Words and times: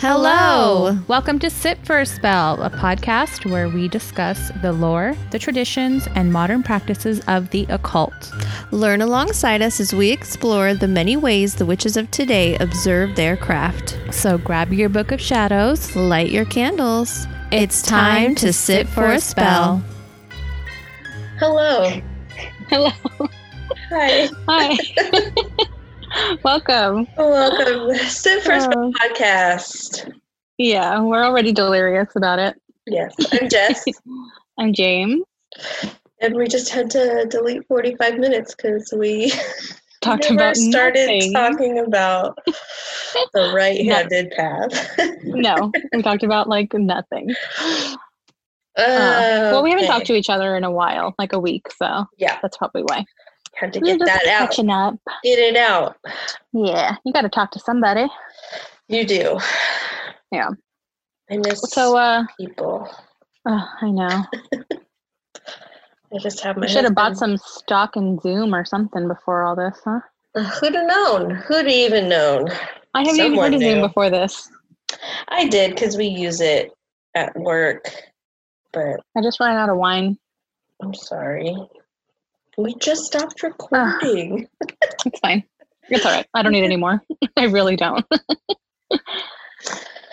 Hello. 0.00 0.98
Welcome 1.08 1.38
to 1.40 1.50
Sit 1.50 1.84
for 1.84 2.00
a 2.00 2.06
Spell, 2.06 2.62
a 2.62 2.70
podcast 2.70 3.44
where 3.50 3.68
we 3.68 3.86
discuss 3.86 4.50
the 4.62 4.72
lore, 4.72 5.14
the 5.30 5.38
traditions, 5.38 6.08
and 6.14 6.32
modern 6.32 6.62
practices 6.62 7.20
of 7.28 7.50
the 7.50 7.66
occult. 7.68 8.32
Learn 8.70 9.02
alongside 9.02 9.60
us 9.60 9.78
as 9.78 9.92
we 9.92 10.10
explore 10.10 10.72
the 10.72 10.88
many 10.88 11.18
ways 11.18 11.56
the 11.56 11.66
witches 11.66 11.98
of 11.98 12.10
today 12.10 12.56
observe 12.56 13.14
their 13.14 13.36
craft. 13.36 13.98
So 14.10 14.38
grab 14.38 14.72
your 14.72 14.88
book 14.88 15.12
of 15.12 15.20
shadows, 15.20 15.94
Light 15.94 16.30
your 16.30 16.46
candles. 16.46 17.26
It's 17.52 17.82
time 17.82 18.34
to 18.36 18.54
sit 18.54 18.88
for 18.88 19.04
a 19.04 19.20
spell. 19.20 19.82
Hello. 21.38 22.00
Hello. 22.70 22.90
Hi. 23.90 24.30
Hi. 24.48 25.66
Welcome. 26.42 27.06
Welcome. 27.16 27.94
Sit 27.96 28.42
first 28.42 28.68
Oh. 28.74 28.92
podcast. 29.00 30.12
Yeah, 30.58 31.00
we're 31.00 31.24
already 31.24 31.52
delirious 31.52 32.08
about 32.16 32.38
it. 32.38 32.60
Yes, 32.86 33.14
I'm 33.32 33.48
Jess, 33.48 33.84
I'm 34.58 34.72
James. 34.72 35.22
and 36.20 36.34
we 36.34 36.46
just 36.48 36.70
had 36.70 36.90
to 36.90 37.26
delete 37.30 37.66
45 37.68 38.18
minutes 38.18 38.54
because 38.54 38.92
we 38.96 39.32
Talked 40.02 40.30
about 40.30 40.56
started 40.56 41.06
nothing. 41.06 41.32
talking 41.32 41.78
about 41.80 42.38
the 43.34 43.52
right-handed 43.54 44.30
path. 44.30 44.98
no, 45.24 45.70
we 45.94 46.02
talked 46.02 46.22
about 46.22 46.48
like 46.48 46.72
nothing. 46.72 47.28
Uh, 48.78 49.50
well, 49.52 49.62
we 49.62 49.70
haven't 49.70 49.84
okay. 49.84 49.92
talked 49.92 50.06
to 50.06 50.14
each 50.14 50.30
other 50.30 50.56
in 50.56 50.64
a 50.64 50.70
while, 50.70 51.14
like 51.18 51.34
a 51.34 51.38
week, 51.38 51.66
so 51.70 52.06
Yeah, 52.16 52.38
that's 52.40 52.56
probably 52.56 52.82
why. 52.82 53.04
Had 53.60 53.72
to 53.74 53.80
get 53.80 53.98
just 53.98 54.06
that 54.06 54.26
out. 54.26 54.48
catching 54.48 54.70
up. 54.70 54.94
Get 55.22 55.38
it 55.38 55.56
out. 55.56 55.96
Yeah, 56.52 56.96
you 57.04 57.12
got 57.12 57.22
to 57.22 57.28
talk 57.28 57.50
to 57.52 57.58
somebody. 57.60 58.06
You 58.88 59.06
do. 59.06 59.38
Yeah. 60.32 60.48
I 61.30 61.36
miss 61.36 61.60
So, 61.70 61.96
uh, 61.96 62.24
people. 62.38 62.88
uh 63.46 63.64
I 63.82 63.90
know. 63.90 64.24
I 66.12 66.18
just 66.20 66.40
have 66.40 66.56
my. 66.56 66.66
Should 66.66 66.84
have 66.84 66.94
bought 66.94 67.16
some 67.16 67.36
stock 67.36 67.96
in 67.96 68.18
Zoom 68.20 68.54
or 68.54 68.64
something 68.64 69.06
before 69.06 69.42
all 69.44 69.54
this, 69.54 69.78
huh? 69.84 70.00
Uh, 70.34 70.42
Who'd 70.44 70.74
have 70.74 70.86
known? 70.86 71.30
Who'd 71.30 71.68
even 71.68 72.08
known? 72.08 72.48
I 72.94 73.02
haven't 73.02 73.20
even 73.20 73.38
heard 73.38 73.54
of 73.54 73.60
Zoom 73.60 73.80
before 73.80 74.10
this. 74.10 74.50
I 75.28 75.46
did 75.46 75.70
because 75.74 75.96
we 75.96 76.06
use 76.06 76.40
it 76.40 76.72
at 77.14 77.36
work, 77.38 77.84
but 78.72 78.98
I 79.16 79.22
just 79.22 79.38
ran 79.38 79.56
out 79.56 79.68
of 79.68 79.76
wine. 79.76 80.18
I'm 80.82 80.94
sorry. 80.94 81.56
We 82.60 82.74
just 82.74 83.04
stopped 83.06 83.40
ah, 83.42 83.46
recording. 83.46 84.46
It's 85.06 85.18
fine. 85.20 85.42
It's 85.88 86.04
all 86.04 86.12
right. 86.12 86.26
I 86.34 86.42
don't 86.42 86.52
need 86.52 86.64
any 86.64 86.76
more. 86.76 87.00
I 87.38 87.44
really 87.44 87.74
don't. 87.74 88.04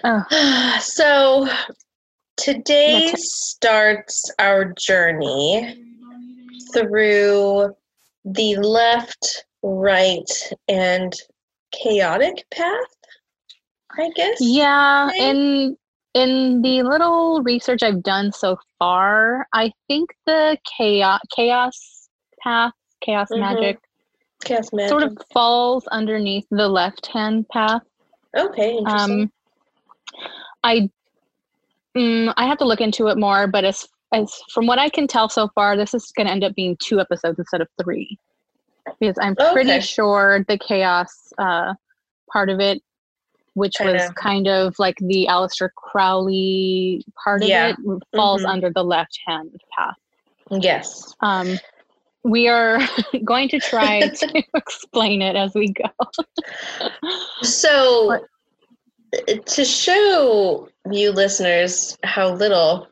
oh, 0.06 0.23
so 0.81 1.50
today 2.38 3.12
starts 3.17 4.31
our 4.39 4.73
journey 4.80 5.78
through 6.72 7.76
the 8.23 8.56
left, 8.56 9.45
right, 9.61 10.32
and 10.70 11.14
chaotic 11.73 12.45
path, 12.50 12.95
I 13.98 14.09
guess. 14.16 14.38
yeah. 14.39 15.09
In 15.20 15.76
in 16.14 16.61
the 16.61 16.84
little 16.84 17.44
research 17.44 17.84
I've 17.84 18.04
done 18.04 18.32
so 18.32 18.58
far, 18.80 19.48
I 19.54 19.73
think 19.89 20.11
the 20.26 20.58
chaos 20.78 21.20
chaos 21.36 21.97
path, 22.42 22.74
chaos 23.02 23.28
Mhm. 23.32 23.40
magic, 23.40 23.80
Chaos 24.44 24.72
magic. 24.74 24.90
sort 24.90 25.04
of 25.04 25.18
falls 25.34 25.86
underneath 25.88 26.46
the 26.52 26.68
left 26.68 27.08
hand 27.08 27.48
path. 27.50 27.82
okay, 28.36 28.78
interesting. 28.78 29.22
Um, 29.24 29.32
I 30.64 30.90
mm, 31.96 32.34
I 32.38 32.46
have 32.46 32.58
to 32.60 32.66
look 32.66 32.82
into 32.82 33.08
it 33.08 33.18
more, 33.18 33.48
but 33.48 33.64
as 33.66 33.88
as 34.14 34.34
from 34.54 34.68
what 34.68 34.80
I 34.80 34.90
can 34.90 35.08
tell 35.08 35.28
so 35.30 35.50
far, 35.50 35.76
this 35.76 35.94
is 35.94 36.12
going 36.16 36.28
to 36.28 36.32
end 36.32 36.44
up 36.44 36.56
being 36.56 36.78
two 36.78 37.00
episodes 37.00 37.39
instead 37.39 37.60
of 37.61 37.67
three, 37.84 38.17
because 39.00 39.17
I'm 39.22 39.36
pretty 39.36 39.72
Okay. 39.72 39.82
sure 39.82 40.45
the 40.48 40.58
chaos 40.58 41.34
uh, 41.38 41.73
part 42.32 42.50
of 42.50 42.60
it, 42.61 42.82
which 43.56 43.76
was 43.82 43.98
Kinda- 44.02 44.14
kind 44.14 44.48
of 44.48 44.76
like 44.80 44.95
the 45.02 45.28
Aleister 45.30 45.70
Crowley 45.76 47.04
part 47.22 47.44
of 47.44 47.50
it, 47.50 47.76
falls 48.16 48.44
Mhm. 48.44 48.50
under 48.50 48.70
the 48.70 48.84
left 48.84 49.20
hand 49.26 49.60
path. 49.78 49.95
yes. 50.52 51.14
Um, 51.20 51.58
we 52.23 52.48
are 52.48 52.80
going 53.26 53.50
to 53.50 53.60
try 53.60 54.08
to 54.08 54.44
explain 54.54 55.22
it 55.22 55.36
as 55.36 55.54
we 55.54 55.73
go. 55.73 55.89
So, 57.42 58.26
to 59.45 59.66
show 59.66 60.70
you 60.92 61.11
listeners 61.11 61.98
how 62.04 62.33
little 62.33 62.88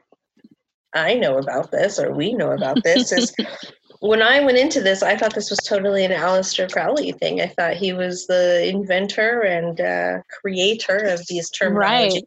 I 0.94 1.16
know 1.16 1.38
about 1.38 1.72
this 1.72 2.00
or 2.00 2.14
we 2.14 2.34
know 2.34 2.52
about 2.52 2.82
this, 2.84 3.12
is 3.12 3.36
when 4.00 4.22
I 4.22 4.40
went 4.42 4.58
into 4.58 4.82
this, 4.82 5.04
I 5.04 5.18
thought 5.18 5.36
this 5.36 5.50
was 5.50 5.60
totally 5.60 6.06
an 6.06 6.12
Aleister 6.12 6.72
Crowley 6.72 7.12
thing. 7.12 7.42
I 7.42 7.48
thought 7.48 7.74
he 7.74 7.94
was 7.94 8.26
the 8.28 8.68
inventor 8.68 9.42
and 9.42 9.82
uh, 9.82 10.22
creator 10.42 10.98
of 10.98 11.26
these 11.28 11.50
terminology. 11.50 12.24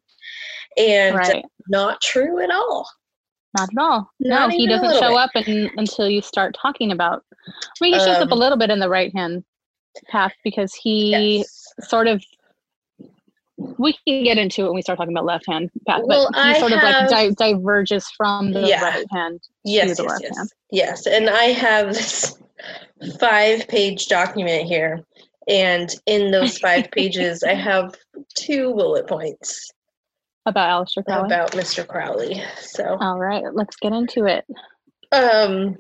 And 0.77 1.17
right. 1.17 1.45
not 1.69 2.01
true 2.01 2.41
at 2.41 2.51
all. 2.51 2.89
Not 3.57 3.69
at 3.73 3.79
all. 3.79 4.11
Not 4.21 4.51
no, 4.51 4.57
he 4.57 4.67
doesn't 4.67 4.93
show 4.99 5.09
bit. 5.11 5.17
up 5.19 5.31
in, 5.37 5.71
until 5.77 6.09
you 6.09 6.21
start 6.21 6.55
talking 6.61 6.93
about. 6.93 7.25
I 7.49 7.53
mean, 7.81 7.95
he 7.95 8.01
shows 8.01 8.19
up 8.19 8.29
a 8.31 8.33
Um, 8.35 8.39
little 8.39 8.59
bit 8.59 8.71
in 8.71 8.79
the 8.79 8.89
right 8.91 9.13
hand 9.15 9.45
path 10.09 10.35
because 10.45 10.75
he 10.75 11.39
Yes. 11.39 11.65
sort 11.89 12.07
of. 12.07 12.23
We 13.79 13.93
can 14.07 14.23
get 14.23 14.39
into 14.39 14.63
it 14.63 14.65
when 14.67 14.75
we 14.75 14.83
start 14.83 14.99
talking 14.99 15.13
about 15.13 15.25
left 15.25 15.47
hand 15.49 15.71
path, 15.87 16.03
Well, 16.05 16.29
but 16.33 16.41
he 16.41 16.51
I 16.51 16.59
sort 16.61 16.73
of 16.73 16.83
like 16.83 17.09
di- 17.09 17.31
diverges 17.31 18.07
from 18.17 18.53
the 18.53 18.69
Yeah. 18.69 18.85
right 18.85 19.07
hand. 19.11 19.41
Yes, 19.65 19.97
the 19.97 20.05
yes, 20.05 20.11
left 20.11 20.23
yes. 20.23 20.37
hand. 20.37 20.49
Yes, 20.71 21.07
and 21.07 21.29
I 21.31 21.45
have 21.45 21.93
this 21.93 22.39
five-page 23.19 24.07
document 24.07 24.67
here, 24.69 25.01
and 25.49 25.93
in 26.07 26.31
those 26.31 26.59
five 26.59 26.89
pages, 26.93 27.43
I 27.43 27.55
have 27.55 27.95
two 28.37 28.75
bullet 28.75 29.09
points 29.09 29.71
about 30.47 30.87
Aleister 30.87 31.05
Crowley. 31.05 31.27
about 31.27 31.53
Mr. 31.53 31.87
Crowley. 31.87 32.43
So, 32.61 32.97
All 33.01 33.19
right, 33.19 33.45
let's 33.53 33.77
get 33.77 33.93
into 33.93 34.27
it. 34.27 34.45
um, 35.13 35.77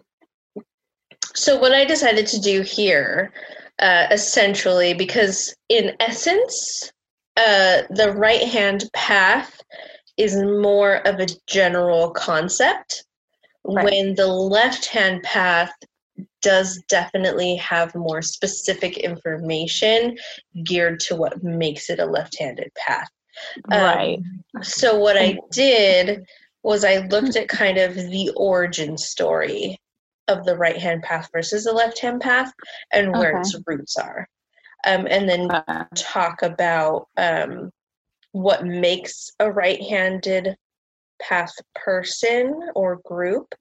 so 1.34 1.58
what 1.58 1.72
I 1.72 1.84
decided 1.84 2.26
to 2.28 2.40
do 2.40 2.62
here, 2.62 3.32
uh, 3.80 4.06
essentially, 4.10 4.94
because 4.94 5.54
in 5.68 5.94
essence, 6.00 6.90
uh, 7.36 7.82
the 7.90 8.12
right-hand 8.16 8.84
path 8.94 9.60
is 10.16 10.36
more 10.36 10.96
of 11.06 11.20
a 11.20 11.26
general 11.46 12.10
concept, 12.10 13.04
Right. 13.64 13.84
when 13.84 14.14
the 14.14 14.26
left-hand 14.26 15.22
path 15.22 15.70
does 16.42 16.82
definitely 16.88 17.54
have 17.56 17.94
more 17.94 18.22
specific 18.22 18.96
information 18.96 20.16
geared 20.64 20.98
to 21.00 21.14
what 21.16 21.42
makes 21.44 21.90
it 21.90 22.00
a 22.00 22.06
left-handed 22.06 22.70
path. 22.74 23.08
Um, 23.70 23.80
right. 23.82 24.18
So 24.62 24.98
what 24.98 25.16
I 25.16 25.38
did 25.52 26.24
was 26.62 26.84
I 26.84 26.98
looked 27.06 27.36
at 27.36 27.48
kind 27.48 27.78
of 27.78 27.94
the 27.94 28.32
origin 28.36 28.98
story 28.98 29.78
of 30.26 30.44
the 30.44 30.56
right 30.56 30.76
hand 30.76 31.02
path 31.02 31.28
versus 31.32 31.64
the 31.64 31.72
left 31.72 31.98
hand 31.98 32.20
path 32.20 32.52
and 32.92 33.12
where 33.12 33.30
Okay. 33.30 33.40
its 33.40 33.54
roots 33.66 33.96
are. 33.96 34.28
Um, 34.86 35.06
and 35.08 35.28
then 35.28 35.50
Uh, 35.50 35.84
talk 35.94 36.42
about 36.42 37.08
um, 37.16 37.70
what 38.32 38.64
makes 38.64 39.30
a 39.40 39.50
right 39.50 39.80
handed 39.82 40.56
path 41.20 41.54
person 41.74 42.70
or 42.74 43.00
group. 43.04 43.54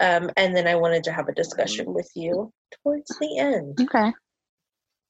Um, 0.00 0.30
and 0.36 0.56
then 0.56 0.66
I 0.66 0.74
wanted 0.74 1.04
to 1.04 1.12
have 1.12 1.28
a 1.28 1.34
discussion 1.34 1.92
with 1.92 2.10
you 2.14 2.52
towards 2.82 3.16
the 3.20 3.38
end. 3.38 3.80
okay. 3.80 4.12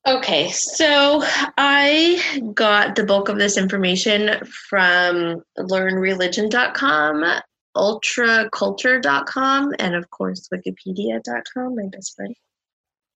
Okay, 0.06 0.50
so 0.50 1.22
I 1.56 2.20
got 2.52 2.94
the 2.94 3.04
bulk 3.04 3.30
of 3.30 3.38
this 3.38 3.56
information 3.56 4.38
from 4.68 5.42
learnreligion.com, 5.58 7.40
ultraculture.com, 7.74 9.74
and 9.78 9.94
of 9.94 10.10
course 10.10 10.46
wikipedia.com, 10.52 11.76
my 11.76 11.86
best 11.90 12.16
friend. 12.16 12.36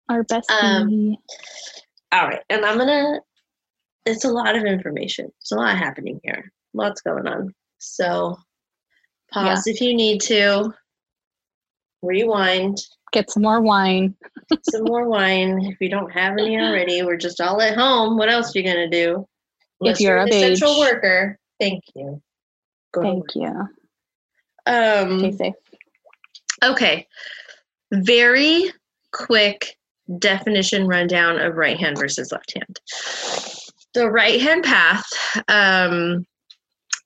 Our 0.08 0.24
best. 0.24 0.50
Um, 0.50 1.16
All 2.10 2.26
right, 2.26 2.40
and 2.48 2.64
I'm 2.64 2.78
gonna, 2.78 3.20
it's 4.06 4.24
a 4.24 4.30
lot 4.30 4.56
of 4.56 4.64
information. 4.64 5.26
There's 5.26 5.52
a 5.52 5.56
lot 5.56 5.76
happening 5.76 6.20
here, 6.24 6.50
lots 6.72 7.02
going 7.02 7.26
on. 7.26 7.54
So 7.76 8.38
pause 9.30 9.66
if 9.66 9.82
you 9.82 9.94
need 9.94 10.22
to, 10.22 10.72
rewind, 12.00 12.78
get 13.12 13.30
some 13.30 13.42
more 13.42 13.60
wine. 13.60 14.14
some 14.70 14.84
more 14.84 15.08
wine. 15.08 15.64
If 15.64 15.80
you 15.80 15.88
don't 15.88 16.10
have 16.10 16.34
any 16.38 16.58
already, 16.58 17.02
we're 17.02 17.16
just 17.16 17.40
all 17.40 17.60
at 17.60 17.76
home. 17.76 18.16
What 18.16 18.30
else 18.30 18.54
are 18.54 18.58
you 18.58 18.64
gonna 18.64 18.90
do? 18.90 19.26
Unless 19.80 20.00
you're 20.00 20.18
an 20.18 20.28
essential 20.28 20.72
age. 20.72 20.78
worker. 20.78 21.38
Thank 21.60 21.84
you. 21.94 22.20
Go 22.92 23.02
Thank 23.02 23.34
you. 23.34 23.68
Um, 24.66 25.18
Stay 25.20 25.32
safe. 25.32 25.54
okay. 26.64 27.06
Very 27.92 28.70
quick 29.12 29.76
definition 30.18 30.86
rundown 30.86 31.38
of 31.38 31.56
right 31.56 31.78
hand 31.78 31.98
versus 31.98 32.32
left 32.32 32.52
hand. 32.54 32.80
The 33.94 34.10
right 34.10 34.40
hand 34.40 34.64
path 34.64 35.06
um, 35.48 36.24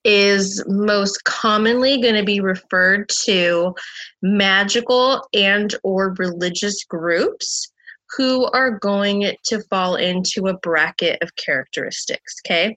is 0.05 0.63
most 0.67 1.25
commonly 1.25 2.01
going 2.01 2.15
to 2.15 2.25
be 2.25 2.41
referred 2.41 3.09
to 3.25 3.75
magical 4.23 5.27
and 5.33 5.75
or 5.85 6.15
religious 6.19 6.85
groups 6.85 7.71
who 8.17 8.45
are 8.53 8.79
going 8.79 9.33
to 9.45 9.63
fall 9.71 9.97
into 9.97 10.49
a 10.49 10.59
bracket 10.59 11.19
of 11.23 11.35
characteristics 11.37 12.37
okay? 12.45 12.77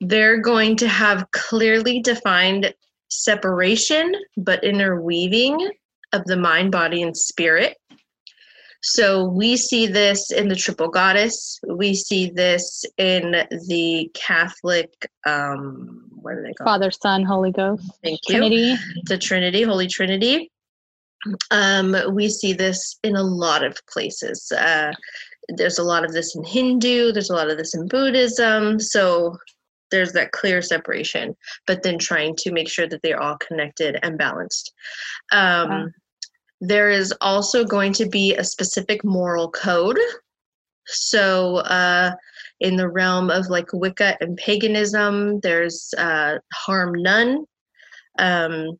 They're 0.00 0.40
going 0.40 0.76
to 0.76 0.88
have 0.88 1.30
clearly 1.30 2.00
defined 2.00 2.74
separation 3.08 4.12
but 4.36 4.64
interweaving 4.64 5.70
of 6.12 6.24
the 6.24 6.36
mind 6.36 6.72
body 6.72 7.02
and 7.02 7.16
spirit 7.16 7.76
so 8.86 9.24
we 9.24 9.56
see 9.56 9.86
this 9.86 10.30
in 10.30 10.48
the 10.48 10.54
triple 10.54 10.88
goddess. 10.88 11.58
We 11.66 11.94
see 11.94 12.28
this 12.28 12.84
in 12.98 13.32
the 13.66 14.10
Catholic, 14.12 15.10
um, 15.26 16.04
what 16.16 16.34
are 16.34 16.42
they 16.42 16.52
called? 16.52 16.68
Father, 16.68 16.90
Son, 16.90 17.24
Holy 17.24 17.50
Ghost. 17.50 17.90
Thank 18.02 18.20
you. 18.28 18.36
Trinity. 18.36 18.76
The 19.06 19.16
Trinity, 19.16 19.62
Holy 19.62 19.86
Trinity. 19.86 20.50
Um, 21.50 21.96
we 22.12 22.28
see 22.28 22.52
this 22.52 22.98
in 23.02 23.16
a 23.16 23.22
lot 23.22 23.64
of 23.64 23.78
places. 23.90 24.52
Uh, 24.52 24.92
there's 25.48 25.78
a 25.78 25.82
lot 25.82 26.04
of 26.04 26.12
this 26.12 26.36
in 26.36 26.44
Hindu. 26.44 27.12
There's 27.12 27.30
a 27.30 27.34
lot 27.34 27.48
of 27.48 27.56
this 27.56 27.74
in 27.74 27.88
Buddhism. 27.88 28.78
So 28.80 29.38
there's 29.90 30.12
that 30.12 30.32
clear 30.32 30.60
separation, 30.60 31.34
but 31.66 31.82
then 31.82 31.98
trying 31.98 32.36
to 32.36 32.52
make 32.52 32.68
sure 32.68 32.86
that 32.86 33.00
they're 33.02 33.22
all 33.22 33.38
connected 33.38 33.98
and 34.02 34.18
balanced. 34.18 34.74
Um, 35.32 35.94
there 36.68 36.90
is 36.90 37.12
also 37.20 37.64
going 37.64 37.92
to 37.94 38.06
be 38.06 38.34
a 38.34 38.44
specific 38.44 39.04
moral 39.04 39.50
code. 39.50 39.98
So, 40.86 41.56
uh, 41.56 42.12
in 42.60 42.76
the 42.76 42.88
realm 42.88 43.30
of 43.30 43.48
like 43.48 43.72
Wicca 43.72 44.16
and 44.20 44.36
paganism, 44.36 45.40
there's 45.40 45.92
uh, 45.98 46.38
harm 46.52 46.92
none. 46.94 47.44
Um, 48.18 48.78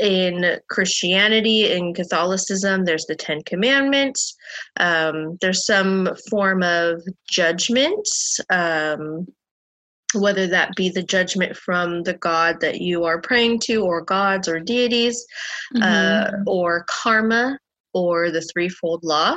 in 0.00 0.58
Christianity 0.68 1.72
and 1.72 1.94
Catholicism, 1.94 2.84
there's 2.84 3.06
the 3.06 3.14
Ten 3.14 3.42
Commandments. 3.44 4.34
Um, 4.78 5.38
there's 5.40 5.64
some 5.64 6.10
form 6.28 6.62
of 6.62 7.02
judgment. 7.30 8.06
Um, 8.50 9.28
whether 10.14 10.46
that 10.46 10.74
be 10.76 10.88
the 10.88 11.02
judgment 11.02 11.56
from 11.56 12.02
the 12.02 12.14
god 12.14 12.60
that 12.60 12.80
you 12.80 13.04
are 13.04 13.20
praying 13.20 13.58
to 13.58 13.84
or 13.84 14.00
gods 14.00 14.48
or 14.48 14.60
deities 14.60 15.24
uh, 15.76 15.78
mm-hmm. 15.80 16.34
uh, 16.34 16.50
or 16.50 16.84
karma 16.88 17.58
or 17.92 18.30
the 18.30 18.46
threefold 18.52 19.02
law 19.04 19.36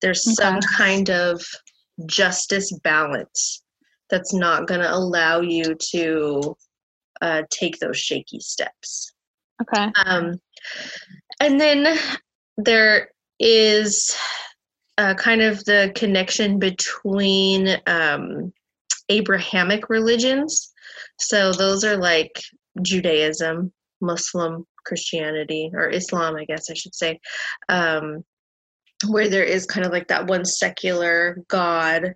there's 0.00 0.26
okay. 0.26 0.34
some 0.34 0.60
kind 0.60 1.10
of 1.10 1.42
justice 2.06 2.72
balance 2.82 3.62
that's 4.10 4.34
not 4.34 4.66
going 4.66 4.80
to 4.80 4.92
allow 4.92 5.40
you 5.40 5.74
to 5.74 6.54
uh, 7.20 7.42
take 7.50 7.78
those 7.78 7.98
shaky 7.98 8.40
steps 8.40 9.12
okay 9.60 9.90
um, 10.04 10.40
and 11.40 11.60
then 11.60 11.96
there 12.56 13.10
is 13.38 14.16
uh, 14.98 15.14
kind 15.14 15.42
of 15.42 15.64
the 15.64 15.92
connection 15.94 16.58
between 16.58 17.76
um, 17.86 18.52
Abrahamic 19.12 19.88
religions. 19.88 20.72
So 21.18 21.52
those 21.52 21.84
are 21.84 21.96
like 21.96 22.42
Judaism, 22.80 23.72
Muslim, 24.00 24.66
Christianity, 24.84 25.70
or 25.74 25.88
Islam, 25.88 26.36
I 26.36 26.44
guess 26.44 26.70
I 26.70 26.74
should 26.74 26.94
say, 26.94 27.20
um, 27.68 28.24
where 29.08 29.28
there 29.28 29.44
is 29.44 29.66
kind 29.66 29.84
of 29.84 29.92
like 29.92 30.08
that 30.08 30.26
one 30.26 30.44
secular 30.44 31.42
God, 31.48 32.14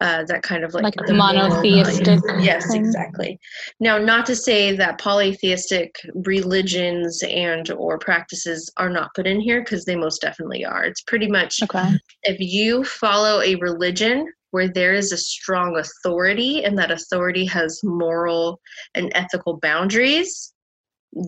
uh, 0.00 0.24
that 0.24 0.42
kind 0.42 0.64
of 0.64 0.74
like, 0.74 0.84
like 0.84 0.94
the 1.06 1.14
monotheistic. 1.14 2.20
Yes, 2.38 2.70
thing. 2.70 2.84
exactly. 2.84 3.38
Now, 3.80 3.96
not 3.96 4.26
to 4.26 4.36
say 4.36 4.76
that 4.76 4.98
polytheistic 4.98 5.96
religions 6.14 7.22
and 7.26 7.70
or 7.70 7.98
practices 7.98 8.70
are 8.76 8.90
not 8.90 9.14
put 9.14 9.26
in 9.26 9.40
here 9.40 9.62
because 9.62 9.86
they 9.86 9.96
most 9.96 10.20
definitely 10.20 10.64
are. 10.64 10.84
It's 10.84 11.02
pretty 11.02 11.28
much 11.28 11.62
okay. 11.62 11.92
if 12.24 12.36
you 12.38 12.84
follow 12.84 13.40
a 13.40 13.54
religion 13.56 14.30
where 14.56 14.72
there 14.72 14.94
is 14.94 15.12
a 15.12 15.18
strong 15.18 15.76
authority 15.76 16.64
and 16.64 16.78
that 16.78 16.90
authority 16.90 17.44
has 17.44 17.78
moral 17.84 18.58
and 18.94 19.12
ethical 19.14 19.58
boundaries, 19.60 20.54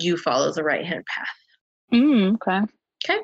you 0.00 0.16
follow 0.16 0.50
the 0.50 0.64
right 0.64 0.86
hand 0.86 1.04
path. 1.04 1.28
Mm, 1.92 2.36
okay. 2.36 2.72
Okay. 3.04 3.22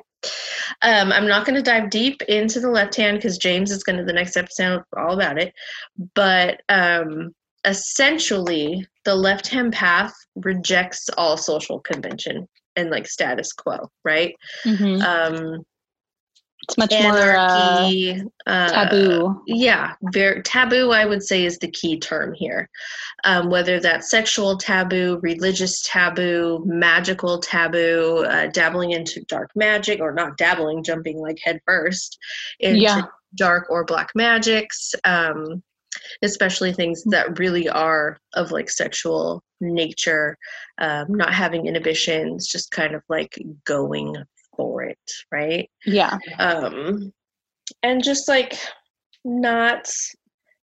Um, 0.83 1.11
I'm 1.11 1.27
not 1.27 1.43
going 1.43 1.55
to 1.55 1.63
dive 1.63 1.89
deep 1.89 2.21
into 2.29 2.59
the 2.59 2.69
left 2.69 2.95
hand 2.95 3.17
because 3.17 3.39
James 3.39 3.71
is 3.71 3.83
going 3.83 3.97
to 3.97 4.05
the 4.05 4.13
next 4.13 4.37
episode 4.37 4.83
all 4.95 5.15
about 5.15 5.41
it. 5.41 5.55
But 6.13 6.61
um, 6.69 7.31
essentially, 7.63 8.85
the 9.05 9.15
left 9.15 9.47
hand 9.47 9.73
path 9.73 10.13
rejects 10.35 11.09
all 11.17 11.35
social 11.35 11.79
convention 11.79 12.47
and 12.75 12.91
like 12.91 13.07
status 13.07 13.53
quo, 13.53 13.89
right? 14.03 14.35
Mm-hmm. 14.65 15.01
Um, 15.01 15.63
it's 16.67 16.77
much 16.77 16.91
Anarchy, 16.91 18.15
more 18.15 18.31
uh, 18.47 18.69
taboo. 18.69 19.41
Yeah, 19.45 19.93
very 20.11 20.41
taboo. 20.41 20.91
I 20.91 21.05
would 21.05 21.21
say 21.21 21.45
is 21.45 21.59
the 21.59 21.69
key 21.69 21.99
term 21.99 22.33
here. 22.33 22.69
Um, 23.23 23.49
whether 23.49 23.79
that's 23.79 24.09
sexual 24.09 24.57
taboo, 24.57 25.19
religious 25.21 25.83
taboo, 25.83 26.63
magical 26.65 27.39
taboo, 27.39 28.25
uh, 28.27 28.47
dabbling 28.47 28.91
into 28.91 29.23
dark 29.25 29.51
magic, 29.55 29.99
or 29.99 30.11
not 30.11 30.37
dabbling, 30.37 30.83
jumping 30.83 31.19
like 31.19 31.39
head 31.43 31.61
first 31.65 32.17
into 32.59 32.79
yeah. 32.79 33.01
dark 33.35 33.67
or 33.69 33.85
black 33.85 34.09
magics. 34.15 34.95
Um, 35.03 35.61
especially 36.21 36.73
things 36.73 37.03
that 37.05 37.39
really 37.39 37.69
are 37.69 38.17
of 38.33 38.51
like 38.51 38.69
sexual 38.69 39.43
nature, 39.61 40.37
um, 40.77 41.05
not 41.09 41.33
having 41.33 41.67
inhibitions, 41.67 42.47
just 42.47 42.71
kind 42.71 42.95
of 42.95 43.01
like 43.07 43.39
going 43.65 44.15
for 44.55 44.83
it, 44.83 44.99
right? 45.31 45.69
Yeah. 45.85 46.17
Um 46.39 47.13
and 47.83 48.03
just 48.03 48.27
like 48.27 48.57
not 49.23 49.89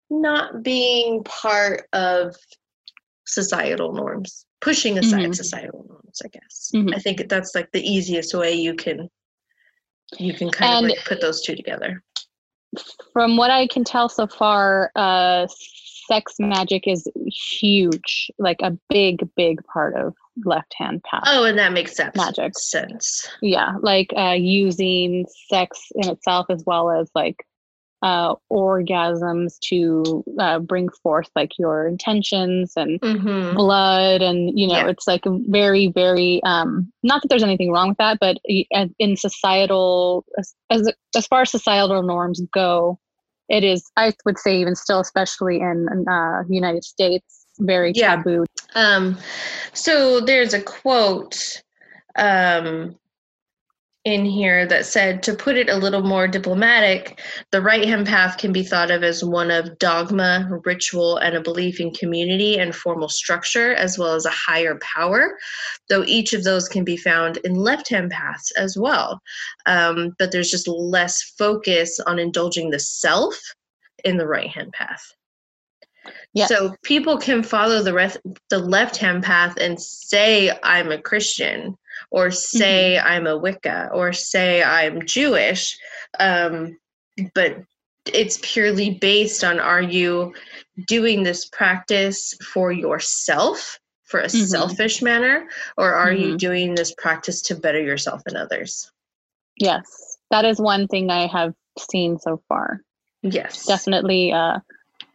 not 0.10 0.64
being 0.64 1.24
part 1.24 1.88
of 1.94 2.36
societal 3.26 3.94
norms, 3.94 4.46
pushing 4.60 4.98
aside 4.98 5.22
mm-hmm. 5.22 5.34
societal 5.34 5.86
norms, 5.88 6.22
I 6.24 6.28
guess. 6.28 6.72
Mm-hmm. 6.76 6.94
I 6.94 7.00
think 7.00 7.30
that's 7.30 7.56
like 7.56 7.72
the 7.72 7.82
easiest 7.82 8.34
way 8.34 8.54
you 8.54 8.76
can 8.76 9.10
you 10.20 10.34
can 10.34 10.50
kind 10.50 10.74
and 10.74 10.86
of 10.86 10.98
like 10.98 11.06
put 11.06 11.22
those 11.22 11.42
two 11.42 11.56
together. 11.56 12.04
From 13.14 13.38
what 13.38 13.52
I 13.52 13.68
can 13.68 13.84
tell 13.84 14.10
so 14.10 14.28
far, 14.28 14.92
uh 14.96 15.48
sex 16.12 16.36
magic 16.40 16.88
is 16.88 17.08
huge, 17.26 18.30
like 18.38 18.60
a 18.62 18.78
big, 18.90 19.28
big 19.38 19.64
part 19.64 19.96
of 19.96 20.14
left 20.46 20.74
hand 20.78 21.04
path. 21.04 21.24
Oh, 21.28 21.44
and 21.44 21.58
that 21.58 21.74
makes 21.74 21.96
sense. 21.96 22.16
Magic 22.16 22.58
sense. 22.58 23.30
Yeah, 23.42 23.76
like 23.82 24.12
uh, 24.16 24.36
using 24.38 25.26
sex 25.50 25.80
in 25.96 26.10
itself 26.10 26.48
as 26.50 26.64
well 26.66 26.90
as 26.90 27.10
like 27.16 27.46
uh, 28.02 28.36
orgasms 28.52 29.60
to 29.60 30.24
uh, 30.40 30.60
bring 30.60 30.90
forth 31.04 31.30
like 31.36 31.52
your 31.60 31.88
intentions 31.88 32.74
and 32.76 33.00
mm-hmm. 33.00 33.56
blood 33.56 34.24
and 34.24 34.58
you 34.58 34.68
know 34.68 34.74
yeah. 34.74 34.88
it's 34.88 35.06
like 35.06 35.22
very 35.50 35.88
very 35.88 36.42
um 36.44 36.92
not 37.04 37.22
that 37.22 37.28
there's 37.28 37.44
anything 37.44 37.72
wrong 37.72 37.90
with 37.90 37.98
that 38.00 38.18
but 38.20 38.38
in 38.48 39.16
societal 39.16 40.26
as 40.40 40.56
as, 40.72 40.92
as 41.16 41.28
far 41.28 41.42
as 41.42 41.52
societal 41.52 42.02
norms 42.02 42.42
go 42.52 42.98
it 43.50 43.64
is 43.64 43.92
i 43.98 44.12
would 44.26 44.40
say 44.40 44.58
even 44.58 44.76
still 44.76 45.00
especially 45.00 45.60
in 45.60 45.86
uh 46.10 46.42
the 46.48 46.56
united 46.56 46.84
states 46.84 47.41
very 47.60 47.92
yeah. 47.96 48.16
taboo. 48.16 48.46
Um, 48.76 49.18
so 49.74 50.20
there's 50.22 50.54
a 50.54 50.62
quote 50.62 51.62
um, 52.16 52.96
in 54.04 54.26
here 54.26 54.66
that 54.66 54.86
said, 54.86 55.22
to 55.22 55.36
put 55.36 55.56
it 55.56 55.70
a 55.70 55.78
little 55.78 56.02
more 56.02 56.28
diplomatic, 56.28 57.22
the 57.52 57.62
right 57.62 57.86
hand 57.86 58.08
path 58.08 58.38
can 58.40 58.52
be 58.52 58.64
thought 58.64 58.90
of 58.90 59.04
as 59.04 59.24
one 59.24 59.52
of 59.52 59.78
dogma, 59.78 60.50
ritual, 60.66 61.18
and 61.18 61.36
a 61.36 61.42
belief 61.42 61.80
in 61.80 61.92
community 61.92 62.58
and 62.58 62.76
formal 62.76 63.10
structure, 63.10 63.76
as 63.76 64.00
well 64.00 64.16
as 64.16 64.26
a 64.26 64.32
higher 64.32 64.80
power, 64.82 65.38
though 65.88 66.04
each 66.06 66.34
of 66.34 66.44
those 66.44 66.68
can 66.68 66.84
be 66.84 66.98
found 66.98 67.38
in 67.38 67.54
left 67.54 67.90
hand 67.90 68.10
paths 68.10 68.52
as 68.58 68.76
well. 68.76 69.22
Um, 69.68 70.16
but 70.18 70.32
there's 70.32 70.50
just 70.50 70.68
less 70.68 71.22
focus 71.38 72.00
on 72.08 72.18
indulging 72.18 72.72
the 72.72 72.80
self 72.80 73.40
in 74.04 74.18
the 74.18 74.28
right 74.28 74.50
hand 74.50 74.72
path. 74.74 75.14
Yes. 76.34 76.50
So 76.50 76.76
people 76.84 77.18
can 77.18 77.44
follow 77.44 77.84
the 77.84 77.94
rest, 77.94 78.18
the 78.50 78.60
left 78.60 78.98
hand 78.98 79.24
path 79.24 79.58
and 79.58 79.80
say 79.80 80.52
I'm 80.64 80.92
a 80.92 81.02
Christian 81.02 81.78
or 82.10 82.32
say 82.32 82.98
mm-hmm. 82.98 83.08
I'm 83.08 83.28
a 83.28 83.38
Wicca 83.38 83.90
or 83.94 84.14
say 84.14 84.64
I'm 84.64 85.06
Jewish, 85.06 85.78
um, 86.20 86.78
but 87.36 87.58
it's 88.06 88.40
purely 88.42 88.92
based 88.92 89.44
on 89.44 89.60
are 89.60 89.82
you 89.82 90.34
doing 90.88 91.24
this 91.24 91.46
practice 91.46 92.34
for 92.54 92.72
yourself 92.72 93.80
for 94.04 94.20
a 94.20 94.26
mm-hmm. 94.26 94.46
selfish 94.46 95.02
manner 95.02 95.48
or 95.78 95.94
are 95.94 96.12
mm-hmm. 96.12 96.32
you 96.32 96.38
doing 96.38 96.76
this 96.76 96.94
practice 96.98 97.42
to 97.44 97.56
better 97.56 97.80
yourself 97.80 98.22
and 98.26 98.38
others 98.38 98.92
yes 99.58 100.18
that 100.32 100.46
is 100.46 100.60
one 100.60 100.88
thing 100.88 101.10
i 101.12 101.28
have 101.28 101.54
seen 101.78 102.18
so 102.18 102.42
far 102.50 102.82
yes 103.22 103.66
definitely 103.66 104.32
uh 104.34 104.58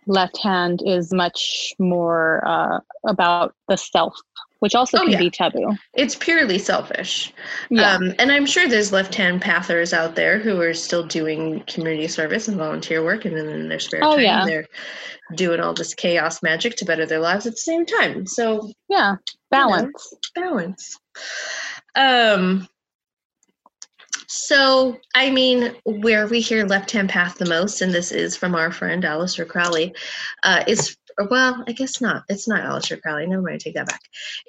left 0.06 0.38
hand 0.38 0.82
is 0.84 1.12
much 1.12 1.74
more 1.78 2.46
uh, 2.46 2.80
about 3.06 3.54
the 3.68 3.76
self 3.76 4.14
which 4.60 4.74
also 4.74 4.98
oh, 4.98 5.02
can 5.02 5.12
yeah. 5.12 5.18
be 5.18 5.30
taboo. 5.30 5.76
It's 5.94 6.14
purely 6.14 6.58
selfish. 6.58 7.32
Yeah. 7.70 7.92
Um, 7.92 8.14
and 8.18 8.32
I'm 8.32 8.46
sure 8.46 8.68
there's 8.68 8.92
left 8.92 9.14
hand 9.14 9.42
pathers 9.42 9.92
out 9.92 10.14
there 10.14 10.38
who 10.38 10.60
are 10.60 10.74
still 10.74 11.06
doing 11.06 11.62
community 11.66 12.08
service 12.08 12.48
and 12.48 12.56
volunteer 12.56 13.04
work, 13.04 13.24
and 13.24 13.36
then 13.36 13.48
in 13.48 13.68
their 13.68 13.78
spare 13.78 14.00
oh, 14.02 14.16
time, 14.16 14.24
yeah. 14.24 14.44
they're 14.46 14.66
doing 15.34 15.60
all 15.60 15.74
this 15.74 15.94
chaos 15.94 16.42
magic 16.42 16.76
to 16.76 16.84
better 16.84 17.04
their 17.04 17.20
lives 17.20 17.46
at 17.46 17.52
the 17.52 17.58
same 17.58 17.84
time. 17.84 18.26
So, 18.26 18.70
yeah, 18.88 19.16
balance. 19.50 20.14
You 20.36 20.42
know, 20.42 20.48
balance. 20.48 20.98
Um, 21.94 22.68
so, 24.28 24.98
I 25.14 25.30
mean, 25.30 25.74
where 25.84 26.26
we 26.26 26.40
hear 26.40 26.64
left 26.64 26.90
hand 26.90 27.08
path 27.08 27.38
the 27.38 27.46
most, 27.46 27.80
and 27.80 27.92
this 27.92 28.12
is 28.12 28.36
from 28.36 28.54
our 28.54 28.70
friend 28.72 29.02
Aleister 29.02 29.46
Crowley, 29.46 29.94
uh, 30.42 30.64
is 30.66 30.96
well, 31.30 31.64
I 31.66 31.72
guess 31.72 32.00
not. 32.00 32.24
It's 32.28 32.46
not 32.46 32.62
Aleister 32.62 33.00
Crowley. 33.00 33.26
Never 33.26 33.42
mind, 33.42 33.60
take 33.60 33.74
that 33.74 33.88
back. 33.88 34.00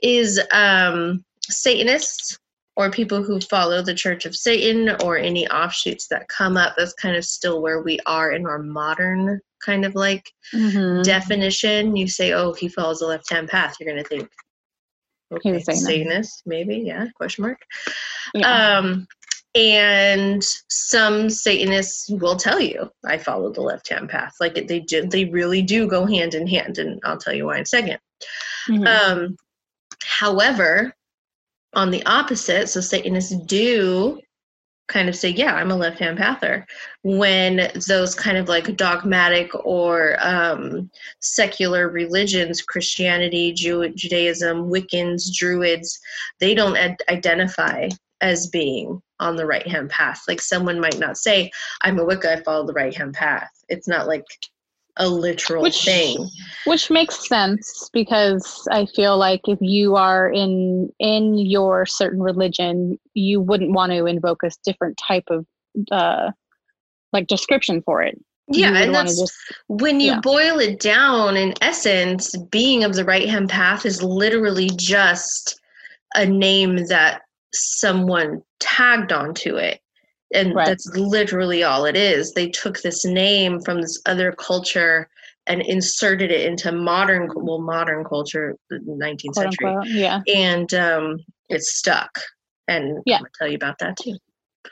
Is 0.01 0.41
um, 0.51 1.23
Satanists 1.43 2.37
or 2.75 2.91
people 2.91 3.23
who 3.23 3.39
follow 3.41 3.81
the 3.81 3.93
Church 3.93 4.25
of 4.25 4.35
Satan 4.35 4.95
or 5.03 5.17
any 5.17 5.47
offshoots 5.47 6.07
that 6.09 6.27
come 6.27 6.57
up. 6.57 6.75
That's 6.77 6.93
kind 6.93 7.15
of 7.15 7.25
still 7.25 7.61
where 7.61 7.81
we 7.81 7.99
are 8.05 8.31
in 8.31 8.45
our 8.45 8.59
modern 8.59 9.41
kind 9.65 9.83
of 9.83 9.95
like 9.95 10.31
mm-hmm. 10.53 11.01
definition. 11.01 11.95
You 11.95 12.07
say, 12.07 12.33
oh, 12.33 12.53
he 12.53 12.67
follows 12.67 12.99
the 12.99 13.07
left 13.07 13.31
hand 13.31 13.49
path. 13.49 13.77
You're 13.79 13.91
going 13.91 14.03
to 14.03 14.07
think, 14.07 14.29
okay, 15.33 15.59
Satanist, 15.59 16.43
maybe, 16.45 16.77
yeah, 16.77 17.07
question 17.15 17.45
mark. 17.45 17.59
Yeah. 18.35 18.77
Um, 18.77 19.07
and 19.57 20.43
some 20.69 21.31
satanists 21.31 22.09
will 22.09 22.35
tell 22.35 22.61
you 22.61 22.89
i 23.05 23.17
follow 23.17 23.51
the 23.51 23.61
left 23.61 23.89
hand 23.89 24.07
path. 24.07 24.35
Like 24.39 24.67
they 24.67 24.79
do 24.79 25.07
they 25.07 25.25
really 25.25 25.63
do 25.63 25.87
go 25.87 26.05
hand 26.05 26.35
in 26.35 26.45
hand 26.45 26.77
and 26.77 26.99
i'll 27.03 27.17
tell 27.17 27.33
you 27.33 27.47
why 27.47 27.55
in 27.55 27.61
a 27.61 27.63
2nd 27.63 27.97
mm-hmm. 28.69 28.87
um, 28.87 29.35
however 30.03 30.93
on 31.73 31.89
the 31.89 32.05
opposite 32.05 32.69
so 32.69 32.79
satanists 32.81 33.35
do 33.45 34.19
kind 34.87 35.09
of 35.09 35.15
say 35.15 35.29
yeah 35.29 35.55
i'm 35.55 35.71
a 35.71 35.75
left 35.75 35.99
hand 35.99 36.19
pather. 36.19 36.63
When 37.01 37.71
those 37.87 38.13
kind 38.13 38.37
of 38.37 38.47
like 38.47 38.77
dogmatic 38.77 39.49
or 39.65 40.17
um, 40.21 40.91
secular 41.19 41.89
religions 41.89 42.61
christianity 42.61 43.53
Jew- 43.53 43.89
judaism 43.95 44.69
wiccans 44.69 45.33
druids 45.35 45.99
they 46.39 46.53
don't 46.53 46.77
ad- 46.77 47.01
identify 47.09 47.89
as 48.21 48.47
being 48.47 49.01
on 49.19 49.35
the 49.35 49.45
right 49.45 49.67
hand 49.67 49.89
path. 49.89 50.21
Like 50.27 50.41
someone 50.41 50.79
might 50.79 50.99
not 50.99 51.17
say, 51.17 51.51
I'm 51.81 51.99
a 51.99 52.05
Wicca, 52.05 52.31
I 52.31 52.43
follow 52.43 52.65
the 52.65 52.73
right 52.73 52.95
hand 52.95 53.13
path. 53.13 53.49
It's 53.69 53.87
not 53.87 54.07
like 54.07 54.25
a 54.97 55.07
literal 55.07 55.63
which, 55.63 55.83
thing. 55.85 56.27
Which 56.65 56.89
makes 56.89 57.27
sense 57.27 57.89
because 57.93 58.67
I 58.71 58.87
feel 58.87 59.17
like 59.17 59.41
if 59.47 59.59
you 59.61 59.95
are 59.95 60.29
in 60.29 60.89
in 60.99 61.37
your 61.37 61.85
certain 61.85 62.21
religion, 62.21 62.97
you 63.13 63.39
wouldn't 63.39 63.73
want 63.73 63.91
to 63.91 64.05
invoke 64.05 64.43
a 64.43 64.51
different 64.65 64.99
type 65.07 65.25
of 65.29 65.45
uh 65.91 66.31
like 67.13 67.27
description 67.27 67.81
for 67.83 68.01
it. 68.01 68.19
Yeah, 68.49 68.75
and 68.77 68.95
that's 68.95 69.19
just, 69.19 69.33
when 69.67 69.99
you 69.99 70.13
yeah. 70.13 70.19
boil 70.21 70.59
it 70.59 70.79
down, 70.79 71.35
in 71.35 71.53
essence, 71.61 72.35
being 72.49 72.85
of 72.85 72.95
the 72.95 73.03
right 73.03 73.27
hand 73.27 73.49
path 73.49 73.85
is 73.85 74.01
literally 74.01 74.69
just 74.77 75.59
a 76.15 76.25
name 76.25 76.87
that 76.87 77.23
someone 77.53 78.41
tagged 78.59 79.11
onto 79.11 79.55
it. 79.55 79.79
And 80.33 80.53
right. 80.53 80.65
that's 80.65 80.85
literally 80.95 81.63
all 81.63 81.85
it 81.85 81.95
is. 81.95 82.33
They 82.33 82.49
took 82.49 82.81
this 82.81 83.05
name 83.05 83.61
from 83.61 83.81
this 83.81 84.01
other 84.05 84.33
culture 84.33 85.09
and 85.47 85.61
inserted 85.61 86.31
it 86.31 86.45
into 86.45 86.71
modern 86.71 87.29
well 87.33 87.61
modern 87.61 88.03
culture 88.03 88.55
the 88.69 88.77
19th 88.77 89.21
Quote 89.21 89.35
century. 89.35 89.67
unquote, 89.67 89.87
yeah. 89.87 90.21
And 90.33 90.73
um 90.73 91.17
it's 91.49 91.77
stuck. 91.77 92.19
And 92.67 93.01
yeah. 93.05 93.17
i'll 93.17 93.27
tell 93.39 93.47
you 93.47 93.55
about 93.55 93.79
that 93.79 93.97
too. 93.97 94.17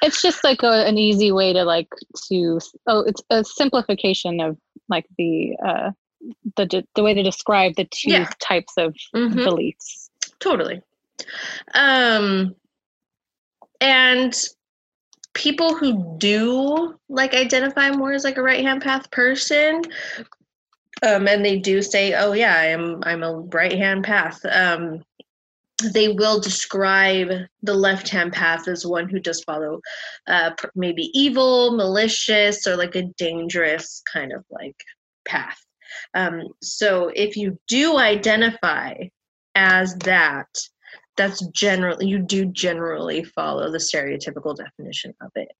It's 0.01 0.21
just 0.21 0.43
like 0.43 0.61
a, 0.61 0.85
an 0.85 0.97
easy 0.97 1.31
way 1.31 1.53
to 1.53 1.63
like 1.63 1.87
to 2.27 2.59
oh 2.87 3.01
it's 3.01 3.21
a 3.29 3.43
simplification 3.43 4.41
of 4.41 4.57
like 4.89 5.05
the 5.17 5.55
uh 5.65 5.91
the 6.57 6.83
the 6.95 7.03
way 7.03 7.13
to 7.13 7.23
describe 7.23 7.75
the 7.75 7.85
two 7.85 8.11
yeah. 8.11 8.29
types 8.39 8.73
of 8.77 8.93
mm-hmm. 9.15 9.43
beliefs. 9.43 10.09
Totally. 10.39 10.81
Um 11.73 12.55
and 13.85 14.33
people 15.33 15.75
who 15.75 16.17
do 16.17 16.97
like 17.09 17.33
identify 17.33 17.91
more 17.91 18.13
as 18.13 18.23
like 18.23 18.37
a 18.37 18.41
right 18.41 18.63
hand 18.63 18.81
path 18.81 19.09
person 19.11 19.81
um, 21.03 21.27
and 21.27 21.45
they 21.45 21.59
do 21.59 21.81
say 21.81 22.13
oh 22.13 22.33
yeah 22.33 22.57
i'm 22.57 23.01
i'm 23.03 23.21
a 23.21 23.33
right 23.33 23.73
hand 23.73 24.03
path 24.03 24.39
um, 24.45 25.03
they 25.93 26.07
will 26.07 26.39
describe 26.39 27.29
the 27.63 27.73
left 27.73 28.09
hand 28.09 28.31
path 28.31 28.67
as 28.67 28.85
one 28.85 29.09
who 29.09 29.19
does 29.19 29.43
follow 29.43 29.81
uh, 30.27 30.51
maybe 30.73 31.11
evil 31.13 31.75
malicious 31.75 32.65
or 32.65 32.77
like 32.77 32.95
a 32.95 33.03
dangerous 33.17 34.01
kind 34.11 34.31
of 34.31 34.43
like 34.49 34.77
path. 35.25 35.59
Um, 36.13 36.43
so 36.61 37.11
if 37.13 37.35
you 37.35 37.59
do 37.67 37.97
identify 37.97 38.93
as 39.55 39.95
that 39.99 40.47
that's 41.17 41.45
generally 41.47 42.07
you 42.07 42.19
do 42.19 42.45
generally 42.45 43.23
follow 43.23 43.71
the 43.71 43.77
stereotypical 43.77 44.55
definition 44.55 45.13
of 45.21 45.31
it. 45.35 45.51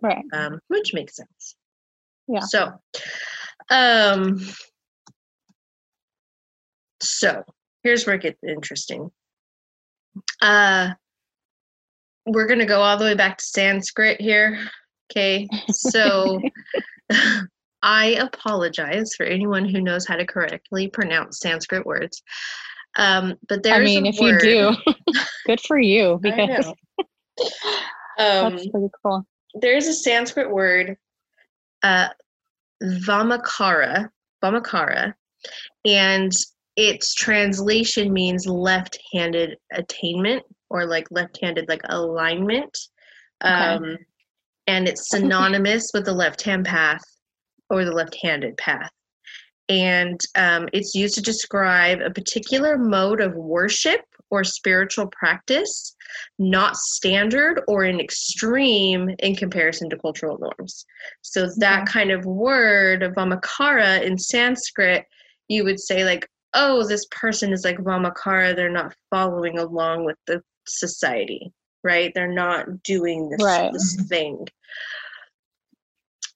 Right. 0.00 0.24
Um, 0.32 0.60
which 0.68 0.94
makes 0.94 1.16
sense. 1.16 1.56
Yeah. 2.28 2.40
So 2.40 2.72
um 3.70 4.40
so 7.02 7.42
here's 7.82 8.06
where 8.06 8.16
it 8.16 8.22
gets 8.22 8.42
interesting. 8.46 9.10
Uh 10.40 10.90
we're 12.26 12.46
gonna 12.46 12.66
go 12.66 12.80
all 12.80 12.96
the 12.96 13.04
way 13.04 13.14
back 13.14 13.38
to 13.38 13.44
sanskrit 13.44 14.20
here 14.20 14.58
okay? 15.10 15.48
So 15.70 16.40
i 17.82 18.08
apologize 18.20 19.14
for 19.16 19.24
anyone 19.24 19.66
who 19.66 19.80
knows 19.80 20.06
how 20.06 20.14
to 20.16 20.26
correctly 20.26 20.88
pronounce 20.88 21.40
sanskrit 21.40 21.86
words 21.86 22.22
um, 22.96 23.36
but 23.48 23.62
there's 23.62 23.76
I 23.76 23.84
mean, 23.84 24.06
if 24.06 24.18
word. 24.18 24.42
you 24.42 24.74
do, 24.84 24.94
good 25.46 25.60
for 25.60 25.78
you 25.78 26.18
because 26.22 26.66
um, 26.66 26.74
that's 28.16 28.68
pretty 28.68 28.90
cool. 29.02 29.24
There's 29.54 29.86
a 29.86 29.94
Sanskrit 29.94 30.50
word, 30.50 30.96
uh, 31.82 32.08
Vamakara, 32.82 34.08
Vamakara, 34.42 35.14
and 35.84 36.32
its 36.76 37.14
translation 37.14 38.12
means 38.12 38.46
left-handed 38.46 39.56
attainment 39.72 40.42
or 40.68 40.86
like 40.86 41.08
left-handed 41.10 41.68
like 41.68 41.82
alignment. 41.84 42.76
Okay. 43.44 43.52
Um, 43.52 43.98
and 44.66 44.86
it's 44.86 45.10
synonymous 45.10 45.90
with 45.92 46.04
the 46.04 46.12
left-hand 46.12 46.64
path 46.64 47.02
or 47.70 47.84
the 47.84 47.92
left-handed 47.92 48.56
path 48.56 48.90
and 49.70 50.20
um, 50.34 50.68
it's 50.72 50.96
used 50.96 51.14
to 51.14 51.22
describe 51.22 52.00
a 52.00 52.10
particular 52.10 52.76
mode 52.76 53.20
of 53.20 53.36
worship 53.36 54.00
or 54.28 54.42
spiritual 54.42 55.06
practice, 55.06 55.94
not 56.40 56.76
standard 56.76 57.62
or 57.68 57.84
an 57.84 58.00
extreme 58.00 59.10
in 59.20 59.36
comparison 59.36 59.88
to 59.88 59.96
cultural 59.96 60.38
norms. 60.38 60.84
So 61.22 61.48
that 61.58 61.86
kind 61.86 62.10
of 62.10 62.24
word, 62.24 63.02
vamakara 63.16 64.02
in 64.02 64.18
Sanskrit, 64.18 65.04
you 65.46 65.62
would 65.62 65.78
say 65.78 66.04
like, 66.04 66.28
oh, 66.52 66.84
this 66.86 67.06
person 67.12 67.52
is 67.52 67.64
like 67.64 67.78
vamakara. 67.78 68.56
They're 68.56 68.70
not 68.70 68.94
following 69.08 69.56
along 69.58 70.04
with 70.04 70.16
the 70.26 70.42
society, 70.66 71.52
right? 71.84 72.10
They're 72.12 72.26
not 72.32 72.82
doing 72.82 73.28
this, 73.30 73.42
right. 73.42 73.72
this 73.72 74.04
thing. 74.08 74.48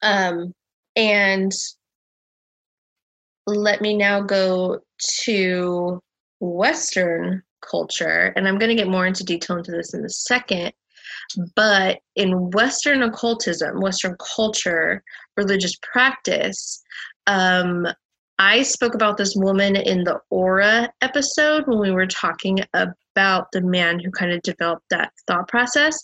Um, 0.03 0.55
and 0.95 1.50
let 3.47 3.81
me 3.81 3.97
now 3.97 4.21
go 4.21 4.81
to 5.25 6.01
Western 6.41 7.43
culture, 7.61 8.33
and 8.37 8.47
I'm 8.47 8.59
going 8.59 8.71
to 8.71 8.83
get 8.83 8.91
more 8.91 9.07
into 9.07 9.25
detail 9.25 9.57
into 9.57 9.73
this 9.73 9.95
in 9.95 10.05
a 10.05 10.09
second. 10.09 10.73
But 11.57 12.01
in 12.17 12.51
Western 12.51 13.03
occultism, 13.03 13.81
Western 13.81 14.17
culture, 14.37 15.03
religious 15.37 15.75
practice, 15.83 16.83
um, 17.27 17.87
I 18.39 18.63
spoke 18.63 18.95
about 18.95 19.17
this 19.17 19.35
woman 19.37 19.77
in 19.77 20.05
the 20.05 20.19
Aura 20.31 20.93
episode 21.01 21.67
when 21.67 21.79
we 21.79 21.93
were 21.93 22.07
talking 22.07 22.61
about 22.75 23.47
the 23.53 23.61
man 23.61 24.01
who 24.01 24.11
kind 24.11 24.33
of 24.33 24.43
developed 24.43 24.87
that 24.91 25.13
thought 25.27 25.49
process. 25.49 25.97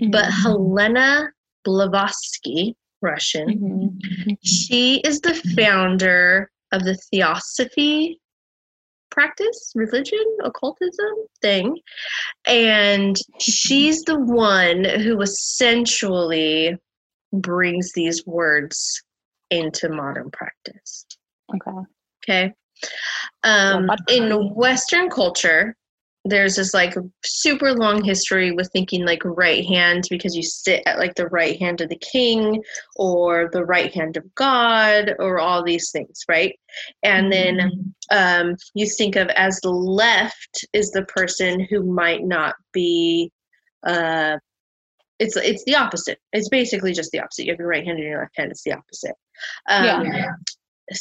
Mm-hmm. 0.00 0.10
But 0.10 0.24
Helena 0.24 1.30
Blavatsky, 1.64 2.76
Russian, 3.02 3.98
mm-hmm. 4.00 4.32
she 4.42 5.00
is 5.00 5.20
the 5.20 5.34
founder 5.56 6.50
of 6.72 6.84
the 6.84 6.96
theosophy 7.10 8.20
practice, 9.10 9.72
religion, 9.74 10.24
occultism 10.44 11.14
thing. 11.40 11.78
And 12.46 13.16
she's 13.40 14.02
the 14.02 14.18
one 14.18 14.84
who 14.84 15.20
essentially 15.20 16.76
brings 17.32 17.92
these 17.92 18.26
words 18.26 19.02
into 19.50 19.88
modern 19.88 20.30
practice. 20.30 21.06
Okay. 21.54 21.86
Okay. 22.24 22.52
Um, 23.44 23.88
in 24.08 24.54
Western 24.54 25.08
culture, 25.08 25.76
there's 26.28 26.56
this 26.56 26.74
like 26.74 26.94
super 27.24 27.72
long 27.72 28.02
history 28.02 28.50
with 28.50 28.68
thinking 28.72 29.06
like 29.06 29.24
right 29.24 29.64
hand 29.64 30.04
because 30.10 30.34
you 30.34 30.42
sit 30.42 30.82
at 30.86 30.98
like 30.98 31.14
the 31.14 31.28
right 31.28 31.58
hand 31.58 31.80
of 31.80 31.88
the 31.88 31.98
king 31.98 32.62
or 32.96 33.48
the 33.52 33.64
right 33.64 33.94
hand 33.94 34.16
of 34.16 34.34
God 34.34 35.14
or 35.18 35.38
all 35.38 35.62
these 35.62 35.90
things, 35.90 36.24
right? 36.28 36.58
And 37.02 37.32
then 37.32 37.56
mm-hmm. 38.10 38.50
um, 38.50 38.56
you 38.74 38.86
think 38.86 39.16
of 39.16 39.28
as 39.28 39.60
the 39.60 39.70
left 39.70 40.64
is 40.72 40.90
the 40.90 41.04
person 41.04 41.60
who 41.60 41.82
might 41.84 42.24
not 42.24 42.56
be. 42.72 43.30
Uh, 43.86 44.38
it's 45.18 45.36
it's 45.36 45.64
the 45.64 45.76
opposite. 45.76 46.18
It's 46.32 46.48
basically 46.48 46.92
just 46.92 47.10
the 47.10 47.20
opposite. 47.20 47.46
You 47.46 47.52
have 47.52 47.58
your 47.58 47.68
right 47.68 47.84
hand 47.84 47.98
and 47.98 48.06
your 48.06 48.20
left 48.20 48.36
hand. 48.36 48.50
It's 48.50 48.64
the 48.64 48.74
opposite. 48.74 49.14
Um, 49.68 50.04
yeah. 50.04 50.32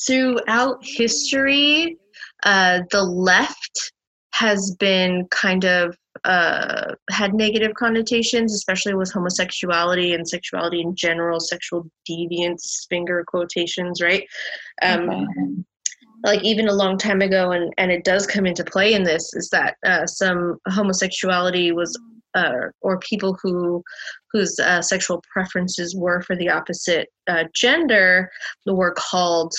Throughout 0.08 0.78
history, 0.82 1.98
uh, 2.44 2.82
the 2.92 3.04
left 3.04 3.92
has 4.38 4.76
been 4.80 5.26
kind 5.32 5.64
of 5.64 5.98
uh, 6.26 6.94
had 7.10 7.34
negative 7.34 7.74
connotations, 7.76 8.54
especially 8.54 8.94
with 8.94 9.12
homosexuality 9.12 10.14
and 10.14 10.28
sexuality 10.28 10.82
in 10.82 10.94
general, 10.94 11.40
sexual 11.40 11.90
deviance, 12.10 12.86
finger 12.90 13.24
quotations, 13.26 14.02
right? 14.02 14.28
Um, 14.82 15.10
okay. 15.10 15.26
Like 16.24 16.44
even 16.44 16.68
a 16.68 16.74
long 16.74 16.98
time 16.98 17.22
ago, 17.22 17.52
and, 17.52 17.74
and 17.78 17.92
it 17.92 18.04
does 18.04 18.28
come 18.28 18.46
into 18.46 18.66
play 18.66 18.94
in 18.94 19.04
this, 19.04 19.34
is 19.36 19.50
that 19.52 19.78
uh, 19.86 20.06
some 20.06 20.58
homosexuality 20.68 21.72
was, 21.72 21.98
uh, 22.34 22.70
or 22.82 23.00
people 23.00 23.38
who 23.42 23.84
whose 24.34 24.60
uh, 24.60 24.82
sexual 24.82 25.24
preferences 25.32 25.96
were 25.96 26.22
for 26.22 26.36
the 26.36 26.50
opposite 26.50 27.08
uh, 27.28 27.46
gender 27.54 28.30
were 28.66 28.94
called 28.98 29.54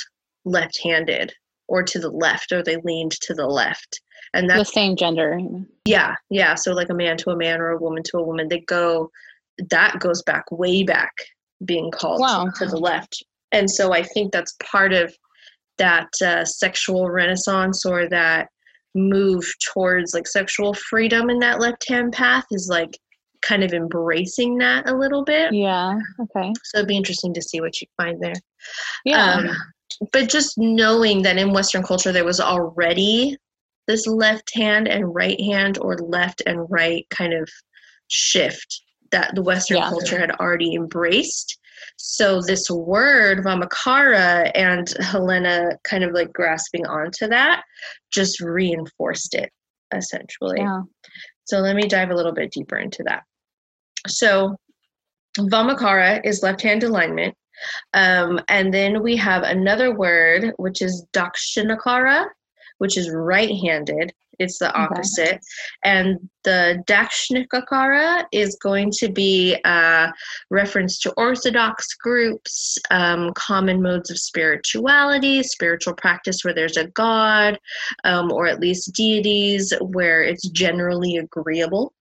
left-handed 0.45 1.33
or 1.69 1.83
to 1.83 1.99
the 1.99 2.11
left, 2.11 2.53
or 2.53 2.63
they 2.63 2.77
leaned 2.85 3.13
to 3.13 3.33
the 3.33 3.47
left 3.47 4.01
and 4.37 4.51
that's 4.51 4.71
the 4.71 4.75
same 4.75 4.97
gender. 4.97 5.39
Yeah 5.85 6.15
yeah. 6.31 6.55
So 6.55 6.73
like 6.73 6.91
a 6.91 6.95
man 6.95 7.17
to 7.19 7.31
a 7.31 7.37
man 7.37 7.61
or 7.61 7.71
a 7.71 7.79
woman 7.79 8.03
to 8.05 8.19
a 8.19 8.23
woman 8.23 8.49
they 8.49 8.61
go 8.61 9.11
that 9.71 9.99
goes 10.01 10.23
back 10.23 10.45
way 10.51 10.83
back 10.83 11.13
being 11.65 11.91
called 11.91 12.21
wow. 12.21 12.49
to 12.57 12.67
the 12.67 12.77
left. 12.77 13.25
And 13.53 13.71
so 13.71 13.93
i 13.93 14.03
think 14.03 14.33
that's 14.33 14.55
part 14.63 14.93
of 14.93 15.15
that 15.79 16.09
uh, 16.25 16.45
sexual 16.45 17.11
renaissance 17.11 17.85
or 17.85 18.09
that 18.09 18.49
move 18.95 19.45
towards 19.73 20.15
like 20.15 20.27
sexual 20.27 20.73
freedom 20.75 21.29
in 21.29 21.39
that 21.39 21.61
left 21.61 21.87
hand 21.89 22.13
path 22.13 22.47
is 22.51 22.69
like 22.71 22.99
kind 23.43 23.63
of 23.63 23.73
embracing 23.73 24.57
that 24.59 24.89
a 24.89 24.97
little 24.97 25.23
bit. 25.23 25.53
Yeah 25.53 25.99
okay. 26.21 26.53
So 26.65 26.79
it'd 26.79 26.89
be 26.89 26.97
interesting 26.97 27.35
to 27.35 27.43
see 27.43 27.61
what 27.61 27.81
you 27.81 27.87
find 27.97 28.21
there. 28.21 28.35
Yeah. 29.05 29.35
Um, 29.35 29.51
but 30.13 30.29
just 30.29 30.59
knowing 30.59 31.23
that 31.23 31.39
in 31.39 31.53
western 31.53 31.83
culture 31.83 32.13
there 32.13 32.25
was 32.25 32.41
already 32.41 33.37
this 33.87 34.07
left 34.07 34.55
hand 34.55 34.89
and 34.89 35.15
right 35.15 35.41
hand 35.41 35.79
or 35.79 35.97
left 35.99 36.43
and 36.47 36.67
right 36.71 37.07
kind 37.11 37.33
of 37.33 37.49
shift 38.09 38.83
that 39.11 39.35
the 39.35 39.43
Western 39.43 39.79
yeah. 39.79 39.89
culture 39.89 40.19
had 40.19 40.33
already 40.33 40.75
embraced. 40.75 41.59
So 41.97 42.41
this 42.41 42.69
word 42.71 43.45
Vamakara 43.45 44.51
and 44.55 44.89
Helena 45.01 45.79
kind 45.85 46.05
of 46.05 46.13
like 46.13 46.33
grasping 46.33 46.87
onto 46.87 47.29
that 47.29 47.63
just 48.11 48.41
reinforced 48.41 49.35
it 49.35 49.51
essentially. 49.95 50.59
Yeah. 50.59 50.83
So 51.45 51.59
let 51.61 51.77
me 51.77 51.87
dive 51.87 52.11
a 52.11 52.15
little 52.15 52.33
bit 52.33 52.53
deeper 52.53 52.77
into 52.77 53.03
that. 53.05 53.23
So 54.07 54.57
Vamakara 55.39 56.25
is 56.25 56.43
left 56.43 56.63
hand 56.63 56.83
alignment. 56.83 57.35
Um, 57.95 58.41
and 58.49 58.73
then 58.73 59.03
we 59.03 59.17
have 59.17 59.43
another 59.43 59.95
word, 59.95 60.53
which 60.57 60.83
is 60.83 61.07
Dakshinakara, 61.13 62.27
which 62.79 62.97
is 62.97 63.11
right-handed. 63.11 64.13
It's 64.39 64.59
the 64.59 64.71
opposite. 64.75 65.29
Okay. 65.29 65.39
And 65.85 66.29
the 66.45 66.83
Dakshinikara 66.87 68.25
is 68.33 68.57
going 68.63 68.91
to 68.99 69.09
be 69.09 69.57
a 69.65 70.13
reference 70.51 70.99
to 71.01 71.13
Orthodox 71.17 71.95
groups, 71.95 72.77
um, 72.91 73.33
common 73.35 73.81
modes 73.81 74.11
of 74.11 74.19
spirituality, 74.19 75.43
spiritual 75.43 75.95
practice 75.95 76.41
where 76.43 76.53
there's 76.53 76.77
a 76.77 76.89
god, 76.89 77.59
um, 78.05 78.31
or 78.31 78.47
at 78.47 78.61
least 78.61 78.93
deities 78.93 79.73
where 79.81 80.23
it's 80.23 80.49
generally 80.51 81.17
agreeable, 81.17 81.95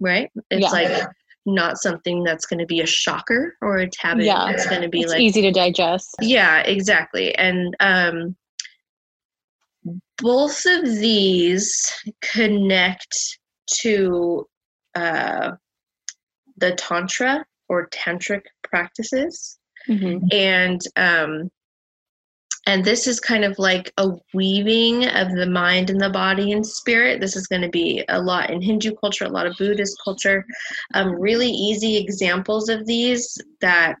right? 0.00 0.30
It's 0.50 0.62
yeah. 0.62 0.70
like 0.70 1.08
not 1.46 1.76
something 1.76 2.24
that's 2.24 2.46
going 2.46 2.60
to 2.60 2.66
be 2.66 2.80
a 2.80 2.86
shocker 2.86 3.58
or 3.60 3.76
a 3.76 3.90
taboo. 3.90 4.24
Yeah, 4.24 4.48
it's 4.48 4.66
going 4.66 4.80
to 4.80 4.88
be 4.88 5.02
it's 5.02 5.12
like 5.12 5.20
easy 5.20 5.42
to 5.42 5.50
digest. 5.50 6.14
Yeah, 6.22 6.60
exactly. 6.60 7.34
And 7.34 7.76
um, 7.80 8.36
both 10.18 10.64
of 10.66 10.84
these 10.84 11.92
connect 12.20 13.38
to 13.80 14.46
uh, 14.94 15.52
the 16.56 16.72
tantra 16.72 17.44
or 17.68 17.88
tantric 17.88 18.42
practices. 18.62 19.58
Mm-hmm. 19.88 20.26
and 20.32 20.80
um, 20.96 21.50
and 22.66 22.82
this 22.82 23.06
is 23.06 23.20
kind 23.20 23.44
of 23.44 23.58
like 23.58 23.92
a 23.98 24.12
weaving 24.32 25.06
of 25.08 25.30
the 25.32 25.46
mind 25.46 25.90
and 25.90 26.00
the 26.00 26.08
body 26.08 26.52
and 26.52 26.66
spirit. 26.66 27.20
This 27.20 27.36
is 27.36 27.46
going 27.46 27.60
to 27.60 27.68
be 27.68 28.02
a 28.08 28.18
lot 28.18 28.48
in 28.48 28.62
hindu 28.62 28.94
culture 28.94 29.26
a 29.26 29.28
lot 29.28 29.46
of 29.46 29.56
buddhist 29.58 30.00
culture. 30.02 30.46
Um, 30.94 31.20
really 31.20 31.50
easy 31.50 31.98
examples 31.98 32.70
of 32.70 32.86
these 32.86 33.36
that 33.60 33.98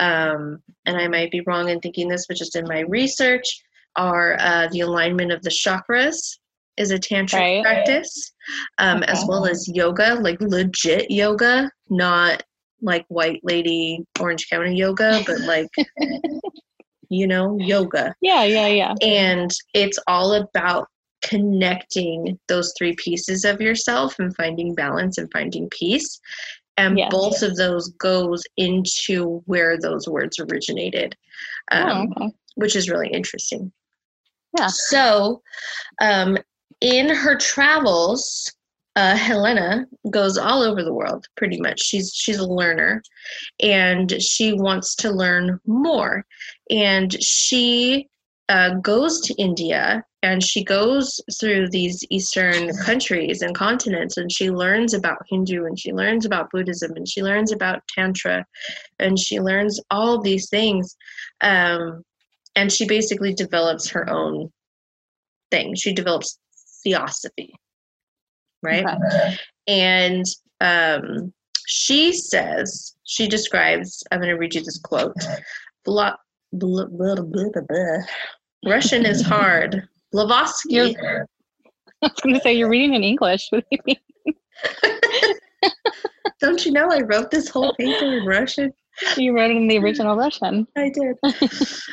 um, 0.00 0.60
and 0.86 0.96
i 0.96 1.06
might 1.06 1.30
be 1.30 1.42
wrong 1.42 1.68
in 1.68 1.78
thinking 1.80 2.08
this 2.08 2.26
but 2.26 2.36
just 2.36 2.56
in 2.56 2.66
my 2.66 2.80
research 2.80 3.62
are 3.96 4.36
uh, 4.40 4.68
the 4.72 4.80
alignment 4.80 5.32
of 5.32 5.42
the 5.42 5.50
chakras 5.50 6.38
is 6.76 6.90
a 6.90 6.98
tantric 6.98 7.34
right. 7.34 7.62
practice, 7.62 8.32
um, 8.78 9.02
okay. 9.02 9.12
as 9.12 9.24
well 9.28 9.46
as 9.46 9.68
yoga, 9.68 10.16
like 10.20 10.40
legit 10.40 11.10
yoga, 11.10 11.70
not 11.88 12.42
like 12.82 13.04
white 13.08 13.40
lady 13.44 14.04
Orange 14.20 14.48
County 14.50 14.76
yoga, 14.76 15.22
but 15.26 15.40
like 15.40 15.68
you 17.08 17.26
know 17.26 17.56
yoga. 17.60 18.14
Yeah, 18.20 18.44
yeah, 18.44 18.66
yeah. 18.66 18.94
And 19.02 19.50
it's 19.72 19.98
all 20.06 20.34
about 20.34 20.88
connecting 21.22 22.38
those 22.48 22.74
three 22.76 22.94
pieces 22.96 23.44
of 23.44 23.60
yourself 23.60 24.18
and 24.18 24.34
finding 24.36 24.74
balance 24.74 25.16
and 25.16 25.30
finding 25.32 25.68
peace 25.70 26.20
and 26.76 26.98
yes. 26.98 27.08
both 27.10 27.42
of 27.42 27.56
those 27.56 27.88
goes 27.98 28.42
into 28.56 29.42
where 29.46 29.78
those 29.78 30.08
words 30.08 30.38
originated 30.38 31.16
oh, 31.72 31.78
um, 31.78 32.12
oh, 32.16 32.24
okay. 32.24 32.34
which 32.56 32.76
is 32.76 32.90
really 32.90 33.08
interesting 33.08 33.72
yeah. 34.56 34.68
So, 34.68 35.42
um, 36.00 36.38
in 36.80 37.08
her 37.08 37.36
travels, 37.36 38.52
uh, 38.96 39.16
Helena 39.16 39.86
goes 40.10 40.38
all 40.38 40.62
over 40.62 40.82
the 40.82 40.92
world. 40.92 41.26
Pretty 41.36 41.60
much, 41.60 41.82
she's 41.82 42.12
she's 42.14 42.38
a 42.38 42.46
learner, 42.46 43.02
and 43.60 44.22
she 44.22 44.52
wants 44.52 44.94
to 44.96 45.10
learn 45.10 45.60
more. 45.66 46.24
And 46.70 47.12
she 47.22 48.08
uh, 48.48 48.74
goes 48.74 49.20
to 49.22 49.34
India 49.34 50.04
and 50.22 50.42
she 50.42 50.62
goes 50.62 51.20
through 51.40 51.68
these 51.70 52.04
Eastern 52.10 52.74
countries 52.78 53.42
and 53.42 53.54
continents 53.54 54.16
and 54.16 54.30
she 54.30 54.50
learns 54.50 54.94
about 54.94 55.24
Hindu 55.28 55.64
and 55.64 55.78
she 55.78 55.92
learns 55.92 56.26
about 56.26 56.50
Buddhism 56.50 56.92
and 56.96 57.08
she 57.08 57.22
learns 57.22 57.52
about 57.52 57.82
Tantra 57.88 58.44
and 58.98 59.18
she 59.18 59.40
learns 59.40 59.80
all 59.90 60.20
these 60.20 60.48
things. 60.48 60.96
Um, 61.40 62.04
and 62.56 62.72
she 62.72 62.86
basically 62.86 63.34
develops 63.34 63.88
her 63.90 64.08
own 64.10 64.50
thing. 65.50 65.74
She 65.74 65.92
develops 65.92 66.38
theosophy, 66.82 67.54
right? 68.62 68.84
Okay. 68.86 69.36
And 69.66 70.24
um, 70.60 71.32
she 71.66 72.12
says, 72.12 72.94
she 73.04 73.28
describes, 73.28 74.02
I'm 74.10 74.18
going 74.18 74.30
to 74.30 74.38
read 74.38 74.54
you 74.54 74.62
this 74.62 74.78
quote. 74.78 75.16
Blah, 75.84 76.14
blah, 76.52 76.86
blah, 76.86 77.16
blah, 77.16 77.50
blah, 77.50 77.98
Russian 78.66 79.04
is 79.04 79.22
hard. 79.22 79.86
Blavatsky. 80.12 80.96
I 82.02 82.08
was 82.08 82.20
going 82.22 82.34
to 82.34 82.40
say, 82.40 82.54
you're 82.54 82.68
reading 82.68 82.94
in 82.94 83.04
English. 83.04 83.48
What 83.50 83.64
do 83.70 83.78
you 83.78 83.78
mean? 83.86 83.96
Don't 86.40 86.64
you 86.66 86.72
know 86.72 86.90
I 86.90 87.00
wrote 87.00 87.30
this 87.30 87.48
whole 87.48 87.74
paper 87.74 88.18
in 88.18 88.26
Russian? 88.26 88.72
You 89.16 89.34
wrote 89.34 89.50
it 89.50 89.56
in 89.56 89.68
the 89.68 89.78
original 89.78 90.16
Russian. 90.16 90.66
I 90.76 90.90
did. 90.90 91.16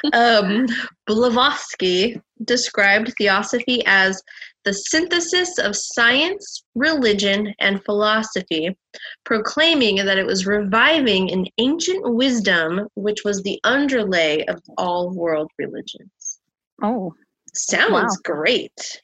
um, 0.14 0.68
Blavatsky 1.08 2.22
described 2.44 3.14
theosophy 3.18 3.84
as 3.86 4.22
the 4.64 4.74
synthesis 4.74 5.58
of 5.58 5.76
science, 5.76 6.64
religion, 6.76 7.54
and 7.60 7.84
philosophy, 7.84 8.78
proclaiming 9.24 9.98
that 9.98 10.20
it 10.20 10.26
was 10.26 10.46
reviving 10.46 11.32
an 11.32 11.48
ancient 11.58 12.14
wisdom 12.14 12.88
which 12.96 13.24
was 13.26 13.42
the 13.42 13.60
underlay 13.64 14.46
of 14.46 14.62
all 14.78 15.10
world 15.12 15.50
religions. 15.58 16.40
Oh, 16.82 17.14
sounds 17.54 17.92
wow. 17.92 18.36
great. 18.36 19.02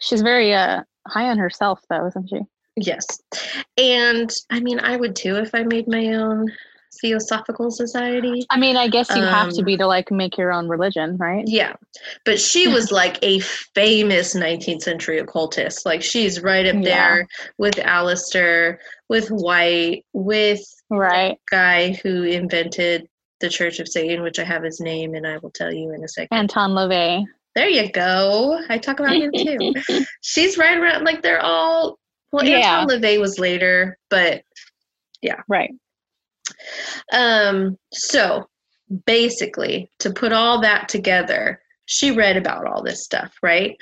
She's 0.00 0.22
very 0.22 0.54
uh, 0.54 0.82
high 1.06 1.28
on 1.28 1.38
herself, 1.38 1.80
though, 1.88 2.06
isn't 2.06 2.28
she? 2.28 2.40
Yes. 2.76 3.06
And 3.76 4.32
I 4.50 4.60
mean, 4.60 4.78
I 4.80 4.96
would 4.96 5.16
too 5.16 5.36
if 5.36 5.54
I 5.54 5.64
made 5.64 5.88
my 5.88 6.14
own 6.14 6.46
Theosophical 7.00 7.70
Society. 7.70 8.46
I 8.50 8.58
mean, 8.58 8.76
I 8.76 8.88
guess 8.88 9.08
you 9.10 9.22
um, 9.22 9.28
have 9.28 9.52
to 9.54 9.62
be 9.62 9.74
um, 9.74 9.78
to 9.80 9.86
like 9.86 10.10
make 10.10 10.36
your 10.36 10.52
own 10.52 10.68
religion, 10.68 11.16
right? 11.16 11.44
Yeah. 11.46 11.74
But 12.24 12.40
she 12.40 12.68
was 12.72 12.90
like 12.90 13.18
a 13.22 13.40
famous 13.40 14.34
19th 14.34 14.82
century 14.82 15.18
occultist. 15.18 15.86
Like 15.86 16.02
she's 16.02 16.42
right 16.42 16.66
up 16.66 16.82
there 16.82 17.26
with 17.58 17.74
Aleister, 17.74 18.78
with 19.08 19.28
White, 19.28 20.04
with 20.12 20.60
right 20.90 21.38
guy 21.50 21.92
who 22.02 22.22
invented 22.22 23.08
the 23.40 23.48
Church 23.48 23.78
of 23.78 23.88
Satan, 23.88 24.22
which 24.22 24.38
I 24.38 24.44
have 24.44 24.62
his 24.62 24.80
name 24.80 25.14
and 25.14 25.26
I 25.26 25.38
will 25.38 25.50
tell 25.50 25.72
you 25.72 25.92
in 25.92 26.02
a 26.02 26.08
second. 26.08 26.36
Anton 26.36 26.70
LaVey. 26.72 27.24
There 27.54 27.68
you 27.68 27.90
go. 27.90 28.60
I 28.68 28.78
talk 28.78 29.00
about 29.00 29.16
him 29.16 29.32
too. 29.32 29.74
She's 30.20 30.58
right 30.58 30.76
around 30.76 31.04
like 31.04 31.22
they're 31.22 31.40
all 31.40 31.98
well, 32.30 32.44
yeah. 32.44 32.80
Anton 32.80 33.00
LaVey 33.00 33.20
was 33.20 33.38
later, 33.38 33.98
but 34.10 34.42
yeah. 35.22 35.40
Right. 35.48 35.70
Um, 37.12 37.76
so 37.92 38.46
basically, 39.06 39.90
to 40.00 40.12
put 40.12 40.32
all 40.32 40.60
that 40.60 40.88
together, 40.88 41.60
she 41.86 42.10
read 42.10 42.36
about 42.36 42.66
all 42.66 42.82
this 42.82 43.04
stuff, 43.04 43.32
right? 43.42 43.76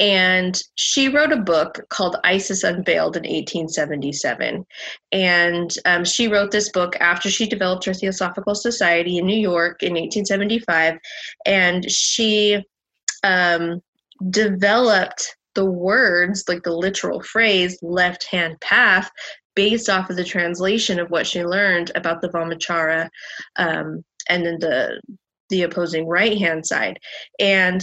And 0.00 0.60
she 0.74 1.08
wrote 1.08 1.32
a 1.32 1.36
book 1.36 1.80
called 1.88 2.16
Isis 2.24 2.64
Unveiled 2.64 3.16
in 3.16 3.22
1877. 3.22 4.66
And 5.12 5.70
um, 5.84 6.04
she 6.04 6.26
wrote 6.26 6.50
this 6.50 6.70
book 6.70 6.96
after 6.98 7.30
she 7.30 7.46
developed 7.46 7.84
her 7.84 7.94
Theosophical 7.94 8.54
Society 8.54 9.18
in 9.18 9.26
New 9.26 9.38
York 9.38 9.82
in 9.82 9.92
1875. 9.92 10.98
And 11.46 11.88
she 11.88 12.64
um, 13.22 13.80
developed 14.30 15.36
the 15.54 15.66
words, 15.66 16.44
like 16.48 16.62
the 16.62 16.72
literal 16.72 17.22
phrase, 17.22 17.78
left 17.82 18.24
hand 18.24 18.58
path, 18.60 19.10
based 19.54 19.88
off 19.88 20.10
of 20.10 20.16
the 20.16 20.24
translation 20.24 20.98
of 20.98 21.10
what 21.10 21.26
she 21.26 21.44
learned 21.44 21.90
about 21.94 22.20
the 22.20 22.28
Vamachara 22.28 23.08
um, 23.56 24.04
and 24.28 24.46
then 24.46 24.58
the 24.58 25.00
the 25.48 25.62
opposing 25.62 26.06
right 26.06 26.38
hand 26.38 26.66
side. 26.66 26.98
And 27.38 27.82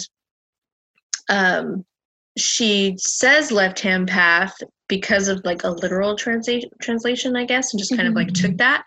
um, 1.30 1.86
she 2.38 2.96
says 2.98 3.52
left 3.52 3.80
hand 3.80 4.08
path 4.08 4.54
because 4.88 5.28
of 5.28 5.42
like 5.46 5.64
a 5.64 5.70
literal 5.70 6.16
translation 6.16 6.70
translation 6.82 7.36
i 7.36 7.46
guess 7.46 7.74
and 7.74 7.80
just 7.80 7.92
kind 7.92 8.02
mm-hmm. 8.02 8.10
of 8.10 8.16
like 8.16 8.34
took 8.34 8.52
mm-hmm. 8.52 8.58
that 8.58 8.84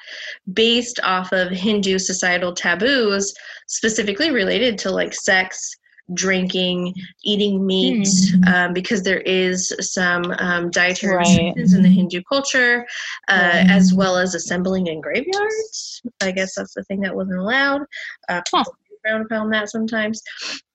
based 0.53 0.99
off 1.03 1.33
of 1.33 1.51
hindu 1.51 1.99
societal 1.99 2.55
taboos 2.55 3.33
specifically 3.69 4.31
related 4.31 4.79
to 4.79 4.91
like 4.91 5.15
sex 5.15 5.77
drinking, 6.15 6.95
eating 7.25 7.65
meat, 7.65 8.07
mm. 8.07 8.49
um, 8.49 8.73
because 8.73 9.03
there 9.03 9.21
is 9.21 9.73
some 9.81 10.25
um, 10.39 10.71
dietary 10.71 11.17
right. 11.17 11.27
restrictions 11.27 11.75
in 11.75 11.83
the 11.83 11.89
Hindu 11.89 12.23
culture, 12.29 12.87
uh, 13.29 13.65
as 13.69 13.95
well 13.95 14.17
as 14.17 14.35
assembling 14.35 14.89
in 14.89 15.01
graveyards. 15.01 16.03
I 16.21 16.33
guess 16.33 16.55
that's 16.55 16.75
the 16.75 16.85
thing 16.85 17.01
that 17.01 17.15
wasn't 17.15 17.39
allowed. 17.39 17.83
Uh, 18.29 18.43
huh. 18.53 18.65
Upon 19.05 19.51
that 19.51 19.69
sometimes, 19.69 20.23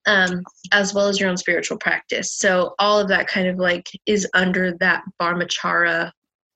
um, 0.05 0.43
as 0.73 0.93
well 0.93 1.07
as 1.07 1.17
your 1.17 1.29
own 1.29 1.37
spiritual 1.37 1.77
practice. 1.77 2.33
So 2.33 2.75
all 2.77 2.99
of 2.99 3.07
that 3.07 3.27
kind 3.27 3.47
of 3.47 3.57
like 3.57 3.89
is 4.05 4.27
under 4.33 4.75
that 4.79 5.03
Vamachara 5.21 6.11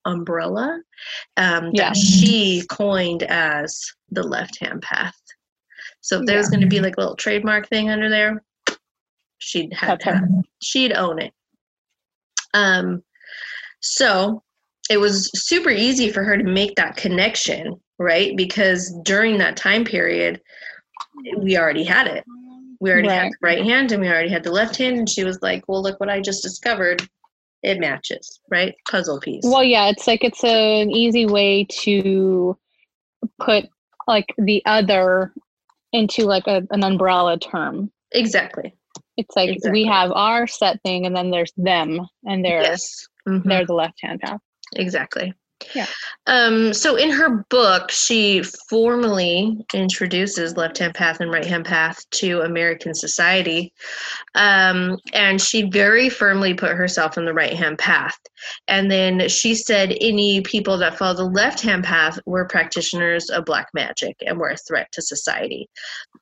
umbrella 0.05 0.81
um, 1.37 1.69
yeah. 1.73 1.89
that 1.89 1.95
she 1.95 2.63
coined 2.69 3.23
as 3.23 3.81
the 4.09 4.23
left 4.23 4.59
hand 4.59 4.81
path. 4.81 5.15
So 6.01 6.23
there's 6.25 6.47
yeah. 6.47 6.51
going 6.51 6.61
to 6.61 6.67
be 6.67 6.81
like 6.81 6.97
a 6.97 6.99
little 6.99 7.15
trademark 7.15 7.69
thing 7.69 7.89
under 7.89 8.09
there, 8.09 8.43
she'd 9.41 9.73
have 9.73 9.99
she'd 10.61 10.93
own 10.93 11.19
it. 11.19 11.33
Um 12.53 13.03
so 13.81 14.43
it 14.89 14.97
was 14.97 15.29
super 15.33 15.69
easy 15.69 16.09
for 16.09 16.23
her 16.23 16.37
to 16.37 16.43
make 16.43 16.75
that 16.75 16.95
connection 16.95 17.79
right? 18.01 18.35
Because 18.35 18.91
during 19.03 19.37
that 19.37 19.55
time 19.55 19.85
period 19.85 20.41
we 21.37 21.57
already 21.57 21.83
had 21.83 22.07
it. 22.07 22.23
We 22.79 22.89
already 22.89 23.09
right. 23.09 23.21
had 23.21 23.31
the 23.31 23.37
right 23.43 23.63
hand 23.63 23.91
and 23.91 24.01
we 24.01 24.07
already 24.07 24.29
had 24.29 24.43
the 24.43 24.51
left 24.51 24.75
hand 24.75 24.97
and 24.97 25.09
she 25.09 25.23
was 25.23 25.39
like 25.41 25.63
well 25.67 25.83
look 25.83 25.99
what 25.99 26.09
i 26.09 26.19
just 26.19 26.43
discovered. 26.43 27.07
It 27.63 27.79
matches 27.79 28.39
right? 28.49 28.75
Puzzle 28.89 29.19
piece. 29.19 29.43
Well 29.43 29.63
yeah 29.63 29.89
it's 29.89 30.07
like 30.07 30.23
it's 30.23 30.43
an 30.43 30.91
easy 30.91 31.25
way 31.25 31.65
to 31.81 32.57
put 33.39 33.65
like 34.07 34.33
the 34.37 34.63
other 34.65 35.31
into 35.93 36.23
like 36.25 36.47
a, 36.47 36.63
an 36.71 36.83
umbrella 36.83 37.37
term. 37.37 37.91
Exactly 38.13 38.73
it's 39.21 39.35
like 39.35 39.49
exactly. 39.49 39.81
we 39.83 39.87
have 39.87 40.11
our 40.11 40.47
set 40.47 40.81
thing 40.83 41.05
and 41.05 41.15
then 41.15 41.31
there's 41.31 41.53
them 41.57 41.99
and 42.25 42.43
they're 42.43 42.61
yes. 42.61 43.07
mm-hmm. 43.27 43.47
they're 43.47 43.65
the 43.65 43.73
left 43.73 43.99
hand 44.01 44.19
path. 44.19 44.39
Exactly. 44.75 45.33
Yeah. 45.75 45.85
Um, 46.27 46.73
so 46.73 46.95
in 46.95 47.09
her 47.11 47.45
book, 47.49 47.91
she 47.91 48.43
formally 48.69 49.57
introduces 49.73 50.57
left 50.57 50.77
hand 50.77 50.93
path 50.93 51.19
and 51.19 51.31
right 51.31 51.45
hand 51.45 51.65
path 51.65 51.99
to 52.11 52.41
American 52.41 52.93
society. 52.93 53.73
Um, 54.35 54.97
and 55.13 55.41
she 55.41 55.69
very 55.69 56.09
firmly 56.09 56.53
put 56.53 56.71
herself 56.71 57.17
in 57.17 57.25
the 57.25 57.33
right 57.33 57.53
hand 57.53 57.77
path. 57.77 58.17
And 58.67 58.89
then 58.89 59.29
she 59.29 59.55
said 59.55 59.95
any 60.01 60.41
people 60.41 60.77
that 60.79 60.97
follow 60.97 61.15
the 61.15 61.23
left 61.25 61.61
hand 61.61 61.83
path 61.83 62.19
were 62.25 62.45
practitioners 62.45 63.29
of 63.29 63.45
black 63.45 63.67
magic 63.73 64.17
and 64.25 64.39
were 64.39 64.49
a 64.49 64.57
threat 64.57 64.91
to 64.93 65.01
society. 65.01 65.69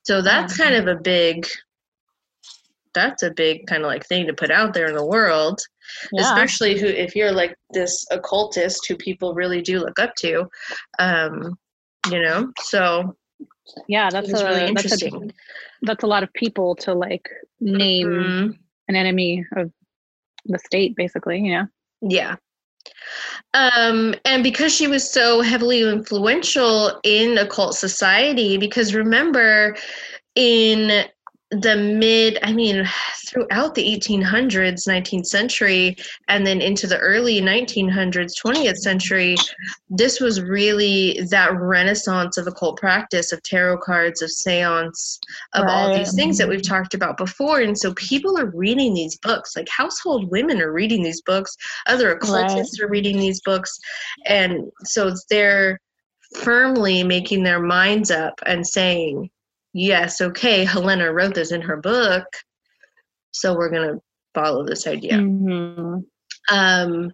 So 0.04 0.22
that's 0.22 0.54
mm-hmm. 0.54 0.62
kind 0.62 0.74
of 0.76 0.86
a 0.86 1.00
big 1.00 1.46
that's 2.94 3.22
a 3.22 3.30
big 3.30 3.66
kind 3.66 3.82
of 3.82 3.88
like 3.88 4.06
thing 4.06 4.26
to 4.26 4.32
put 4.32 4.50
out 4.50 4.74
there 4.74 4.86
in 4.86 4.94
the 4.94 5.04
world 5.04 5.60
yeah. 6.12 6.22
especially 6.22 6.78
who 6.78 6.86
if 6.86 7.14
you're 7.14 7.32
like 7.32 7.54
this 7.70 8.06
occultist 8.10 8.86
who 8.88 8.96
people 8.96 9.34
really 9.34 9.62
do 9.62 9.78
look 9.78 9.98
up 9.98 10.14
to 10.14 10.48
um 10.98 11.58
you 12.10 12.20
know 12.20 12.50
so 12.60 13.16
yeah 13.88 14.10
that's 14.10 14.32
a, 14.32 14.44
really 14.44 14.66
interesting 14.66 15.20
that's 15.20 15.32
a, 15.32 15.34
that's 15.82 16.04
a 16.04 16.06
lot 16.06 16.22
of 16.22 16.32
people 16.32 16.74
to 16.74 16.94
like 16.94 17.28
name 17.60 18.08
mm-hmm. 18.08 18.50
an 18.88 18.96
enemy 18.96 19.44
of 19.56 19.70
the 20.46 20.58
state 20.58 20.96
basically 20.96 21.40
you 21.40 21.52
know 21.52 21.66
yeah 22.02 22.36
um, 23.54 24.14
and 24.24 24.42
because 24.42 24.74
she 24.74 24.86
was 24.86 25.10
so 25.10 25.42
heavily 25.42 25.82
influential 25.82 26.98
in 27.02 27.36
occult 27.38 27.74
society, 27.74 28.56
because 28.56 28.94
remember, 28.94 29.76
in 30.34 31.04
the 31.50 31.76
mid 31.76 32.38
i 32.44 32.52
mean 32.52 32.88
throughout 33.26 33.74
the 33.74 33.82
1800s 33.82 34.86
19th 34.86 35.26
century 35.26 35.96
and 36.28 36.46
then 36.46 36.60
into 36.60 36.86
the 36.86 36.98
early 36.98 37.40
1900s 37.40 38.32
20th 38.40 38.76
century 38.76 39.34
this 39.88 40.20
was 40.20 40.40
really 40.40 41.20
that 41.28 41.52
renaissance 41.60 42.36
of 42.36 42.46
occult 42.46 42.78
practice 42.78 43.32
of 43.32 43.42
tarot 43.42 43.78
cards 43.78 44.22
of 44.22 44.30
seance 44.30 45.18
of 45.54 45.64
right. 45.64 45.72
all 45.72 45.96
these 45.96 46.14
things 46.14 46.38
that 46.38 46.48
we've 46.48 46.66
talked 46.66 46.94
about 46.94 47.16
before 47.16 47.60
and 47.60 47.76
so 47.76 47.92
people 47.94 48.38
are 48.38 48.50
reading 48.54 48.94
these 48.94 49.18
books 49.18 49.56
like 49.56 49.68
household 49.68 50.30
women 50.30 50.60
are 50.60 50.72
reading 50.72 51.02
these 51.02 51.22
books 51.22 51.56
other 51.88 52.12
occultists 52.12 52.80
right. 52.80 52.86
are 52.86 52.90
reading 52.90 53.18
these 53.18 53.40
books 53.40 53.76
and 54.26 54.70
so 54.84 55.12
they're 55.30 55.80
firmly 56.36 57.02
making 57.02 57.42
their 57.42 57.60
minds 57.60 58.12
up 58.12 58.34
and 58.46 58.64
saying 58.64 59.28
yes, 59.72 60.20
okay, 60.20 60.64
Helena 60.64 61.12
wrote 61.12 61.34
this 61.34 61.52
in 61.52 61.62
her 61.62 61.76
book, 61.76 62.24
so 63.30 63.54
we're 63.54 63.70
going 63.70 63.94
to 63.94 64.02
follow 64.34 64.64
this 64.64 64.86
idea. 64.86 65.14
Mm-hmm. 65.14 65.98
Um, 66.54 67.12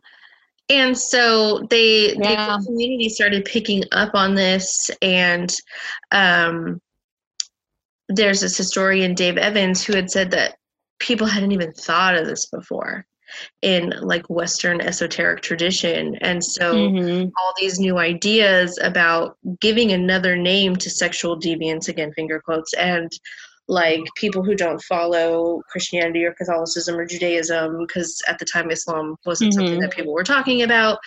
and 0.69 0.99
so 0.99 1.67
they, 1.71 2.15
yeah. 2.15 2.57
the 2.59 2.65
community 2.67 3.09
started 3.09 3.45
picking 3.45 3.85
up 3.93 4.15
on 4.15 4.35
this, 4.35 4.91
and 5.03 5.55
um, 6.11 6.81
there's 8.09 8.41
this 8.41 8.57
historian, 8.57 9.15
Dave 9.15 9.39
Evans, 9.39 9.85
who 9.85 9.95
had 9.95 10.11
said 10.11 10.31
that 10.33 10.57
people 10.99 11.27
hadn't 11.27 11.53
even 11.53 11.73
thought 11.73 12.17
of 12.17 12.27
this 12.27 12.47
before 12.47 13.07
in 13.63 13.93
like 14.01 14.29
western 14.29 14.81
esoteric 14.81 15.43
tradition. 15.43 16.17
And 16.17 16.43
so 16.45 16.75
mm-hmm. 16.75 17.25
all 17.25 17.55
these 17.59 17.79
new 17.79 17.99
ideas 17.99 18.79
about 18.83 19.37
giving 19.61 19.93
another 19.93 20.37
name 20.37 20.77
to 20.77 20.91
sexual 20.91 21.39
deviance 21.39 21.89
again 21.89 22.13
finger 22.13 22.41
quotes 22.41 22.73
and 22.75 23.11
like 23.69 24.03
people 24.15 24.45
who 24.45 24.55
don't 24.55 24.81
follow 24.83 25.61
christianity 25.69 26.25
or 26.25 26.33
catholicism 26.33 26.95
or 26.97 27.05
judaism 27.05 27.85
because 27.85 28.23
at 28.29 28.39
the 28.39 28.45
time 28.45 28.71
islam 28.71 29.17
wasn't 29.27 29.51
mm-hmm. 29.51 29.61
something 29.61 29.81
that 29.81 29.91
people 29.91 30.13
were 30.13 30.23
talking 30.23 30.63
about 30.63 31.01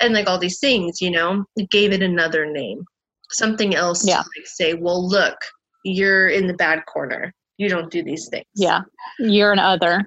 and 0.00 0.14
like 0.14 0.28
all 0.28 0.38
these 0.38 0.58
things 0.58 1.00
you 1.00 1.10
know 1.10 1.44
gave 1.70 1.92
it 1.92 2.02
another 2.02 2.46
name. 2.46 2.84
Something 3.30 3.76
else 3.76 4.06
yeah. 4.06 4.22
to 4.22 4.28
like 4.36 4.46
say 4.46 4.74
well 4.74 5.06
look 5.06 5.36
you're 5.84 6.28
in 6.28 6.46
the 6.46 6.54
bad 6.54 6.84
corner. 6.86 7.32
You 7.56 7.68
don't 7.68 7.90
do 7.90 8.02
these 8.02 8.28
things. 8.28 8.44
Yeah. 8.54 8.80
You're 9.18 9.52
an 9.52 9.58
other. 9.58 10.06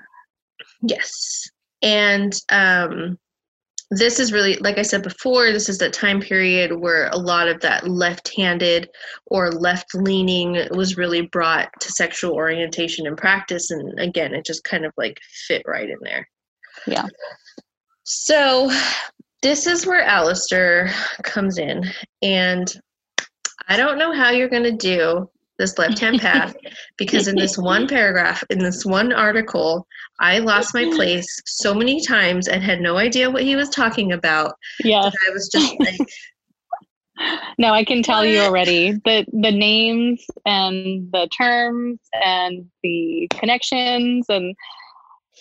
Yes 0.81 1.49
and 1.83 2.33
um, 2.49 3.19
this 3.91 4.19
is 4.19 4.33
really, 4.33 4.55
like 4.55 4.77
I 4.77 4.81
said 4.81 5.03
before, 5.03 5.51
this 5.51 5.69
is 5.69 5.77
the 5.77 5.89
time 5.89 6.19
period 6.19 6.71
where 6.79 7.09
a 7.09 7.17
lot 7.17 7.47
of 7.47 7.59
that 7.61 7.87
left 7.87 8.35
handed 8.35 8.89
or 9.27 9.51
left 9.51 9.93
leaning 9.93 10.67
was 10.71 10.97
really 10.97 11.27
brought 11.27 11.69
to 11.81 11.91
sexual 11.91 12.33
orientation 12.33 13.05
and 13.05 13.17
practice. 13.17 13.69
And 13.69 13.99
again, 13.99 14.33
it 14.33 14.45
just 14.45 14.63
kind 14.63 14.85
of 14.85 14.93
like 14.97 15.19
fit 15.47 15.61
right 15.67 15.89
in 15.89 15.97
there. 16.01 16.27
Yeah. 16.87 17.05
So 18.03 18.71
this 19.41 19.67
is 19.67 19.85
where 19.85 20.07
Aleister 20.07 20.91
comes 21.23 21.57
in. 21.57 21.83
And 22.21 22.73
I 23.67 23.77
don't 23.77 23.99
know 23.99 24.13
how 24.13 24.31
you're 24.31 24.49
going 24.49 24.63
to 24.63 24.71
do 24.71 25.29
this 25.59 25.77
left 25.77 25.99
hand 25.99 26.19
path 26.19 26.55
because 26.97 27.27
in 27.27 27.35
this 27.35 27.57
one 27.57 27.87
paragraph, 27.95 28.43
in 28.49 28.59
this 28.59 28.85
one 28.85 29.13
article, 29.13 29.87
I 30.19 30.39
lost 30.39 30.73
my 30.73 30.85
place 30.95 31.41
so 31.45 31.73
many 31.73 32.03
times 32.05 32.47
and 32.47 32.63
had 32.63 32.81
no 32.81 32.97
idea 32.97 33.29
what 33.29 33.43
he 33.43 33.55
was 33.55 33.69
talking 33.69 34.11
about. 34.11 34.55
Yeah. 34.83 35.03
I 35.03 35.31
was 35.31 35.49
just 35.51 35.75
like, 35.79 35.99
no, 37.57 37.73
I 37.73 37.83
can 37.83 38.01
tell 38.01 38.25
you 38.25 38.39
already 38.39 38.93
the 39.05 39.25
the 39.31 39.51
names 39.51 40.25
and 40.45 41.11
the 41.11 41.29
terms 41.37 41.99
and 42.23 42.65
the 42.81 43.27
connections 43.33 44.25
and 44.29 44.55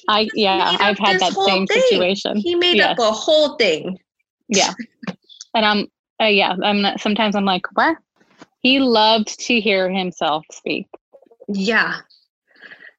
I 0.08 0.28
yeah, 0.34 0.76
I've 0.80 0.98
had 0.98 1.20
that 1.20 1.32
same 1.32 1.66
thing. 1.66 1.82
situation. 1.88 2.36
He 2.36 2.54
made 2.54 2.76
yes. 2.76 2.92
up 2.92 2.98
a 2.98 3.12
whole 3.12 3.56
thing. 3.56 3.98
Yeah. 4.48 4.72
And 5.54 5.64
I'm 5.64 5.86
uh, 6.20 6.26
yeah, 6.26 6.54
I'm 6.62 6.82
not, 6.82 7.00
sometimes 7.00 7.34
I'm 7.34 7.44
like, 7.44 7.66
what? 7.74 7.96
He 8.62 8.78
loved 8.78 9.40
to 9.46 9.60
hear 9.60 9.90
himself 9.90 10.44
speak. 10.50 10.86
Yeah. 11.48 12.00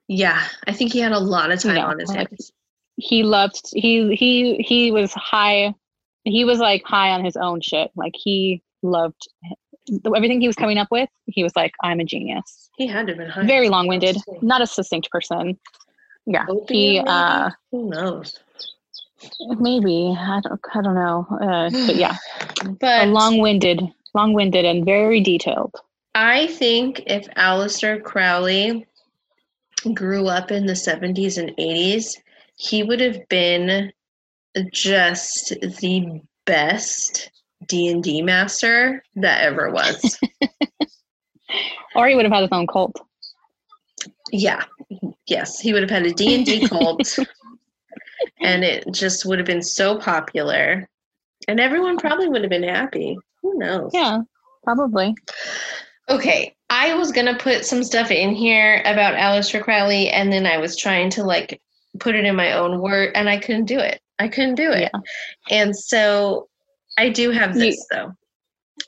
Yeah. 0.07 0.43
I 0.67 0.73
think 0.73 0.91
he 0.91 0.99
had 0.99 1.13
a 1.13 1.19
lot 1.19 1.51
of 1.51 1.61
time 1.61 1.77
on 1.77 1.99
his 1.99 2.11
hands. 2.11 2.51
He 2.97 3.23
loved 3.23 3.59
he 3.73 4.15
he 4.15 4.57
he 4.57 4.91
was 4.91 5.13
high 5.13 5.73
he 6.25 6.45
was 6.45 6.59
like 6.59 6.83
high 6.85 7.11
on 7.11 7.23
his 7.23 7.35
own 7.35 7.61
shit. 7.61 7.91
Like 7.95 8.13
he 8.15 8.61
loved 8.81 9.27
everything 10.15 10.41
he 10.41 10.47
was 10.47 10.55
coming 10.55 10.77
up 10.77 10.89
with. 10.91 11.09
He 11.25 11.43
was 11.43 11.55
like, 11.55 11.71
I'm 11.81 11.99
a 11.99 12.05
genius. 12.05 12.69
He 12.77 12.87
had 12.87 13.07
to 13.07 13.13
have 13.13 13.17
been 13.17 13.29
high. 13.29 13.45
Very 13.45 13.69
long 13.69 13.87
winded, 13.87 14.17
not 14.41 14.61
a 14.61 14.67
succinct 14.67 15.09
person. 15.11 15.57
Yeah. 16.25 16.45
Opium, 16.47 16.67
he 16.67 16.99
uh 16.99 17.49
who 17.71 17.89
knows? 17.89 18.37
Maybe. 19.59 20.13
I 20.17 20.41
don't 20.43 20.61
I 20.73 20.81
don't 20.81 20.95
know. 20.95 21.27
Uh, 21.41 21.69
but 21.69 21.95
yeah. 21.95 22.17
but 22.79 23.07
long 23.07 23.39
winded 23.39 23.81
long 24.13 24.33
winded 24.33 24.65
and 24.65 24.85
very 24.85 25.21
detailed. 25.21 25.75
I 26.15 26.47
think 26.47 27.03
if 27.07 27.27
Aleister 27.31 28.01
Crowley 28.03 28.85
grew 29.93 30.27
up 30.27 30.51
in 30.51 30.65
the 30.65 30.73
70s 30.73 31.37
and 31.37 31.55
80s, 31.57 32.17
he 32.55 32.83
would 32.83 33.01
have 33.01 33.27
been 33.29 33.91
just 34.71 35.49
the 35.61 36.21
best 36.45 37.31
D&D 37.67 38.21
master 38.21 39.03
that 39.15 39.41
ever 39.41 39.71
was. 39.71 40.19
or 41.95 42.07
he 42.07 42.15
would 42.15 42.25
have 42.25 42.33
had 42.33 42.41
his 42.41 42.51
own 42.51 42.67
cult. 42.67 42.95
Yeah. 44.31 44.63
Yes, 45.27 45.59
he 45.59 45.73
would 45.73 45.81
have 45.81 45.89
had 45.89 46.05
a 46.05 46.13
D&D 46.13 46.67
cult. 46.69 47.17
and 48.41 48.63
it 48.63 48.85
just 48.91 49.25
would 49.25 49.39
have 49.39 49.47
been 49.47 49.61
so 49.61 49.97
popular. 49.97 50.87
And 51.47 51.59
everyone 51.59 51.97
probably 51.97 52.29
would 52.29 52.41
have 52.41 52.49
been 52.49 52.63
happy. 52.63 53.17
Who 53.43 53.57
knows? 53.59 53.91
Yeah, 53.93 54.21
probably. 54.63 55.15
Okay, 56.09 56.55
I 56.69 56.95
was 56.95 57.11
gonna 57.11 57.37
put 57.37 57.65
some 57.65 57.83
stuff 57.83 58.09
in 58.09 58.33
here 58.33 58.81
about 58.85 59.15
Aleister 59.15 59.61
Crowley, 59.61 60.09
and 60.09 60.31
then 60.31 60.45
I 60.45 60.57
was 60.57 60.75
trying 60.75 61.11
to 61.11 61.23
like 61.23 61.61
put 61.99 62.15
it 62.15 62.25
in 62.25 62.35
my 62.35 62.53
own 62.53 62.81
word, 62.81 63.11
and 63.15 63.29
I 63.29 63.37
couldn't 63.37 63.65
do 63.65 63.79
it. 63.79 64.01
I 64.19 64.27
couldn't 64.27 64.55
do 64.55 64.71
it. 64.71 64.89
Yeah. 64.93 64.99
And 65.51 65.75
so 65.75 66.47
I 66.97 67.09
do 67.09 67.31
have 67.31 67.53
this 67.53 67.75
you, 67.75 67.85
though. 67.91 68.13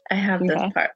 I 0.10 0.16
have 0.16 0.42
okay. 0.42 0.54
this 0.54 0.74
part. 0.74 0.92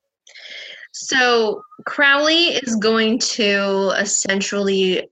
So 0.93 1.61
Crowley 1.85 2.47
is 2.47 2.75
going 2.75 3.19
to 3.19 3.91
essentially 3.97 5.09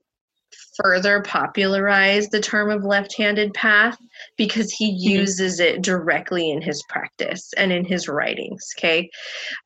further 0.82 1.20
popularize 1.22 2.28
the 2.28 2.40
term 2.40 2.70
of 2.70 2.84
left-handed 2.84 3.52
path 3.54 3.98
because 4.36 4.70
he 4.70 4.90
mm-hmm. 4.90 5.20
uses 5.20 5.60
it 5.60 5.82
directly 5.82 6.50
in 6.50 6.62
his 6.62 6.82
practice 6.88 7.52
and 7.56 7.72
in 7.72 7.84
his 7.84 8.08
writings 8.08 8.64
okay 8.78 9.08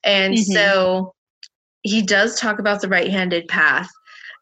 and 0.04 0.34
mm-hmm. 0.34 0.52
so 0.52 1.14
he 1.82 2.02
does 2.02 2.38
talk 2.38 2.58
about 2.58 2.80
the 2.80 2.88
right-handed 2.88 3.46
path 3.48 3.88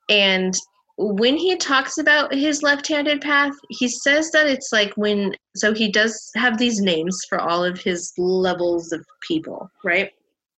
and 0.09 0.55
when 1.03 1.37
he 1.37 1.57
talks 1.57 1.97
about 1.97 2.33
his 2.33 2.63
left-handed 2.63 3.21
path 3.21 3.55
he 3.71 3.89
says 3.89 4.31
that 4.31 4.47
it's 4.47 4.71
like 4.71 4.93
when 4.97 5.35
so 5.57 5.73
he 5.73 5.91
does 5.91 6.31
have 6.37 6.59
these 6.59 6.81
names 6.81 7.19
for 7.29 7.41
all 7.41 7.65
of 7.65 7.81
his 7.81 8.13
levels 8.19 8.93
of 8.93 9.05
people 9.27 9.71
right 9.83 10.11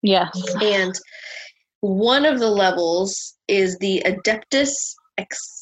yes 0.01 0.29
and 0.61 0.99
one 1.81 2.25
of 2.25 2.39
the 2.39 2.49
levels 2.49 3.37
is 3.47 3.77
the 3.77 4.01
adeptus 4.05 4.71
ex 5.17 5.60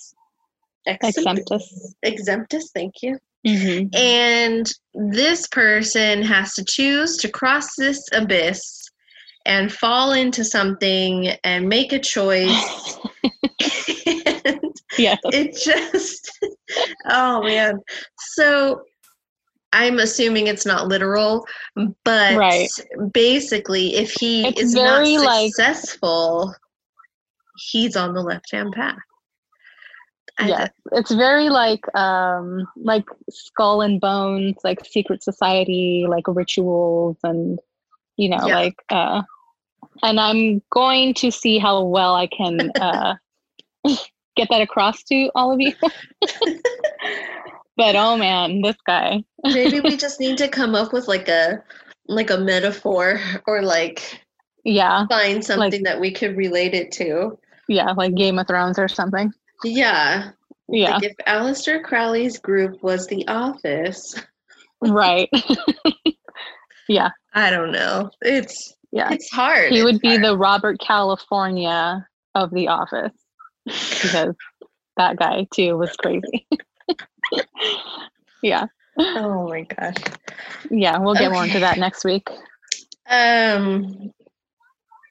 exemptus. 0.85 1.95
Exemptus, 2.05 2.71
thank 2.73 2.95
you. 3.01 3.17
Mm-hmm. 3.45 3.95
And 3.95 4.71
this 4.93 5.47
person 5.47 6.21
has 6.23 6.53
to 6.55 6.65
choose 6.65 7.17
to 7.17 7.29
cross 7.29 7.75
this 7.77 8.03
abyss 8.13 8.89
and 9.45 9.71
fall 9.71 10.11
into 10.11 10.43
something 10.43 11.27
and 11.43 11.69
make 11.69 11.93
a 11.93 11.99
choice. 11.99 12.49
yeah. 14.97 15.15
It 15.25 15.55
just, 15.55 16.37
oh 17.09 17.43
man. 17.43 17.79
So 18.17 18.81
I'm 19.71 19.99
assuming 19.99 20.47
it's 20.47 20.65
not 20.65 20.87
literal, 20.87 21.45
but 22.03 22.35
right. 22.37 22.69
basically, 23.13 23.95
if 23.95 24.11
he 24.11 24.47
it's 24.47 24.61
is 24.61 24.73
not 24.73 25.05
successful, 25.05 26.47
like, 26.47 26.55
he's 27.71 27.95
on 27.95 28.13
the 28.13 28.21
left 28.21 28.51
hand 28.51 28.73
path 28.73 28.97
yeah 30.45 30.67
it's 30.93 31.11
very 31.11 31.49
like 31.49 31.83
um 31.95 32.67
like 32.77 33.05
skull 33.29 33.81
and 33.81 33.99
bones 33.99 34.55
like 34.63 34.85
secret 34.85 35.23
society 35.23 36.05
like 36.07 36.23
rituals 36.27 37.17
and 37.23 37.59
you 38.17 38.29
know 38.29 38.47
yeah. 38.47 38.55
like 38.55 38.75
uh 38.89 39.21
and 40.03 40.19
i'm 40.19 40.61
going 40.71 41.13
to 41.13 41.31
see 41.31 41.57
how 41.57 41.83
well 41.83 42.15
i 42.15 42.27
can 42.27 42.71
uh 42.81 43.15
get 44.35 44.49
that 44.49 44.61
across 44.61 45.03
to 45.03 45.29
all 45.35 45.51
of 45.51 45.59
you. 45.59 45.73
But 47.77 47.95
oh 47.95 48.17
man 48.17 48.61
this 48.61 48.75
guy. 48.85 49.23
Maybe 49.41 49.79
we 49.79 49.95
just 49.95 50.19
need 50.19 50.37
to 50.39 50.49
come 50.49 50.75
up 50.75 50.91
with 50.91 51.07
like 51.07 51.29
a 51.29 51.63
like 52.09 52.29
a 52.29 52.37
metaphor 52.37 53.21
or 53.47 53.61
like 53.61 54.19
yeah 54.65 55.07
find 55.07 55.41
something 55.41 55.71
like, 55.71 55.83
that 55.83 56.01
we 56.01 56.11
could 56.11 56.35
relate 56.35 56.73
it 56.73 56.91
to. 56.93 57.39
Yeah 57.69 57.91
like 57.91 58.15
game 58.15 58.37
of 58.37 58.47
thrones 58.47 58.77
or 58.77 58.89
something 58.89 59.31
yeah. 59.63 60.31
Yeah. 60.67 60.95
Like 60.95 61.03
if 61.03 61.15
Aleister 61.27 61.83
Crowley's 61.83 62.37
group 62.37 62.81
was 62.83 63.07
The 63.07 63.27
Office. 63.27 64.15
right. 64.81 65.29
yeah. 66.87 67.09
I 67.33 67.49
don't 67.49 67.71
know. 67.71 68.09
It's 68.21 68.75
yeah. 68.91 69.11
It's 69.11 69.29
hard. 69.29 69.71
He 69.71 69.79
it's 69.79 69.83
would 69.85 69.99
be 69.99 70.09
hard. 70.09 70.23
the 70.23 70.37
Robert 70.37 70.79
California 70.79 72.07
of 72.35 72.51
The 72.51 72.67
Office 72.67 73.13
because 73.65 74.35
that 74.97 75.17
guy 75.17 75.47
too 75.53 75.77
was 75.77 75.95
crazy. 75.97 76.47
yeah. 78.43 78.65
Oh 78.97 79.47
my 79.47 79.61
gosh. 79.61 79.95
Yeah, 80.69 80.97
we'll 80.99 81.13
get 81.13 81.27
okay. 81.27 81.33
more 81.33 81.45
into 81.45 81.59
that 81.59 81.77
next 81.77 82.03
week. 82.03 82.27
Um 83.09 84.13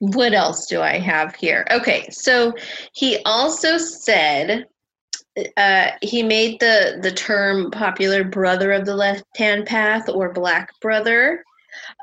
what 0.00 0.32
else 0.32 0.66
do 0.66 0.80
I 0.80 0.98
have 0.98 1.34
here? 1.34 1.66
Okay, 1.70 2.08
so 2.10 2.54
he 2.92 3.18
also 3.24 3.78
said 3.78 4.66
uh, 5.56 5.90
he 6.02 6.22
made 6.22 6.58
the 6.60 6.98
the 7.02 7.12
term 7.12 7.70
popular 7.70 8.24
brother 8.24 8.72
of 8.72 8.84
the 8.84 8.96
left 8.96 9.24
hand 9.36 9.66
path 9.66 10.08
or 10.08 10.32
black 10.32 10.70
brother 10.80 11.44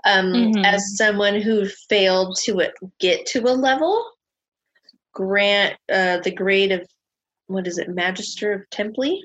um, 0.06 0.28
mm-hmm. 0.28 0.66
as 0.66 0.96
someone 0.98 1.42
who 1.42 1.68
failed 1.90 2.38
to 2.44 2.62
get 3.00 3.26
to 3.26 3.42
a 3.42 3.52
level 3.52 4.10
grant 5.14 5.76
uh, 5.92 6.20
the 6.20 6.32
grade 6.32 6.72
of 6.72 6.88
what 7.48 7.68
is 7.68 7.78
it 7.78 7.90
magister 7.90 8.54
of 8.54 8.70
templi 8.70 9.20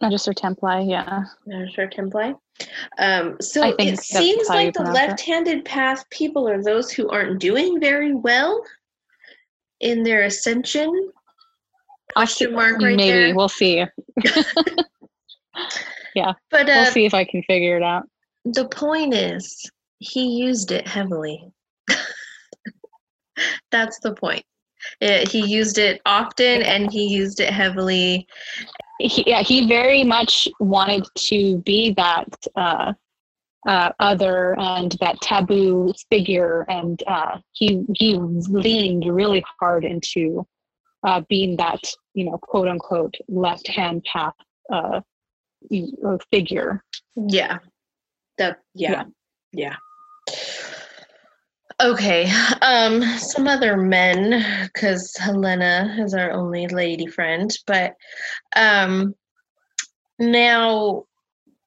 magister 0.00 0.32
templi 0.32 0.88
yeah 0.88 1.24
magister 1.46 1.88
templi 1.88 2.34
um, 2.98 3.36
so 3.40 3.74
it 3.78 3.98
seems 3.98 4.48
like 4.48 4.72
the 4.72 4.82
left-handed 4.82 5.58
it. 5.58 5.64
path 5.64 6.08
people 6.10 6.48
are 6.48 6.62
those 6.62 6.90
who 6.90 7.08
aren't 7.10 7.38
doing 7.38 7.78
very 7.80 8.14
well 8.14 8.64
in 9.80 10.02
their 10.02 10.24
ascension. 10.24 11.10
Question 12.14 12.54
mark 12.54 12.80
right 12.80 12.96
Maybe 12.96 13.26
there. 13.26 13.34
we'll 13.34 13.48
see. 13.48 13.84
yeah, 16.14 16.32
but 16.50 16.68
uh, 16.68 16.72
we'll 16.74 16.92
see 16.92 17.04
if 17.04 17.14
I 17.14 17.24
can 17.24 17.42
figure 17.42 17.76
it 17.76 17.82
out. 17.82 18.04
The 18.44 18.68
point 18.68 19.12
is, 19.12 19.70
he 19.98 20.38
used 20.38 20.72
it 20.72 20.86
heavily. 20.86 21.44
That's 23.70 23.98
the 24.00 24.14
point. 24.14 24.44
It, 25.00 25.28
he 25.28 25.44
used 25.44 25.78
it 25.78 26.00
often 26.06 26.62
and 26.62 26.92
he 26.92 27.06
used 27.08 27.40
it 27.40 27.50
heavily 27.50 28.26
he, 28.98 29.24
yeah, 29.26 29.42
he 29.42 29.66
very 29.66 30.04
much 30.04 30.48
wanted 30.60 31.06
to 31.14 31.58
be 31.58 31.92
that 31.94 32.28
uh, 32.54 32.92
uh, 33.66 33.90
other 33.98 34.58
and 34.58 34.92
that 35.00 35.20
taboo 35.20 35.92
figure, 36.10 36.64
and 36.68 37.02
uh, 37.06 37.38
he 37.52 37.84
he 37.94 38.16
leaned 38.16 39.04
really 39.06 39.44
hard 39.58 39.84
into 39.84 40.46
uh, 41.02 41.20
being 41.28 41.56
that 41.56 41.80
you 42.14 42.24
know 42.24 42.38
quote 42.38 42.68
unquote 42.68 43.14
left 43.28 43.66
hand 43.68 44.04
path 44.10 44.34
uh, 44.72 45.00
figure. 46.30 46.82
Yeah, 47.16 47.58
that 48.38 48.60
yeah 48.74 49.04
yeah. 49.52 49.76
Okay, 51.82 52.30
um, 52.62 53.02
some 53.18 53.46
other 53.46 53.76
men, 53.76 54.42
because 54.72 55.14
Helena 55.18 55.94
is 55.98 56.14
our 56.14 56.30
only 56.30 56.66
lady 56.68 57.06
friend, 57.06 57.50
but 57.66 57.94
um, 58.54 59.14
now 60.18 61.04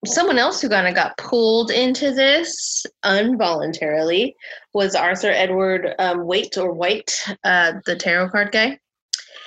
someone 0.05 0.39
else 0.39 0.61
who 0.61 0.69
kind 0.69 0.87
of 0.87 0.95
got 0.95 1.17
pulled 1.17 1.69
into 1.69 2.11
this 2.11 2.85
involuntarily 3.05 4.35
was 4.73 4.95
Arthur 4.95 5.29
Edward 5.29 5.93
um, 5.99 6.25
Waite 6.25 6.57
or 6.57 6.73
White, 6.73 7.15
uh, 7.43 7.73
the 7.85 7.95
tarot 7.95 8.29
card 8.29 8.51
guy. 8.51 8.79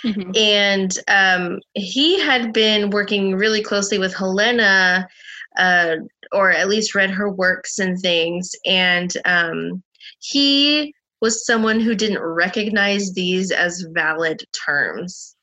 Mm-hmm. 0.04 0.30
And 0.36 0.98
um, 1.08 1.60
he 1.74 2.20
had 2.20 2.52
been 2.52 2.90
working 2.90 3.34
really 3.34 3.62
closely 3.62 3.98
with 3.98 4.14
Helena, 4.14 5.08
uh, 5.56 5.96
or 6.32 6.50
at 6.50 6.68
least 6.68 6.94
read 6.94 7.10
her 7.10 7.30
works 7.30 7.78
and 7.78 7.98
things. 7.98 8.52
And 8.66 9.12
um, 9.24 9.82
he 10.22 10.94
was 11.20 11.44
someone 11.44 11.80
who 11.80 11.94
didn't 11.94 12.22
recognize 12.22 13.12
these 13.12 13.50
as 13.50 13.86
valid 13.92 14.44
terms. 14.52 15.36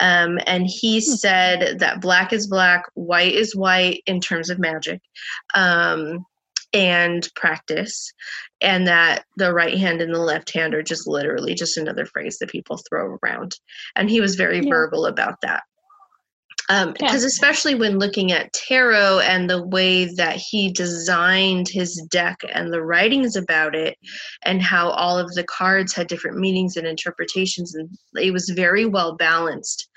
Um, 0.00 0.38
and 0.46 0.66
he 0.66 0.96
hmm. 0.96 1.12
said 1.14 1.78
that 1.80 2.00
black 2.00 2.32
is 2.32 2.46
black, 2.46 2.84
white 2.94 3.34
is 3.34 3.56
white 3.56 4.02
in 4.06 4.20
terms 4.20 4.50
of 4.50 4.58
magic 4.58 5.00
um, 5.54 6.24
and 6.72 7.28
practice, 7.34 8.12
and 8.60 8.86
that 8.86 9.24
the 9.36 9.52
right 9.52 9.76
hand 9.78 10.00
and 10.00 10.14
the 10.14 10.20
left 10.20 10.52
hand 10.52 10.74
are 10.74 10.82
just 10.82 11.06
literally 11.06 11.54
just 11.54 11.76
another 11.76 12.04
phrase 12.04 12.38
that 12.38 12.50
people 12.50 12.78
throw 12.88 13.18
around. 13.22 13.56
And 13.94 14.10
he 14.10 14.20
was 14.20 14.34
very 14.34 14.60
yeah. 14.60 14.68
verbal 14.68 15.06
about 15.06 15.40
that 15.42 15.62
um, 16.68 16.92
because 16.92 17.22
yeah. 17.22 17.28
especially 17.28 17.74
when 17.74 17.98
looking 17.98 18.32
at 18.32 18.52
tarot 18.52 19.20
and 19.20 19.48
the 19.48 19.64
way 19.66 20.06
that 20.14 20.36
he 20.36 20.72
designed 20.72 21.68
his 21.68 21.94
deck 22.10 22.40
and 22.52 22.72
the 22.72 22.82
writings 22.82 23.36
about 23.36 23.74
it 23.74 23.96
and 24.44 24.62
how 24.62 24.90
all 24.90 25.18
of 25.18 25.32
the 25.34 25.44
cards 25.44 25.94
had 25.94 26.08
different 26.08 26.38
meanings 26.38 26.76
and 26.76 26.86
interpretations 26.86 27.74
and 27.74 27.88
it 28.16 28.32
was 28.32 28.50
very 28.50 28.86
well 28.86 29.14
balanced. 29.14 29.88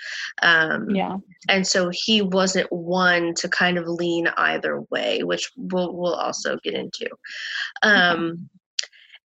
Um, 0.42 0.90
yeah. 0.90 1.18
and 1.48 1.66
so 1.66 1.90
he 1.92 2.22
wasn't 2.22 2.72
one 2.72 3.34
to 3.36 3.50
kind 3.50 3.78
of 3.78 3.88
lean 3.88 4.28
either 4.38 4.82
way 4.90 5.24
which 5.24 5.50
we'll, 5.58 5.96
we'll 5.96 6.16
also 6.16 6.58
get 6.64 6.74
into. 6.74 7.10
Um, 7.82 8.50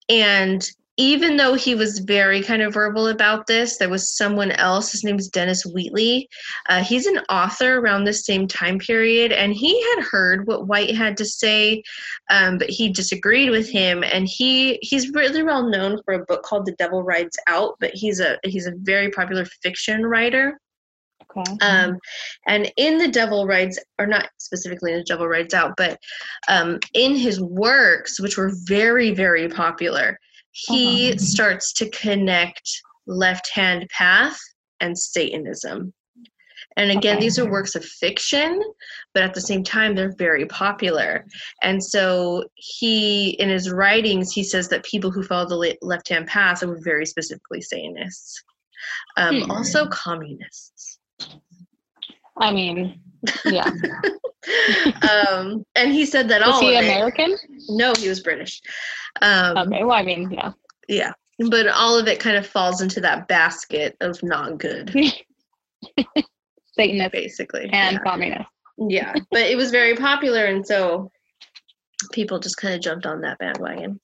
and 0.08 0.64
even 0.98 1.38
though 1.38 1.54
he 1.54 1.74
was 1.74 2.00
very 2.00 2.42
kind 2.42 2.60
of 2.60 2.74
verbal 2.74 3.08
about 3.08 3.46
this, 3.46 3.78
there 3.78 3.88
was 3.88 4.14
someone 4.14 4.50
else. 4.52 4.92
His 4.92 5.04
name 5.04 5.18
is 5.18 5.28
Dennis 5.28 5.64
Wheatley. 5.64 6.28
Uh, 6.68 6.82
he's 6.84 7.06
an 7.06 7.18
author 7.30 7.78
around 7.78 8.04
the 8.04 8.12
same 8.12 8.46
time 8.46 8.78
period, 8.78 9.32
and 9.32 9.54
he 9.54 9.80
had 9.94 10.04
heard 10.04 10.46
what 10.46 10.66
White 10.66 10.94
had 10.94 11.16
to 11.16 11.24
say, 11.24 11.82
um, 12.30 12.58
but 12.58 12.68
he 12.68 12.90
disagreed 12.90 13.50
with 13.50 13.68
him. 13.70 14.04
And 14.04 14.28
he 14.28 14.78
he's 14.82 15.10
really 15.10 15.42
well 15.42 15.66
known 15.68 16.00
for 16.04 16.14
a 16.14 16.24
book 16.26 16.42
called 16.42 16.66
The 16.66 16.72
Devil 16.72 17.02
Rides 17.02 17.38
Out, 17.46 17.76
but 17.80 17.92
he's 17.94 18.20
a 18.20 18.38
he's 18.44 18.66
a 18.66 18.74
very 18.76 19.10
popular 19.10 19.46
fiction 19.62 20.04
writer. 20.04 20.58
Okay. 21.34 21.56
Um, 21.62 21.98
and 22.46 22.70
in 22.76 22.98
the 22.98 23.08
Devil 23.08 23.46
Rides, 23.46 23.78
or 23.98 24.06
not 24.06 24.28
specifically 24.38 24.92
in 24.92 24.98
the 24.98 25.04
Devil 25.04 25.28
Rides 25.28 25.54
Out, 25.54 25.72
but 25.78 25.98
um, 26.48 26.78
in 26.92 27.16
his 27.16 27.40
works, 27.40 28.20
which 28.20 28.36
were 28.36 28.52
very, 28.66 29.12
very 29.12 29.48
popular, 29.48 30.18
he 30.52 31.10
uh-huh. 31.10 31.18
starts 31.18 31.72
to 31.74 31.88
connect 31.90 32.68
left 33.06 33.50
hand 33.50 33.88
path 33.90 34.38
and 34.80 34.96
Satanism. 34.96 35.92
And 36.76 36.90
again, 36.90 37.16
okay. 37.16 37.24
these 37.24 37.38
are 37.38 37.50
works 37.50 37.74
of 37.74 37.84
fiction, 37.84 38.62
but 39.12 39.22
at 39.22 39.34
the 39.34 39.40
same 39.40 39.62
time, 39.62 39.94
they're 39.94 40.14
very 40.16 40.46
popular. 40.46 41.26
And 41.62 41.82
so 41.82 42.44
he, 42.54 43.30
in 43.30 43.50
his 43.50 43.70
writings, 43.70 44.32
he 44.32 44.42
says 44.42 44.68
that 44.68 44.84
people 44.84 45.10
who 45.10 45.22
follow 45.22 45.46
the 45.48 45.76
left 45.82 46.08
hand 46.08 46.28
path 46.28 46.62
are 46.62 46.78
very 46.82 47.04
specifically 47.04 47.60
Satanists, 47.60 48.42
um, 49.16 49.42
hmm. 49.42 49.50
also 49.50 49.86
communists. 49.88 50.98
I 52.38 52.52
mean, 52.52 53.00
yeah. 53.44 53.70
um, 55.30 55.64
and 55.74 55.92
he 55.92 56.06
said 56.06 56.28
that 56.28 56.40
was 56.40 56.54
all. 56.54 56.60
he 56.60 56.76
American? 56.76 57.32
It, 57.32 57.40
no, 57.68 57.92
he 57.98 58.08
was 58.08 58.20
British. 58.20 58.60
Um, 59.20 59.56
okay, 59.58 59.84
well, 59.84 59.96
I 59.96 60.02
mean, 60.02 60.30
yeah. 60.30 60.52
Yeah, 60.88 61.12
but 61.50 61.68
all 61.68 61.98
of 61.98 62.08
it 62.08 62.20
kind 62.20 62.36
of 62.36 62.46
falls 62.46 62.82
into 62.82 63.00
that 63.00 63.28
basket 63.28 63.96
of 64.00 64.22
not 64.22 64.58
good. 64.58 64.94
Satanist, 66.74 67.12
basically, 67.12 67.68
and 67.72 67.94
yeah. 67.94 68.02
communist. 68.02 68.48
Yeah, 68.78 69.14
but 69.30 69.42
it 69.42 69.56
was 69.56 69.70
very 69.70 69.94
popular, 69.94 70.46
and 70.46 70.66
so 70.66 71.10
people 72.12 72.38
just 72.38 72.56
kind 72.56 72.74
of 72.74 72.80
jumped 72.80 73.06
on 73.06 73.20
that 73.20 73.38
bandwagon. 73.38 74.00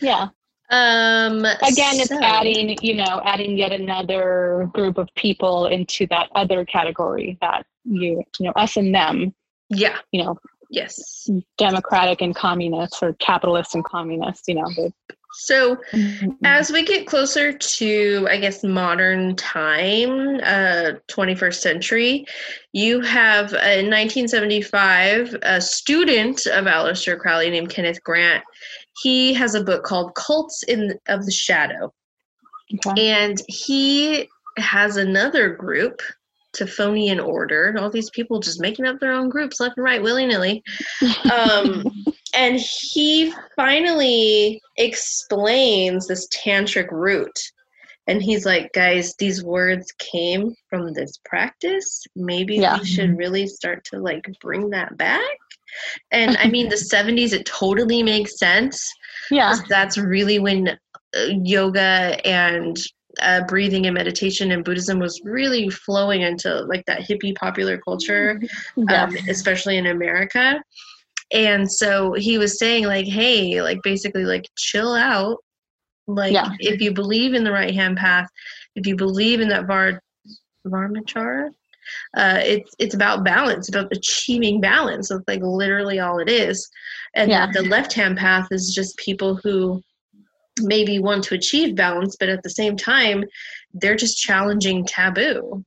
Yeah. 0.00 0.28
Um, 0.70 1.44
Again, 1.44 1.96
so. 1.96 2.02
it's 2.02 2.12
adding, 2.12 2.78
you 2.80 2.94
know, 2.94 3.20
adding 3.24 3.58
yet 3.58 3.72
another 3.72 4.70
group 4.72 4.98
of 4.98 5.08
people 5.16 5.66
into 5.66 6.06
that 6.08 6.28
other 6.34 6.64
category 6.64 7.36
that 7.40 7.66
you, 7.84 8.22
you 8.38 8.46
know, 8.46 8.52
us 8.52 8.76
and 8.76 8.94
them. 8.94 9.34
Yeah. 9.68 9.98
You 10.12 10.24
know, 10.24 10.38
yes. 10.70 11.28
Democratic 11.58 12.20
and 12.20 12.34
communists 12.34 13.02
or 13.02 13.14
capitalist 13.14 13.74
and 13.74 13.84
communists, 13.84 14.48
you 14.48 14.54
know. 14.56 14.90
So, 15.32 15.76
mm-hmm. 15.92 16.30
as 16.42 16.72
we 16.72 16.84
get 16.84 17.06
closer 17.06 17.52
to, 17.52 18.26
I 18.28 18.38
guess, 18.38 18.64
modern 18.64 19.36
time, 19.36 20.40
uh, 20.42 20.98
21st 21.08 21.54
century, 21.54 22.26
you 22.72 23.00
have 23.02 23.54
uh, 23.54 23.78
in 23.78 23.86
1975 23.86 25.36
a 25.42 25.60
student 25.60 26.46
of 26.46 26.64
Aleister 26.64 27.16
Crowley 27.16 27.48
named 27.48 27.70
Kenneth 27.70 28.02
Grant 28.02 28.42
he 29.02 29.32
has 29.34 29.54
a 29.54 29.64
book 29.64 29.84
called 29.84 30.14
Cults 30.14 30.62
in 30.64 30.98
of 31.08 31.24
the 31.24 31.32
Shadow. 31.32 31.92
Okay. 32.86 33.10
And 33.10 33.40
he 33.48 34.28
has 34.56 34.96
another 34.96 35.50
group, 35.50 36.02
Typhonian 36.56 37.24
Order, 37.24 37.74
all 37.78 37.90
these 37.90 38.10
people 38.10 38.40
just 38.40 38.60
making 38.60 38.86
up 38.86 38.98
their 39.00 39.12
own 39.12 39.28
groups 39.28 39.60
left 39.60 39.76
and 39.76 39.84
right, 39.84 40.02
willy 40.02 40.26
nilly. 40.26 40.62
Um, 41.32 41.84
and 42.34 42.58
he 42.58 43.32
finally 43.56 44.60
explains 44.76 46.06
this 46.06 46.28
tantric 46.28 46.90
root. 46.90 47.38
And 48.06 48.20
he's 48.20 48.44
like, 48.44 48.72
guys, 48.72 49.14
these 49.18 49.44
words 49.44 49.92
came 49.98 50.52
from 50.68 50.92
this 50.92 51.20
practice. 51.24 52.02
Maybe 52.16 52.56
yeah. 52.56 52.78
we 52.78 52.84
should 52.84 53.16
really 53.16 53.46
start 53.46 53.84
to 53.86 54.00
like 54.00 54.26
bring 54.40 54.70
that 54.70 54.96
back. 54.96 55.36
And 56.10 56.36
I 56.38 56.48
mean, 56.48 56.68
the 56.68 56.74
70s, 56.92 57.32
it 57.32 57.46
totally 57.46 58.02
makes 58.02 58.38
sense. 58.38 58.92
Yeah. 59.30 59.54
That's 59.68 59.96
really 59.96 60.40
when 60.40 60.76
uh, 61.16 61.26
yoga 61.44 62.18
and 62.24 62.76
uh, 63.20 63.44
breathing 63.46 63.86
and 63.86 63.94
meditation 63.94 64.52
and 64.52 64.64
Buddhism 64.64 64.98
was 64.98 65.20
really 65.24 65.68
flowing 65.68 66.22
into 66.22 66.62
like 66.62 66.84
that 66.86 67.00
hippie 67.00 67.34
popular 67.34 67.78
culture, 67.78 68.40
um, 68.88 69.16
especially 69.28 69.76
in 69.76 69.86
America. 69.86 70.62
And 71.32 71.70
so 71.70 72.12
he 72.14 72.38
was 72.38 72.58
saying, 72.58 72.86
like, 72.86 73.06
hey, 73.06 73.62
like 73.62 73.78
basically, 73.82 74.24
like, 74.24 74.46
chill 74.56 74.94
out. 74.94 75.38
Like, 76.06 76.32
yeah. 76.32 76.50
if 76.58 76.80
you 76.80 76.92
believe 76.92 77.34
in 77.34 77.44
the 77.44 77.52
right 77.52 77.72
hand 77.72 77.96
path, 77.96 78.28
if 78.74 78.86
you 78.86 78.96
believe 78.96 79.40
in 79.40 79.48
that 79.48 79.66
Var 79.66 80.02
Vamachara, 80.66 81.50
uh, 82.16 82.40
it's 82.42 82.74
it's 82.78 82.94
about 82.94 83.24
balance, 83.24 83.68
about 83.68 83.92
achieving 83.92 84.60
balance. 84.60 85.08
That's 85.08 85.22
like 85.28 85.40
literally 85.42 86.00
all 86.00 86.18
it 86.18 86.28
is. 86.28 86.68
And 87.14 87.30
yeah. 87.30 87.48
the 87.52 87.62
left 87.62 87.92
hand 87.92 88.16
path 88.18 88.48
is 88.50 88.74
just 88.74 88.96
people 88.96 89.36
who 89.42 89.82
maybe 90.62 90.98
want 90.98 91.24
to 91.24 91.34
achieve 91.34 91.76
balance, 91.76 92.16
but 92.18 92.28
at 92.28 92.42
the 92.42 92.50
same 92.50 92.76
time, 92.76 93.24
they're 93.74 93.96
just 93.96 94.18
challenging 94.18 94.84
taboo. 94.84 95.64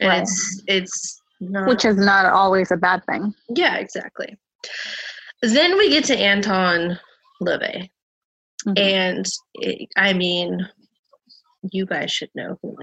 And 0.00 0.08
right. 0.08 0.22
it's 0.22 0.62
it's 0.66 1.22
not, 1.40 1.68
which 1.68 1.84
is 1.84 1.96
not 1.96 2.26
always 2.26 2.70
a 2.70 2.76
bad 2.76 3.02
thing. 3.06 3.34
Yeah, 3.48 3.76
exactly. 3.76 4.36
Then 5.42 5.76
we 5.78 5.90
get 5.90 6.04
to 6.04 6.16
Anton 6.16 6.98
LaVey. 7.42 7.90
Mm-hmm. 8.66 8.78
And 8.78 9.26
it, 9.54 9.88
I 9.96 10.12
mean, 10.12 10.68
you 11.72 11.86
guys 11.86 12.10
should 12.10 12.30
know 12.34 12.58
who 12.62 12.76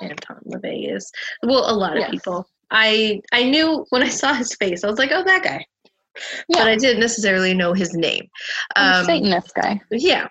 Anton 0.00 0.40
LaVey 0.46 0.94
is. 0.94 1.10
Well, 1.42 1.70
a 1.70 1.74
lot 1.74 1.96
of 1.96 2.00
yes. 2.00 2.10
people. 2.10 2.48
I 2.70 3.20
I 3.32 3.44
knew 3.44 3.86
when 3.90 4.02
I 4.02 4.08
saw 4.08 4.34
his 4.34 4.54
face, 4.54 4.84
I 4.84 4.88
was 4.88 4.98
like, 4.98 5.10
oh, 5.12 5.24
that 5.24 5.42
guy. 5.42 5.64
Yeah. 6.48 6.58
But 6.58 6.68
I 6.68 6.76
didn't 6.76 7.00
necessarily 7.00 7.54
know 7.54 7.72
his 7.72 7.94
name. 7.94 8.28
Um, 8.76 9.04
Satanist 9.04 9.54
guy. 9.54 9.80
Yeah. 9.90 10.28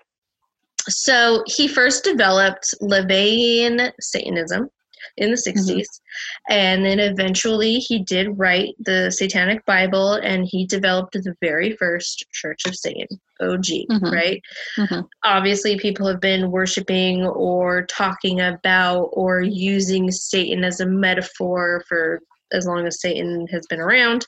So 0.88 1.42
he 1.46 1.68
first 1.68 2.04
developed 2.04 2.74
LaVeyan 2.80 3.92
Satanism 4.00 4.70
in 5.16 5.30
the 5.30 5.36
60s. 5.36 5.66
Mm-hmm. 5.66 6.52
And 6.52 6.84
then 6.84 7.00
eventually 7.00 7.74
he 7.74 8.02
did 8.02 8.38
write 8.38 8.74
the 8.78 9.10
Satanic 9.10 9.64
Bible 9.66 10.14
and 10.14 10.46
he 10.46 10.66
developed 10.66 11.12
the 11.12 11.34
very 11.40 11.76
first 11.76 12.24
Church 12.32 12.66
of 12.66 12.76
Satan, 12.76 13.06
OG, 13.40 13.64
mm-hmm. 13.90 14.12
right? 14.12 14.42
Mm-hmm. 14.76 15.00
Obviously, 15.24 15.78
people 15.78 16.06
have 16.06 16.20
been 16.20 16.50
worshiping 16.50 17.26
or 17.26 17.84
talking 17.86 18.40
about 18.40 19.10
or 19.12 19.40
using 19.40 20.10
Satan 20.10 20.64
as 20.64 20.80
a 20.80 20.86
metaphor 20.86 21.84
for 21.88 22.20
as 22.52 22.66
long 22.66 22.86
as 22.86 23.00
Satan 23.00 23.46
has 23.48 23.66
been 23.68 23.80
around. 23.80 24.26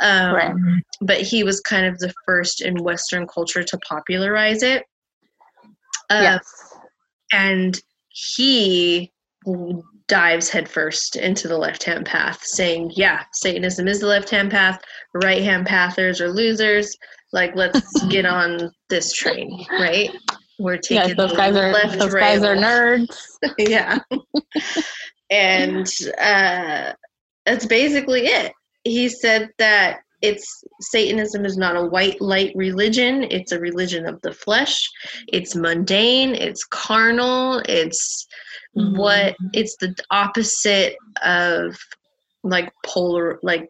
Um, 0.00 0.34
right. 0.34 0.54
But 1.00 1.20
he 1.20 1.42
was 1.42 1.60
kind 1.60 1.86
of 1.86 1.98
the 1.98 2.12
first 2.24 2.60
in 2.60 2.84
Western 2.84 3.26
culture 3.26 3.64
to 3.64 3.78
popularize 3.78 4.62
it. 4.62 4.84
Uh, 6.10 6.20
yes. 6.22 6.42
And 7.32 7.80
he 8.08 9.12
dives 10.08 10.48
headfirst 10.48 11.16
into 11.16 11.48
the 11.48 11.56
left 11.56 11.84
hand 11.84 12.06
path, 12.06 12.42
saying, 12.42 12.92
Yeah, 12.94 13.24
Satanism 13.32 13.86
is 13.86 14.00
the 14.00 14.06
left 14.06 14.30
hand 14.30 14.50
path, 14.50 14.82
right 15.14 15.42
hand 15.42 15.66
pathers 15.66 16.20
are 16.20 16.30
losers. 16.30 16.96
Like, 17.32 17.54
let's 17.54 18.04
get 18.08 18.26
on 18.26 18.72
this 18.88 19.12
train, 19.12 19.66
right? 19.70 20.10
We're 20.58 20.78
taking 20.78 21.10
yes, 21.10 21.16
those 21.16 21.36
guys 21.36 21.54
are 21.56 21.72
those 21.96 22.12
rail. 22.12 22.40
guys 22.40 22.42
are 22.42 22.56
nerds. 22.56 23.16
yeah. 23.58 23.98
and 25.30 25.86
uh, 26.20 26.92
that's 27.46 27.66
basically 27.66 28.26
it. 28.26 28.52
He 28.82 29.08
said 29.08 29.50
that 29.58 30.00
it's 30.20 30.64
Satanism 30.80 31.44
is 31.44 31.56
not 31.56 31.76
a 31.76 31.86
white 31.86 32.20
light 32.20 32.52
religion. 32.54 33.24
It's 33.30 33.52
a 33.52 33.60
religion 33.60 34.06
of 34.06 34.20
the 34.22 34.32
flesh. 34.32 34.88
It's 35.28 35.54
mundane. 35.54 36.34
It's 36.34 36.64
carnal. 36.64 37.62
It's 37.68 38.26
mm-hmm. 38.76 38.96
what 38.96 39.36
it's 39.52 39.76
the 39.76 39.94
opposite 40.10 40.96
of 41.22 41.78
like 42.42 42.72
polar 42.84 43.38
like 43.42 43.68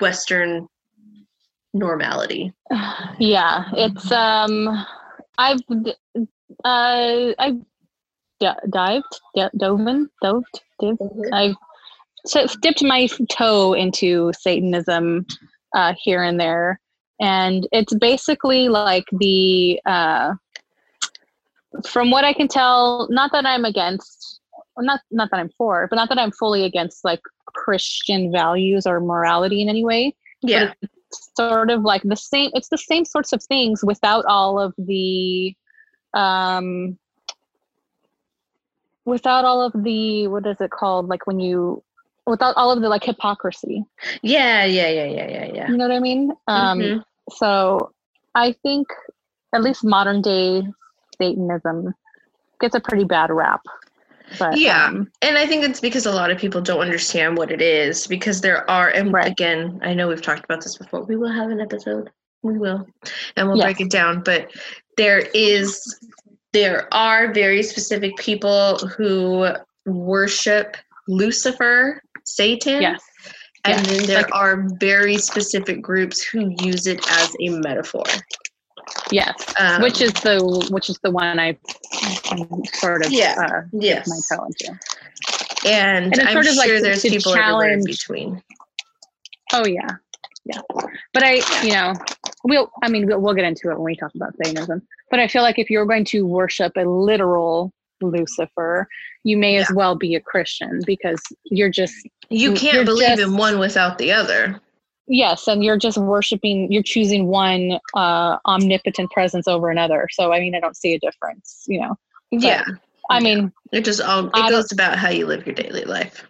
Western 0.00 0.68
normality. 1.72 2.52
Yeah, 3.18 3.64
it's 3.74 4.10
um, 4.12 4.86
I've 5.36 5.60
uh, 6.64 7.32
I've 7.38 7.60
d- 8.40 8.68
dived, 8.70 9.20
d- 9.34 9.48
dove 9.58 9.86
in, 9.86 10.08
doved, 10.22 10.60
dived. 10.80 10.98
Mm-hmm. 11.00 11.34
I've 11.34 11.56
so 12.26 12.40
it's 12.40 12.56
dipped 12.56 12.82
my 12.82 13.08
toe 13.30 13.74
into 13.74 14.32
Satanism 14.38 15.26
uh, 15.74 15.94
here 16.02 16.22
and 16.22 16.38
there, 16.40 16.80
and 17.20 17.66
it's 17.72 17.94
basically 17.94 18.68
like 18.68 19.04
the 19.12 19.80
uh, 19.86 20.34
from 21.86 22.10
what 22.10 22.24
I 22.24 22.32
can 22.32 22.48
tell, 22.48 23.08
not 23.10 23.32
that 23.32 23.46
I'm 23.46 23.64
against, 23.64 24.40
not 24.78 25.00
not 25.10 25.30
that 25.30 25.40
I'm 25.40 25.50
for, 25.56 25.86
but 25.88 25.96
not 25.96 26.08
that 26.08 26.18
I'm 26.18 26.32
fully 26.32 26.64
against 26.64 27.04
like 27.04 27.20
Christian 27.46 28.32
values 28.32 28.86
or 28.86 29.00
morality 29.00 29.62
in 29.62 29.68
any 29.68 29.84
way. 29.84 30.14
Yeah, 30.42 30.72
sort 31.36 31.70
of 31.70 31.82
like 31.82 32.02
the 32.02 32.16
same. 32.16 32.50
It's 32.54 32.68
the 32.68 32.78
same 32.78 33.04
sorts 33.04 33.32
of 33.32 33.42
things 33.42 33.84
without 33.84 34.24
all 34.26 34.58
of 34.58 34.74
the, 34.78 35.54
um, 36.14 36.98
without 39.04 39.44
all 39.44 39.62
of 39.62 39.72
the 39.84 40.28
what 40.28 40.46
is 40.46 40.60
it 40.60 40.70
called? 40.70 41.08
Like 41.08 41.26
when 41.26 41.40
you 41.40 41.82
without 42.26 42.56
all 42.56 42.70
of 42.70 42.80
the 42.80 42.88
like 42.88 43.04
hypocrisy. 43.04 43.84
Yeah, 44.22 44.64
yeah, 44.64 44.88
yeah, 44.88 45.04
yeah, 45.04 45.28
yeah, 45.28 45.52
yeah. 45.52 45.68
You 45.70 45.76
know 45.76 45.88
what 45.88 45.96
I 45.96 46.00
mean? 46.00 46.32
Um, 46.46 46.78
mm-hmm. 46.78 47.00
So 47.32 47.92
I 48.34 48.52
think 48.62 48.88
at 49.54 49.62
least 49.62 49.84
modern 49.84 50.22
day 50.22 50.62
Satanism 51.18 51.94
gets 52.60 52.74
a 52.74 52.80
pretty 52.80 53.04
bad 53.04 53.30
rap. 53.30 53.62
But, 54.38 54.58
yeah, 54.58 54.86
um, 54.86 55.10
and 55.22 55.36
I 55.36 55.44
think 55.44 55.64
it's 55.64 55.80
because 55.80 56.06
a 56.06 56.12
lot 56.12 56.30
of 56.30 56.38
people 56.38 56.60
don't 56.60 56.80
understand 56.80 57.36
what 57.36 57.50
it 57.50 57.60
is 57.60 58.06
because 58.06 58.40
there 58.40 58.68
are, 58.70 58.88
and 58.88 59.12
right. 59.12 59.26
again, 59.26 59.80
I 59.82 59.92
know 59.92 60.06
we've 60.06 60.22
talked 60.22 60.44
about 60.44 60.62
this 60.62 60.78
before. 60.78 61.02
We 61.02 61.16
will 61.16 61.32
have 61.32 61.50
an 61.50 61.60
episode. 61.60 62.10
We 62.42 62.56
will, 62.56 62.86
and 63.36 63.48
we'll 63.48 63.56
yes. 63.56 63.64
break 63.64 63.80
it 63.80 63.90
down. 63.90 64.22
But 64.22 64.52
there 64.96 65.26
is, 65.34 65.98
there 66.52 66.86
are 66.94 67.32
very 67.32 67.64
specific 67.64 68.16
people 68.18 68.78
who 68.78 69.48
worship 69.84 70.76
Lucifer, 71.08 72.00
Satan. 72.34 72.82
Yes. 72.82 73.02
And 73.64 73.84
then 73.84 74.06
there 74.06 74.22
like, 74.22 74.34
are 74.34 74.66
very 74.78 75.18
specific 75.18 75.82
groups 75.82 76.22
who 76.22 76.54
use 76.60 76.86
it 76.86 77.00
as 77.10 77.34
a 77.40 77.50
metaphor. 77.50 78.04
Yes, 79.12 79.34
um, 79.58 79.82
which 79.82 80.00
is 80.00 80.12
the 80.14 80.68
which 80.70 80.88
is 80.88 80.98
the 81.02 81.10
one 81.10 81.38
I 81.38 81.58
sort 82.74 83.04
of 83.04 83.12
yeah 83.12 83.34
uh, 83.38 83.62
yes 83.72 84.08
my 84.08 84.18
toe 84.36 84.44
into. 84.46 84.78
And, 85.66 86.16
and 86.18 86.28
I'm 86.28 86.32
sort 86.32 86.46
of 86.46 86.54
sure 86.54 86.74
like 86.74 86.82
there's 86.82 87.02
people 87.02 87.34
everywhere 87.36 87.72
in 87.72 87.84
between. 87.84 88.42
Oh 89.52 89.66
yeah, 89.66 89.88
yeah. 90.44 90.60
But 91.12 91.22
I, 91.22 91.62
you 91.62 91.72
know, 91.72 91.92
we'll. 92.44 92.70
I 92.82 92.88
mean, 92.88 93.06
we'll, 93.06 93.20
we'll 93.20 93.34
get 93.34 93.44
into 93.44 93.70
it 93.70 93.74
when 93.74 93.84
we 93.84 93.96
talk 93.96 94.14
about 94.14 94.34
Satanism. 94.42 94.82
But 95.10 95.20
I 95.20 95.28
feel 95.28 95.42
like 95.42 95.58
if 95.58 95.70
you're 95.70 95.86
going 95.86 96.04
to 96.06 96.26
worship 96.26 96.72
a 96.76 96.84
literal 96.84 97.72
Lucifer, 98.02 98.86
you 99.24 99.36
may 99.36 99.54
yeah. 99.54 99.60
as 99.60 99.72
well 99.74 99.94
be 99.94 100.14
a 100.14 100.20
Christian 100.20 100.80
because 100.86 101.20
you're 101.44 101.70
just 101.70 101.94
you 102.28 102.54
can't 102.54 102.86
believe 102.86 103.08
just, 103.08 103.22
in 103.22 103.36
one 103.36 103.58
without 103.58 103.98
the 103.98 104.12
other. 104.12 104.60
Yes, 105.06 105.48
and 105.48 105.64
you're 105.64 105.78
just 105.78 105.98
worshiping. 105.98 106.70
You're 106.70 106.82
choosing 106.82 107.26
one 107.26 107.80
uh, 107.94 108.36
omnipotent 108.46 109.10
presence 109.10 109.48
over 109.48 109.70
another. 109.70 110.08
So 110.12 110.32
I 110.32 110.40
mean, 110.40 110.54
I 110.54 110.60
don't 110.60 110.76
see 110.76 110.94
a 110.94 110.98
difference. 110.98 111.64
You 111.66 111.80
know. 111.80 111.98
But, 112.30 112.42
yeah. 112.42 112.64
I 113.10 113.18
mean, 113.18 113.52
it 113.72 113.84
just 113.84 114.00
all 114.00 114.26
it 114.26 114.50
goes 114.50 114.70
about 114.70 114.96
how 114.96 115.10
you 115.10 115.26
live 115.26 115.44
your 115.44 115.54
daily 115.54 115.84
life. 115.84 116.24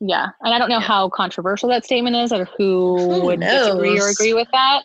Yeah, 0.00 0.28
and 0.42 0.52
I 0.52 0.58
don't 0.58 0.68
know 0.68 0.78
yeah. 0.78 0.86
how 0.86 1.08
controversial 1.08 1.68
that 1.70 1.84
statement 1.84 2.16
is, 2.16 2.32
or 2.32 2.44
who, 2.58 2.98
who 2.98 3.24
would 3.26 3.40
knows? 3.40 3.66
disagree 3.66 4.00
or 4.00 4.08
agree 4.08 4.34
with 4.34 4.48
that. 4.52 4.82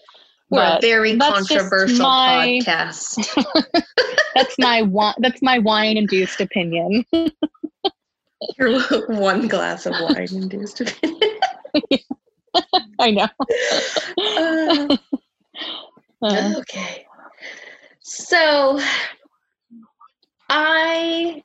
We're 0.52 0.78
a 0.78 0.80
very 0.82 1.18
controversial 1.18 2.04
my, 2.04 2.60
podcast. 2.62 3.84
that's 4.36 4.56
my 4.60 4.82
wine. 4.82 5.14
That's 5.20 5.42
my 5.42 5.60
wine-induced 5.60 6.42
opinion. 6.42 7.06
Your 8.58 8.82
one 9.08 9.48
glass 9.48 9.86
of 9.86 9.94
wine-induced 9.94 10.82
opinion. 10.82 11.40
I 13.00 13.12
know. 13.12 13.28
Uh, 14.20 14.98
uh, 16.22 16.54
okay. 16.58 17.06
So, 18.02 18.78
I, 20.50 21.42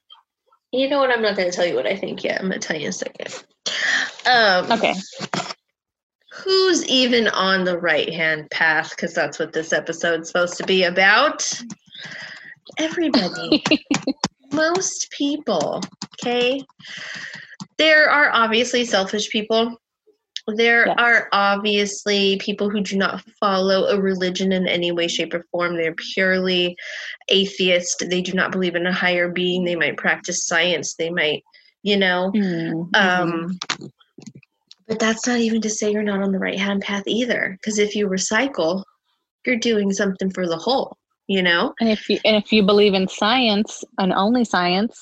you 0.72 0.88
know 0.88 0.98
what? 0.98 1.12
I'm 1.12 1.22
not 1.22 1.36
going 1.36 1.48
to 1.48 1.56
tell 1.56 1.64
you 1.64 1.76
what 1.76 1.86
I 1.86 1.94
think 1.94 2.24
yet. 2.24 2.40
I'm 2.40 2.48
going 2.48 2.60
to 2.60 2.66
tell 2.66 2.76
you 2.76 2.86
in 2.86 2.88
a 2.88 2.92
second. 2.92 3.44
Um, 4.26 4.72
okay 4.72 4.94
who's 6.36 6.84
even 6.86 7.28
on 7.28 7.64
the 7.64 7.78
right 7.78 8.12
hand 8.12 8.50
path? 8.50 8.90
Because 8.90 9.14
that's 9.14 9.38
what 9.38 9.52
this 9.52 9.72
episode's 9.72 10.28
supposed 10.28 10.56
to 10.58 10.64
be 10.64 10.84
about. 10.84 11.50
Everybody. 12.78 13.64
Most 14.52 15.10
people 15.10 15.82
okay? 16.22 16.60
There 17.78 18.08
are 18.10 18.30
obviously 18.32 18.84
selfish 18.84 19.30
people. 19.30 19.76
There 20.48 20.86
yes. 20.86 20.96
are 20.98 21.28
obviously 21.32 22.36
people 22.36 22.70
who 22.70 22.80
do 22.80 22.96
not 22.96 23.20
follow 23.40 23.86
a 23.86 24.00
religion 24.00 24.52
in 24.52 24.68
any 24.68 24.92
way 24.92 25.08
shape 25.08 25.34
or 25.34 25.44
form. 25.50 25.76
They're 25.76 25.94
purely 25.94 26.76
atheist. 27.28 28.04
They 28.08 28.22
do 28.22 28.32
not 28.32 28.52
believe 28.52 28.76
in 28.76 28.86
a 28.86 28.92
higher 28.92 29.28
being. 29.28 29.64
They 29.64 29.74
might 29.74 29.96
practice 29.96 30.46
science. 30.46 30.94
They 30.94 31.10
might 31.10 31.42
you 31.82 31.96
know 31.96 32.32
mm-hmm. 32.34 32.82
um 32.94 33.58
but 34.86 34.98
that's 34.98 35.26
not 35.26 35.38
even 35.38 35.60
to 35.62 35.70
say 35.70 35.90
you're 35.90 36.02
not 36.02 36.22
on 36.22 36.32
the 36.32 36.38
right 36.38 36.58
hand 36.58 36.82
path 36.82 37.04
either. 37.06 37.56
Because 37.60 37.78
if 37.78 37.94
you 37.94 38.08
recycle, 38.08 38.84
you're 39.44 39.56
doing 39.56 39.92
something 39.92 40.30
for 40.30 40.46
the 40.46 40.56
whole, 40.56 40.96
you 41.26 41.42
know? 41.42 41.74
And 41.80 41.88
if 41.88 42.08
you 42.08 42.18
and 42.24 42.36
if 42.36 42.52
you 42.52 42.62
believe 42.62 42.94
in 42.94 43.08
science 43.08 43.84
and 43.98 44.12
only 44.12 44.44
science, 44.44 45.00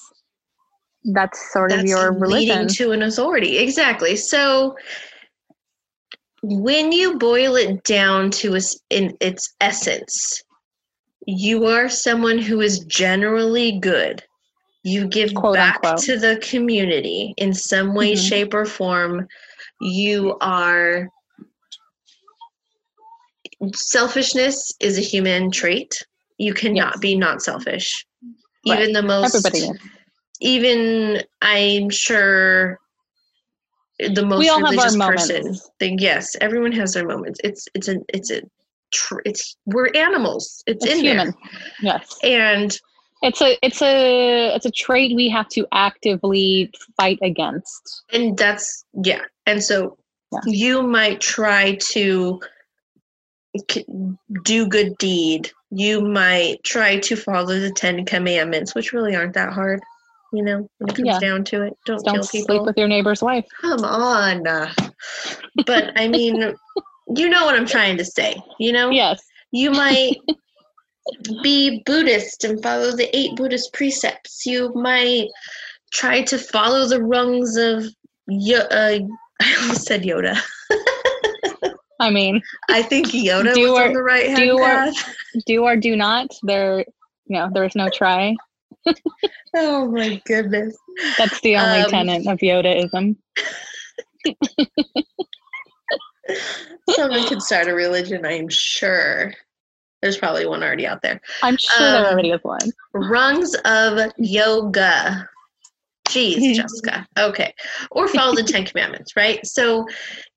that's 1.12 1.52
sort 1.52 1.70
that's 1.70 1.82
of 1.82 1.88
your 1.88 2.12
religion. 2.12 2.56
Leading 2.56 2.68
to 2.68 2.92
an 2.92 3.02
authority. 3.02 3.58
Exactly. 3.58 4.16
So 4.16 4.76
when 6.42 6.92
you 6.92 7.18
boil 7.18 7.56
it 7.56 7.84
down 7.84 8.30
to 8.30 8.54
its 8.54 8.78
in 8.90 9.16
its 9.20 9.54
essence, 9.60 10.42
you 11.26 11.66
are 11.66 11.88
someone 11.88 12.38
who 12.38 12.60
is 12.60 12.80
generally 12.80 13.78
good. 13.80 14.22
You 14.82 15.08
give 15.08 15.32
Quote, 15.32 15.54
back 15.54 15.80
unquote. 15.82 16.04
to 16.04 16.18
the 16.18 16.36
community 16.42 17.32
in 17.38 17.54
some 17.54 17.94
way, 17.94 18.12
mm-hmm. 18.12 18.22
shape, 18.22 18.52
or 18.52 18.66
form 18.66 19.26
you 19.80 20.36
are 20.40 21.08
selfishness 23.74 24.72
is 24.80 24.98
a 24.98 25.00
human 25.00 25.50
trait 25.50 26.02
you 26.38 26.52
cannot 26.52 26.94
yes. 26.94 27.00
be 27.00 27.16
not 27.16 27.42
selfish 27.42 28.06
right. 28.68 28.80
even 28.80 28.92
the 28.92 29.02
most 29.02 29.34
everybody 29.34 29.70
is. 29.70 29.78
even 30.40 31.22
i'm 31.42 31.88
sure 31.88 32.78
the 33.98 34.24
most 34.24 34.48
religious 34.48 34.96
person 34.96 35.54
think 35.78 36.00
yes 36.00 36.34
everyone 36.40 36.72
has 36.72 36.92
their 36.92 37.06
moments 37.06 37.40
it's 37.44 37.68
it's 37.74 37.88
a 37.88 37.96
it's 38.08 38.30
a 38.30 38.42
it's 39.24 39.56
we're 39.66 39.88
animals 39.94 40.62
it's, 40.66 40.84
it's 40.84 40.94
in 40.94 41.04
human 41.04 41.26
there. 41.26 41.92
yes 41.94 42.18
and 42.22 42.78
it's 43.24 43.40
a 43.40 43.56
it's 43.62 43.80
a 43.80 44.54
it's 44.54 44.66
a 44.66 44.70
trait 44.70 45.16
we 45.16 45.30
have 45.30 45.48
to 45.48 45.66
actively 45.72 46.70
fight 46.96 47.18
against. 47.22 48.02
And 48.12 48.36
that's 48.36 48.84
yeah. 49.02 49.22
And 49.46 49.62
so 49.62 49.96
yeah. 50.30 50.40
you 50.44 50.82
might 50.82 51.20
try 51.20 51.76
to 51.76 52.40
do 54.44 54.66
good 54.68 54.96
deed. 54.98 55.50
You 55.70 56.02
might 56.02 56.62
try 56.64 56.98
to 56.98 57.16
follow 57.16 57.58
the 57.58 57.72
10 57.72 58.04
commandments 58.04 58.74
which 58.74 58.92
really 58.92 59.16
aren't 59.16 59.34
that 59.34 59.52
hard 59.52 59.80
you 60.32 60.42
know 60.42 60.68
when 60.78 60.90
it 60.90 60.96
comes 60.96 61.06
yeah. 61.06 61.18
down 61.18 61.44
to 61.44 61.62
it. 61.62 61.72
Don't, 61.86 62.04
don't 62.04 62.14
kill 62.16 62.26
people. 62.26 62.56
sleep 62.56 62.62
with 62.62 62.76
your 62.76 62.88
neighbor's 62.88 63.22
wife. 63.22 63.46
Come 63.60 63.84
on. 63.84 64.42
But 65.64 65.92
i 65.96 66.08
mean 66.08 66.54
you 67.16 67.28
know 67.28 67.44
what 67.44 67.54
i'm 67.54 67.66
trying 67.66 67.96
to 67.96 68.04
say 68.04 68.36
you 68.58 68.72
know? 68.72 68.90
Yes. 68.90 69.22
You 69.50 69.70
might 69.70 70.16
be 71.42 71.82
Buddhist 71.84 72.44
and 72.44 72.62
follow 72.62 72.96
the 72.96 73.14
eight 73.16 73.36
Buddhist 73.36 73.72
precepts. 73.72 74.46
You 74.46 74.72
might 74.74 75.28
try 75.92 76.22
to 76.22 76.38
follow 76.38 76.86
the 76.86 77.02
rungs 77.02 77.56
of. 77.56 77.84
Yo- 78.26 78.58
uh, 78.70 79.00
I 79.42 79.56
almost 79.60 79.86
said 79.86 80.02
Yoda. 80.02 80.38
I 82.00 82.10
mean, 82.10 82.40
I 82.70 82.82
think 82.82 83.08
Yoda 83.08 83.56
was 83.56 83.70
or, 83.70 83.86
on 83.86 83.92
the 83.92 84.02
right 84.02 84.26
hand 84.26 84.38
do 84.38 84.58
path. 84.58 85.08
Or, 85.08 85.40
do 85.46 85.62
or 85.64 85.76
do 85.76 85.96
not. 85.96 86.28
There, 86.42 86.80
you 86.80 86.86
know, 87.38 87.50
there 87.52 87.64
is 87.64 87.74
no 87.74 87.88
try. 87.88 88.34
oh 89.56 89.90
my 89.90 90.20
goodness. 90.24 90.76
That's 91.18 91.40
the 91.40 91.56
only 91.56 91.80
um, 91.80 91.90
tenet 91.90 92.26
of 92.26 92.38
Yodaism. 92.38 93.16
Someone 96.90 97.26
could 97.28 97.42
start 97.42 97.68
a 97.68 97.74
religion, 97.74 98.24
I'm 98.24 98.48
sure. 98.48 99.34
There's 100.04 100.18
probably 100.18 100.44
one 100.44 100.62
already 100.62 100.86
out 100.86 101.00
there. 101.00 101.18
I'm 101.42 101.56
sure 101.56 101.86
um, 101.86 101.92
there 101.94 102.12
already 102.12 102.30
is 102.32 102.40
one. 102.42 102.60
Rungs 102.92 103.54
of 103.64 104.12
yoga. 104.18 105.26
Jeez, 106.08 106.54
Jessica. 106.56 107.08
Okay. 107.18 107.54
Or 107.90 108.06
follow 108.08 108.34
the 108.34 108.42
Ten 108.42 108.66
Commandments, 108.66 109.16
right? 109.16 109.40
So 109.46 109.86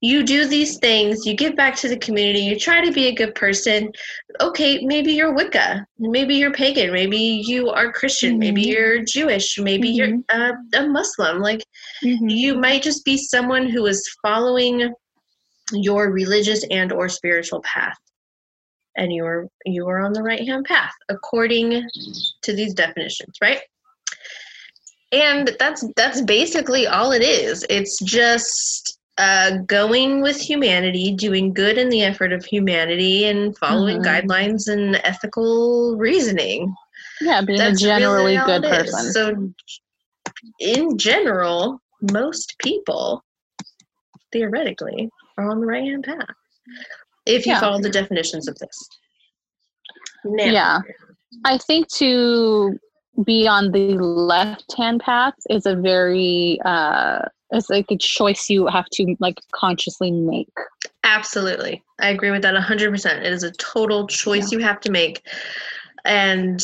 you 0.00 0.22
do 0.22 0.46
these 0.46 0.78
things, 0.78 1.26
you 1.26 1.36
give 1.36 1.54
back 1.54 1.76
to 1.76 1.88
the 1.90 1.98
community, 1.98 2.38
you 2.38 2.58
try 2.58 2.82
to 2.82 2.90
be 2.90 3.08
a 3.08 3.14
good 3.14 3.34
person. 3.34 3.92
Okay, 4.40 4.86
maybe 4.86 5.12
you're 5.12 5.34
Wicca, 5.34 5.86
maybe 5.98 6.36
you're 6.36 6.54
pagan, 6.54 6.90
maybe 6.90 7.18
you 7.18 7.68
are 7.68 7.92
Christian, 7.92 8.30
mm-hmm. 8.30 8.38
maybe 8.38 8.62
you're 8.62 9.04
Jewish, 9.04 9.58
maybe 9.58 9.90
mm-hmm. 9.90 10.22
you're 10.30 10.50
uh, 10.50 10.54
a 10.76 10.88
Muslim. 10.88 11.40
Like 11.40 11.62
mm-hmm. 12.02 12.26
you 12.26 12.56
might 12.56 12.82
just 12.82 13.04
be 13.04 13.18
someone 13.18 13.68
who 13.68 13.84
is 13.84 14.16
following 14.22 14.94
your 15.72 16.10
religious 16.10 16.64
and 16.70 16.90
or 16.90 17.10
spiritual 17.10 17.60
path 17.60 17.98
and 18.98 19.12
you 19.12 19.24
are 19.24 19.48
you 19.64 19.88
are 19.88 20.00
on 20.00 20.12
the 20.12 20.22
right 20.22 20.46
hand 20.46 20.64
path 20.64 20.92
according 21.08 21.88
to 22.42 22.52
these 22.52 22.74
definitions 22.74 23.36
right? 23.40 23.60
And 25.10 25.56
that's 25.58 25.84
that's 25.96 26.20
basically 26.20 26.86
all 26.86 27.12
it 27.12 27.22
is. 27.22 27.64
It's 27.70 27.98
just 28.04 28.98
uh, 29.16 29.58
going 29.66 30.20
with 30.20 30.38
humanity 30.38 31.14
doing 31.14 31.54
good 31.54 31.78
in 31.78 31.88
the 31.88 32.02
effort 32.02 32.32
of 32.32 32.44
humanity 32.44 33.24
and 33.24 33.56
following 33.56 34.02
mm-hmm. 34.02 34.28
guidelines 34.28 34.68
and 34.68 34.96
ethical 34.96 35.96
reasoning. 35.96 36.74
Yeah 37.20 37.40
being 37.40 37.58
that's 37.58 37.82
a 37.82 37.86
generally 37.86 38.36
really 38.36 38.46
good 38.46 38.62
person. 38.62 39.12
So 39.12 39.52
in 40.60 40.98
general 40.98 41.80
most 42.12 42.54
people 42.60 43.24
theoretically 44.32 45.10
are 45.36 45.50
on 45.50 45.60
the 45.60 45.66
right 45.66 45.84
hand 45.84 46.04
path 46.04 46.34
if 47.28 47.46
you 47.46 47.52
yeah. 47.52 47.60
follow 47.60 47.80
the 47.80 47.90
definitions 47.90 48.48
of 48.48 48.58
this. 48.58 48.88
Now, 50.24 50.44
yeah. 50.44 50.78
I 51.44 51.58
think 51.58 51.88
to 51.94 52.78
be 53.24 53.46
on 53.46 53.70
the 53.72 53.94
left 53.94 54.74
hand 54.76 55.00
path 55.00 55.34
is 55.50 55.66
a 55.66 55.76
very 55.76 56.60
uh 56.64 57.20
it's 57.50 57.70
like 57.70 57.90
a 57.90 57.96
choice 57.96 58.50
you 58.50 58.66
have 58.66 58.86
to 58.92 59.16
like 59.20 59.40
consciously 59.52 60.10
make. 60.10 60.52
Absolutely. 61.04 61.82
I 61.98 62.10
agree 62.10 62.30
with 62.30 62.42
that 62.42 62.54
100% 62.54 63.06
it 63.06 63.26
is 63.26 63.42
a 63.42 63.50
total 63.52 64.06
choice 64.06 64.52
yeah. 64.52 64.58
you 64.58 64.64
have 64.64 64.80
to 64.80 64.90
make. 64.90 65.22
And 66.04 66.62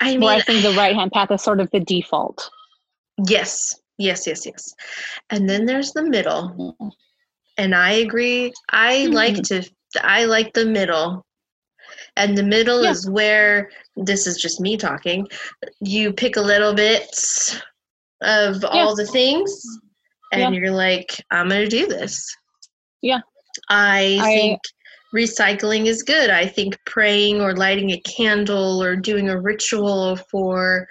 i 0.00 0.12
mean 0.12 0.20
well, 0.20 0.36
i 0.36 0.40
think 0.40 0.62
the 0.62 0.72
right 0.72 0.94
hand 0.94 1.12
path 1.12 1.30
is 1.30 1.42
sort 1.42 1.60
of 1.60 1.70
the 1.70 1.80
default. 1.80 2.50
Yes. 3.28 3.80
Yes 3.98 4.26
yes 4.26 4.46
yes. 4.46 4.74
And 5.30 5.48
then 5.48 5.66
there's 5.66 5.92
the 5.92 6.02
middle 6.02 6.94
and 7.60 7.74
i 7.74 7.92
agree 7.92 8.52
i 8.70 8.96
mm-hmm. 8.96 9.12
like 9.12 9.36
to 9.42 9.62
i 10.00 10.24
like 10.24 10.52
the 10.54 10.64
middle 10.64 11.24
and 12.16 12.36
the 12.36 12.42
middle 12.42 12.82
yeah. 12.82 12.90
is 12.90 13.08
where 13.08 13.70
this 13.96 14.26
is 14.26 14.40
just 14.40 14.60
me 14.60 14.76
talking 14.76 15.26
you 15.80 16.12
pick 16.12 16.36
a 16.36 16.40
little 16.40 16.74
bit 16.74 17.06
of 18.22 18.62
yeah. 18.62 18.68
all 18.68 18.96
the 18.96 19.06
things 19.06 19.62
and 20.32 20.54
yeah. 20.54 20.60
you're 20.60 20.72
like 20.72 21.22
i'm 21.30 21.48
gonna 21.48 21.66
do 21.66 21.86
this 21.86 22.34
yeah 23.02 23.20
i, 23.68 24.18
I 24.20 24.24
think 24.24 24.60
recycling 25.14 25.86
is 25.86 26.02
good 26.02 26.30
i 26.30 26.46
think 26.46 26.78
praying 26.86 27.42
or 27.42 27.54
lighting 27.54 27.90
a 27.90 28.00
candle 28.00 28.82
or 28.82 28.96
doing 28.96 29.28
a 29.28 29.40
ritual 29.40 30.16
for 30.30 30.88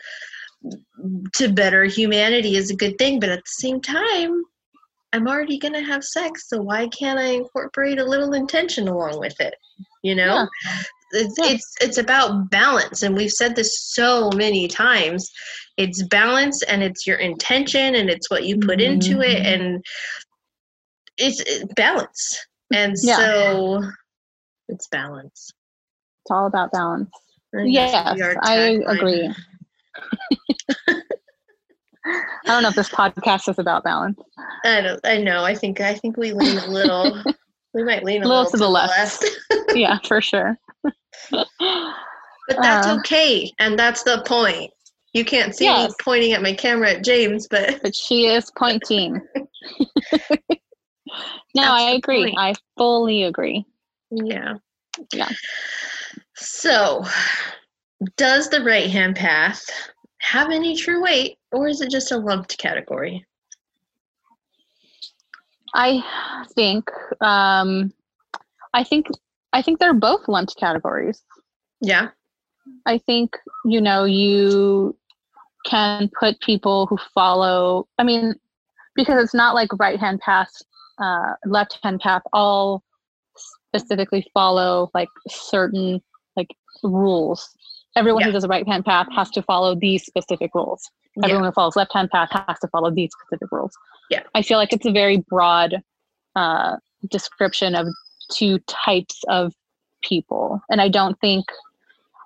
to 1.34 1.52
better 1.52 1.86
humanity 1.86 2.58
is 2.58 2.70
a 2.70 2.76
good 2.76 2.98
thing 3.00 3.20
but 3.20 3.30
at 3.30 3.40
the 3.40 3.52
same 3.62 3.82
time 3.82 4.44
i'm 5.14 5.28
already 5.28 5.58
going 5.58 5.74
to 5.74 5.84
have 5.84 6.04
sex 6.04 6.48
so 6.48 6.62
why 6.62 6.88
can't 6.88 7.20
i 7.20 7.26
incorporate 7.26 8.00
a 8.00 8.06
little 8.06 8.34
intention 8.34 8.88
along 8.88 9.20
with 9.20 9.40
it 9.40 9.54
you 10.04 10.16
know 10.16 10.48
yeah 10.66 10.82
it's, 11.12 11.36
yeah. 11.38 11.52
it's 11.52 11.76
it's 11.82 11.98
about 11.98 12.50
balance 12.50 13.04
and 13.04 13.16
we've 13.16 13.32
said 13.32 13.56
this 13.56 13.80
so 13.94 14.30
many 14.36 14.68
times 14.68 15.30
it's 15.78 16.04
balance 16.04 16.62
and 16.64 16.84
it's 16.84 17.08
your 17.08 17.18
intention 17.18 17.96
and 17.96 18.10
it's 18.10 18.30
what 18.30 18.46
you 18.46 18.58
put 18.58 18.80
mm-hmm. 18.80 18.94
into 18.94 19.22
it 19.22 19.38
mm-hmm. 19.38 19.62
and 19.64 19.86
it's, 21.18 21.42
it's 21.42 21.74
balance 21.74 22.46
and 22.74 22.96
yeah. 23.02 23.18
so 23.18 23.84
it's 24.68 24.88
balance 24.88 25.52
it's 26.24 26.32
all 26.32 26.46
about 26.46 26.72
balance 26.72 27.10
yes 27.54 27.94
i 28.44 28.80
agree 28.88 29.30
I 32.10 32.48
don't 32.48 32.64
know 32.64 32.70
if 32.70 32.76
this 32.76 32.90
podcast 32.90 33.50
is 33.50 33.60
about 33.60 33.84
balance. 33.84 34.20
I 34.66 34.82
don't. 34.82 35.00
I 35.04 35.18
know. 35.18 35.44
I 35.44 35.56
think. 35.56 35.82
I 35.82 35.94
think 35.94 36.18
we 36.18 36.34
lean 36.34 36.58
a 36.58 36.68
little. 36.68 37.24
we 37.74 37.84
might 37.84 38.04
lean 38.04 38.24
a, 38.24 38.26
a 38.26 38.28
little, 38.28 38.44
little, 38.44 38.52
to, 38.52 38.58
to 38.58 38.64
the 38.64 38.70
left. 38.70 39.24
left. 39.52 39.76
yeah, 39.76 40.00
for 40.06 40.22
sure 40.22 40.58
but 42.50 42.58
that's 42.62 42.88
uh, 42.88 42.98
okay, 42.98 43.52
and 43.60 43.78
that's 43.78 44.04
the 44.04 44.24
point. 44.26 44.72
You 45.14 45.24
can't 45.24 45.56
see 45.56 45.66
yes. 45.66 45.90
me 45.90 45.96
pointing 46.02 46.34
at 46.34 46.42
my 46.42 46.54
camera 46.54 46.92
at 46.92 47.04
James, 47.04 47.48
but 47.48 47.80
but 47.84 47.96
she 47.96 48.28
is 48.28 48.52
pointing. 48.58 49.22
no, 51.56 51.64
I 51.64 51.92
agree. 51.92 52.36
I 52.38 52.54
fully 52.78 53.24
agree. 53.24 53.66
Yeah. 54.12 54.56
Yeah. 55.14 55.30
So, 56.36 57.06
does 58.18 58.50
the 58.50 58.64
right 58.64 58.90
hand 58.90 59.16
path 59.16 59.64
have 60.20 60.52
any 60.52 60.76
true 60.76 61.02
weight, 61.02 61.38
or 61.52 61.68
is 61.68 61.82
it 61.82 61.90
just 61.90 62.12
a 62.12 62.18
lumped 62.18 62.58
category? 62.58 63.26
I 65.74 66.02
think 66.56 66.90
um, 67.22 67.94
I 68.74 68.84
think 68.84 69.08
I 69.54 69.62
think 69.62 69.80
they're 69.80 69.94
both 69.94 70.28
lumped 70.28 70.56
categories. 70.58 71.24
Yeah. 71.82 72.10
I 72.86 72.98
think, 73.00 73.36
you 73.66 73.82
know, 73.82 74.04
you 74.04 74.96
can 75.66 76.10
put 76.20 76.40
people 76.40 76.86
who 76.88 76.98
follow, 77.14 77.88
I 77.98 78.04
mean, 78.04 78.36
because 78.96 79.24
it's 79.24 79.34
not 79.34 79.56
like 79.56 79.70
right 79.80 80.00
hand 80.00 80.20
path, 80.20 80.52
uh, 81.00 81.34
left 81.46 81.80
hand 81.84 82.00
path, 82.00 82.22
all 82.34 82.84
specifically 83.36 84.26
follow 84.34 84.92
like 84.94 85.10
certain 85.28 86.02
like 86.36 86.50
rules. 86.84 87.50
Everyone 88.00 88.22
yeah. 88.22 88.28
who 88.28 88.32
does 88.32 88.46
a 88.46 88.48
right 88.48 88.66
hand 88.66 88.86
path 88.86 89.08
has 89.14 89.30
to 89.32 89.42
follow 89.42 89.76
these 89.76 90.06
specific 90.06 90.52
rules. 90.56 90.90
Everyone 91.22 91.44
yeah. 91.44 91.50
who 91.50 91.54
follows 91.54 91.76
left 91.76 91.94
hand 91.94 92.10
path 92.10 92.30
has 92.32 92.58
to 92.60 92.68
follow 92.70 92.90
these 92.90 93.12
specific 93.12 93.52
rules. 93.52 93.74
Yeah. 94.10 94.24
I 94.34 94.42
feel 94.42 94.58
like 94.58 94.72
it's 94.72 94.86
a 94.86 94.92
very 94.92 95.18
broad 95.18 95.84
uh, 96.38 96.78
description 97.12 97.76
of 97.76 97.88
two 98.32 98.60
types 98.68 99.22
of 99.28 99.54
people. 100.02 100.62
And 100.70 100.80
I 100.80 100.88
don't 100.88 101.20
think, 101.20 101.46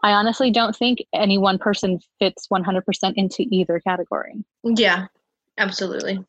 I 0.03 0.11
honestly 0.11 0.51
don't 0.51 0.76
think 0.76 0.99
any 1.11 1.39
one 1.39 1.57
person 1.57 1.99
fits 2.19 2.47
100% 2.53 3.13
into 3.15 3.47
either 3.49 3.80
category. 3.80 4.36
Yeah, 4.63 5.07
absolutely. 5.57 6.24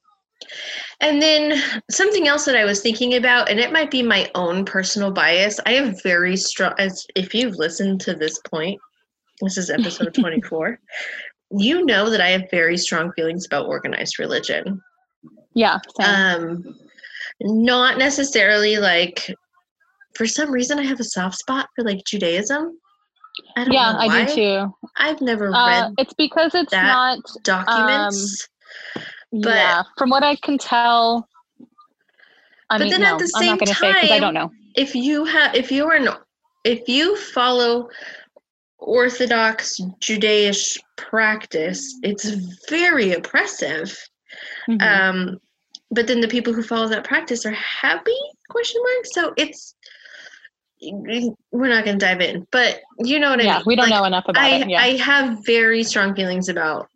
And 1.00 1.20
then 1.20 1.62
something 1.90 2.28
else 2.28 2.46
that 2.46 2.56
I 2.56 2.64
was 2.64 2.80
thinking 2.80 3.14
about, 3.14 3.50
and 3.50 3.60
it 3.60 3.72
might 3.72 3.90
be 3.90 4.02
my 4.02 4.30
own 4.34 4.64
personal 4.64 5.10
bias. 5.10 5.60
I 5.66 5.72
have 5.72 6.02
very 6.02 6.38
strong, 6.38 6.72
as 6.78 7.06
if 7.14 7.34
you've 7.34 7.56
listened 7.56 8.00
to 8.02 8.14
this 8.14 8.38
point, 8.40 8.80
this 9.40 9.56
is 9.58 9.70
episode 9.70 10.14
24, 10.14 10.78
you 11.58 11.84
know 11.84 12.10
that 12.10 12.20
I 12.20 12.30
have 12.30 12.50
very 12.50 12.76
strong 12.76 13.12
feelings 13.12 13.46
about 13.46 13.66
organized 13.66 14.18
religion. 14.18 14.80
Yeah. 15.54 15.78
Same. 16.00 16.06
Um, 16.08 16.74
not 17.40 17.98
necessarily 17.98 18.78
like 18.78 19.34
for 20.16 20.26
some 20.26 20.50
reason 20.50 20.78
I 20.78 20.84
have 20.84 21.00
a 21.00 21.04
soft 21.04 21.36
spot 21.36 21.68
for 21.74 21.84
like 21.84 22.04
Judaism. 22.06 22.78
I 23.56 23.66
yeah, 23.68 23.94
I 23.98 24.26
do 24.26 24.34
too. 24.34 24.74
I've 24.96 25.20
never 25.20 25.52
uh, 25.52 25.66
read. 25.66 25.94
it's 25.98 26.14
because 26.14 26.54
it's 26.54 26.72
not 26.72 27.18
documents. 27.42 28.48
Um, 28.94 29.02
but 29.42 29.56
yeah, 29.56 29.82
from 29.98 30.10
what 30.10 30.22
I 30.22 30.36
can 30.36 30.56
tell. 30.56 31.28
I 32.70 32.78
but 32.78 32.84
mean, 32.84 32.90
then 32.92 33.00
no, 33.00 33.14
at 33.14 33.18
the 33.18 33.26
same 33.26 33.58
time, 33.58 33.96
I 34.10 34.20
don't 34.20 34.34
know. 34.34 34.52
If 34.76 34.94
you 34.94 35.24
have, 35.24 35.54
if 35.54 35.72
you're 35.72 35.94
an, 35.94 36.08
if 36.64 36.88
you 36.88 37.16
follow 37.16 37.88
Orthodox 38.78 39.80
Judaish 40.00 40.78
practice, 40.96 41.98
it's 42.02 42.30
very 42.68 43.12
oppressive. 43.12 43.96
Mm-hmm. 44.68 44.82
Um, 44.82 45.38
but 45.90 46.06
then 46.06 46.20
the 46.20 46.28
people 46.28 46.52
who 46.52 46.62
follow 46.62 46.88
that 46.88 47.04
practice 47.04 47.46
are 47.46 47.52
happy? 47.52 48.16
Question 48.50 48.82
mark. 48.82 49.06
So 49.06 49.34
it's 49.36 49.74
we're 50.82 51.68
not 51.68 51.84
going 51.84 51.98
to 51.98 52.04
dive 52.04 52.20
in, 52.20 52.46
but 52.50 52.80
you 52.98 53.18
know 53.18 53.30
what 53.30 53.40
I 53.40 53.44
yeah, 53.44 53.56
mean. 53.56 53.62
we 53.66 53.76
don't 53.76 53.88
like, 53.88 53.98
know 53.98 54.04
enough 54.04 54.24
about 54.28 54.42
I, 54.42 54.56
it. 54.56 54.68
Yeah. 54.68 54.80
I 54.80 54.96
have 54.96 55.38
very 55.46 55.82
strong 55.82 56.14
feelings 56.14 56.48
about 56.48 56.88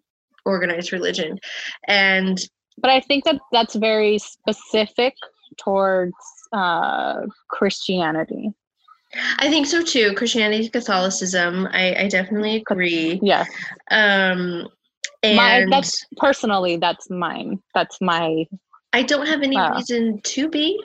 organized 0.45 0.93
religion, 0.93 1.39
and 1.87 2.39
but 2.77 2.91
I 2.91 3.01
think 3.01 3.25
that 3.25 3.37
that's 3.53 3.77
very 3.77 4.19
specific 4.19 5.15
towards 5.59 6.15
uh, 6.53 7.23
Christianity. 7.49 8.53
I 9.39 9.49
think 9.49 9.67
so 9.67 9.83
too. 9.83 10.15
Christianity, 10.15 10.69
Catholicism. 10.69 11.67
I, 11.73 11.95
I 11.95 12.09
definitely 12.09 12.57
agree. 12.57 13.19
Yeah. 13.23 13.45
Um, 13.91 14.69
and 15.23 15.37
my, 15.37 15.67
that's 15.71 16.05
personally 16.17 16.77
that's 16.77 17.11
mine. 17.11 17.61
That's 17.75 18.01
my. 18.01 18.45
I 18.93 19.03
don't 19.03 19.27
have 19.27 19.43
any 19.43 19.57
uh, 19.57 19.77
reason 19.77 20.21
to 20.23 20.49
be. 20.49 20.81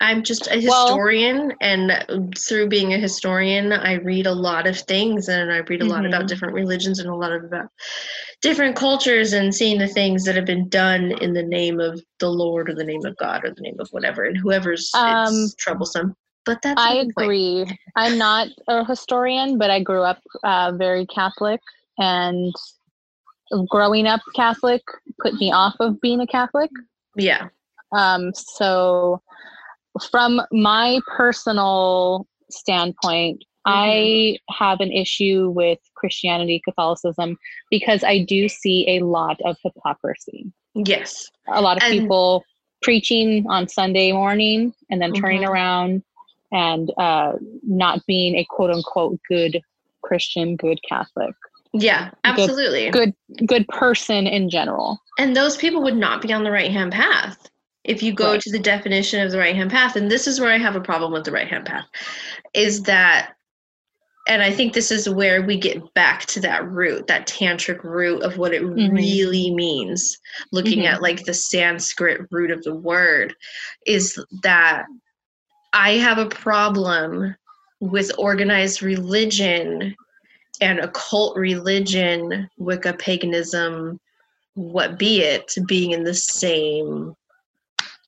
I'm 0.00 0.22
just 0.22 0.46
a 0.48 0.60
historian, 0.60 1.48
well, 1.48 1.56
and 1.62 2.36
through 2.36 2.68
being 2.68 2.92
a 2.92 2.98
historian, 2.98 3.72
I 3.72 3.94
read 3.94 4.26
a 4.26 4.32
lot 4.32 4.66
of 4.66 4.78
things, 4.78 5.28
and 5.28 5.50
I 5.50 5.58
read 5.58 5.80
a 5.80 5.84
mm-hmm. 5.84 5.88
lot 5.88 6.04
about 6.04 6.20
mm-hmm. 6.20 6.26
different 6.26 6.54
religions 6.54 6.98
and 6.98 7.08
a 7.08 7.14
lot 7.14 7.32
of 7.32 7.44
about 7.44 7.68
different 8.42 8.76
cultures, 8.76 9.32
and 9.32 9.54
seeing 9.54 9.78
the 9.78 9.88
things 9.88 10.24
that 10.24 10.36
have 10.36 10.44
been 10.44 10.68
done 10.68 11.12
in 11.22 11.32
the 11.32 11.42
name 11.42 11.80
of 11.80 11.98
the 12.18 12.28
Lord 12.28 12.68
or 12.68 12.74
the 12.74 12.84
name 12.84 13.06
of 13.06 13.16
God 13.16 13.44
or 13.44 13.54
the 13.54 13.62
name 13.62 13.76
of 13.78 13.88
whatever, 13.90 14.24
and 14.24 14.36
whoever's 14.36 14.90
um, 14.94 15.48
troublesome. 15.58 16.14
But 16.46 16.62
that's 16.62 16.80
I 16.80 16.94
agree. 16.94 17.64
Point. 17.66 17.78
I'm 17.96 18.16
not 18.16 18.48
a 18.68 18.84
historian, 18.84 19.58
but 19.58 19.70
I 19.70 19.82
grew 19.82 20.02
up 20.02 20.22
uh, 20.44 20.72
very 20.76 21.04
Catholic, 21.06 21.60
and 21.98 22.54
growing 23.68 24.06
up 24.06 24.20
Catholic 24.34 24.82
put 25.20 25.34
me 25.34 25.52
off 25.52 25.74
of 25.80 26.00
being 26.00 26.20
a 26.20 26.26
Catholic. 26.26 26.70
Yeah. 27.16 27.48
Um. 27.92 28.32
So 28.34 29.20
from 30.10 30.40
my 30.52 31.00
personal 31.16 32.26
standpoint, 32.50 33.44
mm-hmm. 33.66 33.72
I 33.72 34.38
have 34.50 34.80
an 34.80 34.92
issue 34.92 35.50
with 35.50 35.78
Christianity, 35.96 36.60
Catholicism, 36.64 37.36
because 37.70 38.04
I 38.04 38.24
do 38.24 38.48
see 38.48 38.86
a 38.88 39.04
lot 39.04 39.40
of 39.44 39.56
hypocrisy. 39.64 40.52
Yes. 40.74 41.30
A 41.48 41.60
lot 41.60 41.78
of 41.78 41.82
and, 41.82 41.92
people 41.92 42.44
preaching 42.82 43.46
on 43.48 43.68
Sunday 43.68 44.12
morning 44.12 44.72
and 44.90 45.00
then 45.00 45.12
turning 45.12 45.42
mm-hmm. 45.42 45.50
around 45.50 46.02
and 46.52 46.92
uh, 46.98 47.32
not 47.62 48.04
being 48.06 48.36
a 48.36 48.46
quote 48.48 48.70
unquote 48.70 49.18
good 49.28 49.60
Christian, 50.02 50.56
good 50.56 50.78
Catholic. 50.88 51.34
Yeah, 51.72 52.10
absolutely. 52.24 52.90
Good, 52.90 53.14
good, 53.36 53.48
good 53.48 53.68
person 53.68 54.26
in 54.26 54.48
general. 54.48 54.98
And 55.18 55.36
those 55.36 55.56
people 55.56 55.82
would 55.82 55.96
not 55.96 56.22
be 56.22 56.32
on 56.32 56.44
the 56.44 56.50
right 56.50 56.70
hand 56.70 56.92
path 56.92 57.50
if 57.86 58.02
you 58.02 58.12
go 58.12 58.32
right. 58.32 58.40
to 58.40 58.50
the 58.50 58.58
definition 58.58 59.24
of 59.24 59.30
the 59.30 59.38
right 59.38 59.54
hand 59.54 59.70
path 59.70 59.96
and 59.96 60.10
this 60.10 60.26
is 60.26 60.40
where 60.40 60.52
i 60.52 60.58
have 60.58 60.76
a 60.76 60.80
problem 60.80 61.12
with 61.12 61.24
the 61.24 61.32
right 61.32 61.48
hand 61.48 61.64
path 61.64 61.86
is 62.52 62.82
that 62.82 63.34
and 64.28 64.42
i 64.42 64.50
think 64.50 64.72
this 64.72 64.90
is 64.90 65.08
where 65.08 65.42
we 65.42 65.56
get 65.56 65.94
back 65.94 66.26
to 66.26 66.40
that 66.40 66.68
root 66.68 67.06
that 67.06 67.26
tantric 67.26 67.82
root 67.82 68.22
of 68.22 68.36
what 68.38 68.52
it 68.52 68.62
mm-hmm. 68.62 68.94
really 68.94 69.54
means 69.54 70.18
looking 70.52 70.80
mm-hmm. 70.80 70.94
at 70.94 71.02
like 71.02 71.24
the 71.24 71.34
sanskrit 71.34 72.20
root 72.30 72.50
of 72.50 72.62
the 72.64 72.74
word 72.74 73.34
is 73.86 74.22
that 74.42 74.84
i 75.76 75.92
have 75.92 76.18
a 76.18 76.26
problem 76.26 77.34
with 77.80 78.10
organized 78.18 78.82
religion 78.82 79.94
and 80.60 80.78
occult 80.80 81.36
religion 81.36 82.48
wicca 82.58 82.94
paganism 82.94 84.00
what 84.54 84.98
be 84.98 85.20
it 85.20 85.52
being 85.66 85.92
in 85.92 86.02
the 86.02 86.14
same 86.14 87.14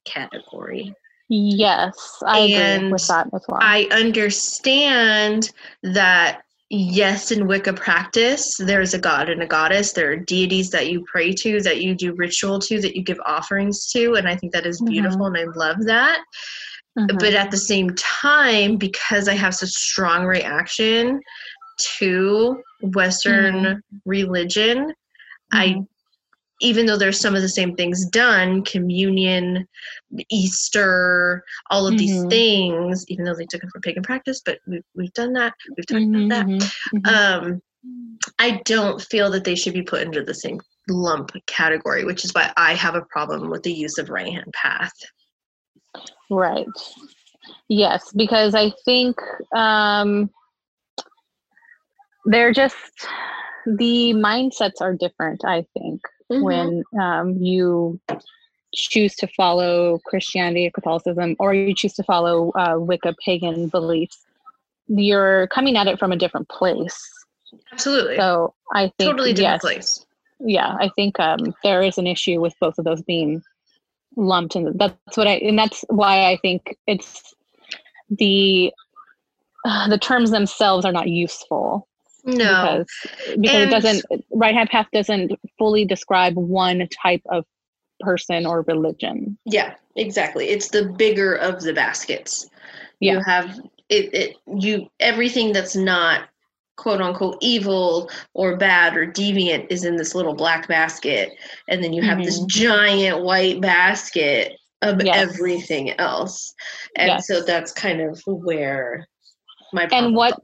category. 0.08 0.94
Yes, 1.28 2.22
I 2.24 2.38
and 2.38 2.84
agree 2.84 2.92
with 2.92 3.06
that 3.08 3.28
as 3.34 3.44
well. 3.48 3.58
I 3.60 3.86
understand 3.92 5.52
that 5.82 6.40
yes, 6.70 7.30
in 7.30 7.46
Wicca 7.46 7.74
practice, 7.74 8.56
there's 8.58 8.94
a 8.94 8.98
god 8.98 9.28
and 9.28 9.42
a 9.42 9.46
goddess. 9.46 9.92
There 9.92 10.10
are 10.10 10.16
deities 10.16 10.70
that 10.70 10.90
you 10.90 11.04
pray 11.04 11.32
to, 11.34 11.60
that 11.60 11.82
you 11.82 11.94
do 11.94 12.14
ritual 12.14 12.58
to, 12.60 12.80
that 12.80 12.96
you 12.96 13.02
give 13.02 13.20
offerings 13.26 13.90
to, 13.92 14.14
and 14.14 14.26
I 14.26 14.36
think 14.36 14.54
that 14.54 14.66
is 14.66 14.80
beautiful 14.80 15.26
mm-hmm. 15.26 15.36
and 15.36 15.50
I 15.54 15.58
love 15.58 15.84
that. 15.84 16.20
Mm-hmm. 16.98 17.16
But 17.18 17.34
at 17.34 17.50
the 17.50 17.56
same 17.56 17.90
time, 17.94 18.76
because 18.76 19.28
I 19.28 19.34
have 19.34 19.54
such 19.54 19.70
strong 19.70 20.24
reaction 20.24 21.20
to 21.98 22.62
Western 22.82 23.54
mm-hmm. 23.54 23.96
religion, 24.04 24.92
I 25.52 25.68
mm-hmm 25.68 25.82
even 26.60 26.86
though 26.86 26.96
there's 26.96 27.20
some 27.20 27.34
of 27.34 27.42
the 27.42 27.48
same 27.48 27.74
things 27.74 28.06
done 28.06 28.62
communion 28.64 29.66
easter 30.30 31.44
all 31.70 31.86
of 31.86 31.94
mm-hmm. 31.94 31.98
these 31.98 32.24
things 32.24 33.04
even 33.08 33.24
though 33.24 33.34
they 33.34 33.46
took 33.46 33.62
it 33.62 33.70
from 33.70 33.82
pagan 33.82 34.02
practice 34.02 34.40
but 34.44 34.58
we've, 34.66 34.84
we've 34.94 35.12
done 35.12 35.32
that 35.32 35.54
we've 35.76 35.86
talked 35.86 36.00
mm-hmm. 36.00 36.26
about 36.26 36.46
that 36.46 36.46
mm-hmm, 36.46 36.96
mm-hmm. 36.98 37.50
um, 37.52 37.62
i 38.38 38.60
don't 38.64 39.00
feel 39.02 39.30
that 39.30 39.44
they 39.44 39.54
should 39.54 39.74
be 39.74 39.82
put 39.82 40.02
into 40.02 40.22
the 40.22 40.34
same 40.34 40.60
lump 40.88 41.30
category 41.46 42.04
which 42.04 42.24
is 42.24 42.32
why 42.32 42.52
i 42.56 42.74
have 42.74 42.94
a 42.94 43.02
problem 43.02 43.50
with 43.50 43.62
the 43.62 43.72
use 43.72 43.98
of 43.98 44.10
right 44.10 44.32
hand 44.32 44.52
path 44.52 44.92
right 46.30 46.66
yes 47.68 48.12
because 48.16 48.54
i 48.54 48.70
think 48.84 49.16
um, 49.54 50.30
they're 52.26 52.52
just 52.52 53.06
the 53.66 54.12
mindsets 54.14 54.80
are 54.80 54.94
different 54.94 55.44
i 55.44 55.64
think 55.74 56.00
mm-hmm. 56.30 56.42
when 56.42 56.82
um, 57.00 57.36
you 57.40 58.00
choose 58.74 59.14
to 59.16 59.26
follow 59.28 59.98
Christianity, 60.04 60.70
Catholicism, 60.74 61.36
or 61.38 61.54
you 61.54 61.74
choose 61.74 61.94
to 61.94 62.02
follow 62.02 62.52
uh, 62.52 62.76
Wicca 62.78 63.14
pagan 63.24 63.68
beliefs, 63.68 64.26
you're 64.88 65.46
coming 65.48 65.76
at 65.76 65.86
it 65.86 65.98
from 65.98 66.12
a 66.12 66.16
different 66.16 66.48
place. 66.48 66.98
Absolutely. 67.72 68.16
So 68.16 68.54
I 68.74 68.92
think 68.98 69.10
totally 69.10 69.32
different 69.32 69.54
yes, 69.54 69.60
place. 69.60 70.06
Yeah, 70.40 70.76
I 70.80 70.90
think 70.96 71.18
um, 71.18 71.54
there 71.64 71.82
is 71.82 71.98
an 71.98 72.06
issue 72.06 72.40
with 72.40 72.54
both 72.60 72.78
of 72.78 72.84
those 72.84 73.02
being 73.02 73.42
lumped 74.16 74.56
in. 74.56 74.76
That's 74.76 75.16
what 75.16 75.26
I, 75.26 75.34
and 75.34 75.58
that's 75.58 75.84
why 75.88 76.30
I 76.30 76.36
think 76.36 76.76
it's 76.86 77.34
the 78.10 78.72
uh, 79.64 79.88
the 79.88 79.98
terms 79.98 80.30
themselves 80.30 80.84
are 80.84 80.92
not 80.92 81.08
useful 81.08 81.88
no, 82.24 82.34
because, 82.34 82.86
because 83.40 83.54
and, 83.54 83.62
it 83.62 83.70
doesn't 83.70 84.04
right 84.32 84.54
hand 84.54 84.68
path 84.70 84.86
doesn't 84.92 85.32
fully 85.58 85.84
describe 85.84 86.34
one 86.36 86.86
type 86.88 87.22
of 87.30 87.44
person 88.00 88.46
or 88.46 88.62
religion. 88.62 89.38
Yeah, 89.44 89.74
exactly. 89.96 90.48
It's 90.48 90.68
the 90.68 90.84
bigger 90.84 91.34
of 91.34 91.62
the 91.62 91.72
baskets. 91.72 92.48
Yeah. 93.00 93.14
You 93.14 93.20
have 93.24 93.60
it, 93.88 94.14
it 94.14 94.36
you 94.58 94.88
everything 95.00 95.52
that's 95.52 95.76
not 95.76 96.28
quote 96.78 97.02
unquote 97.02 97.36
evil 97.40 98.08
or 98.32 98.56
bad 98.56 98.96
or 98.96 99.06
deviant 99.06 99.66
is 99.68 99.84
in 99.84 99.96
this 99.96 100.14
little 100.14 100.34
black 100.34 100.66
basket 100.68 101.32
and 101.68 101.84
then 101.84 101.92
you 101.92 102.00
have 102.00 102.18
mm-hmm. 102.18 102.24
this 102.24 102.40
giant 102.44 103.22
white 103.22 103.60
basket 103.60 104.52
of 104.82 105.02
yes. 105.02 105.16
everything 105.16 105.90
else 105.98 106.54
and 106.96 107.08
yes. 107.08 107.26
so 107.26 107.42
that's 107.42 107.72
kind 107.72 108.00
of 108.00 108.22
where 108.26 109.06
my 109.72 109.88
and 109.92 110.14
what 110.14 110.38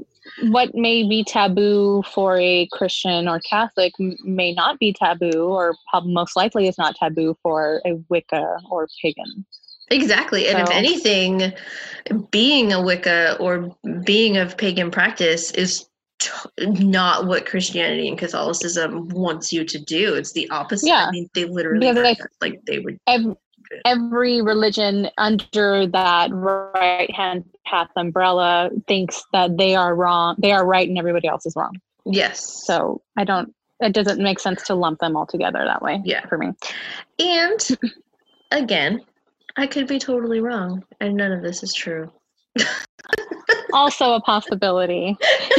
what 0.50 0.74
may 0.74 1.06
be 1.06 1.22
taboo 1.22 2.02
for 2.12 2.36
a 2.38 2.66
Christian 2.72 3.28
or 3.28 3.40
Catholic 3.40 3.92
may 3.98 4.52
not 4.52 4.78
be 4.78 4.92
taboo, 4.92 5.48
or 5.48 5.74
most 6.04 6.34
likely 6.34 6.66
is 6.66 6.78
not 6.78 6.96
taboo 6.96 7.36
for 7.42 7.82
a 7.84 7.94
Wicca 8.08 8.58
or 8.70 8.88
pagan. 9.02 9.44
Exactly. 9.90 10.48
And 10.48 10.58
so, 10.58 10.64
if 10.64 10.70
anything, 10.70 11.52
being 12.30 12.72
a 12.72 12.82
Wicca 12.82 13.36
or 13.38 13.76
being 14.04 14.38
of 14.38 14.56
pagan 14.56 14.90
practice 14.90 15.50
is 15.52 15.86
t- 16.24 16.66
not 16.66 17.26
what 17.26 17.46
Christianity 17.46 18.08
and 18.08 18.18
Catholicism 18.18 19.08
wants 19.08 19.52
you 19.52 19.64
to 19.64 19.78
do. 19.78 20.14
It's 20.14 20.32
the 20.32 20.48
opposite. 20.50 20.88
Yeah. 20.88 21.06
I 21.06 21.10
mean, 21.10 21.28
they 21.34 21.44
literally 21.44 21.92
like, 21.92 22.18
like 22.40 22.64
they 22.64 22.78
would. 22.78 22.98
Every, 23.06 23.34
every 23.84 24.42
religion 24.42 25.08
under 25.18 25.86
that 25.86 26.30
right 26.32 27.10
hand 27.10 27.44
path 27.66 27.88
umbrella 27.96 28.70
thinks 28.86 29.24
that 29.32 29.56
they 29.56 29.74
are 29.74 29.94
wrong 29.94 30.36
they 30.38 30.52
are 30.52 30.66
right 30.66 30.88
and 30.88 30.98
everybody 30.98 31.26
else 31.26 31.46
is 31.46 31.54
wrong 31.56 31.72
yes 32.04 32.64
so 32.66 33.00
i 33.16 33.24
don't 33.24 33.54
it 33.80 33.92
doesn't 33.92 34.22
make 34.22 34.38
sense 34.38 34.62
to 34.62 34.74
lump 34.74 35.00
them 35.00 35.16
all 35.16 35.26
together 35.26 35.64
that 35.64 35.82
way 35.82 36.00
yeah 36.04 36.24
for 36.26 36.38
me 36.38 36.52
and 37.18 37.68
again 38.50 39.00
i 39.56 39.66
could 39.66 39.86
be 39.86 39.98
totally 39.98 40.40
wrong 40.40 40.84
and 41.00 41.16
none 41.16 41.32
of 41.32 41.42
this 41.42 41.62
is 41.62 41.72
true 41.72 42.10
also 43.74 44.14
a 44.14 44.20
possibility 44.20 45.16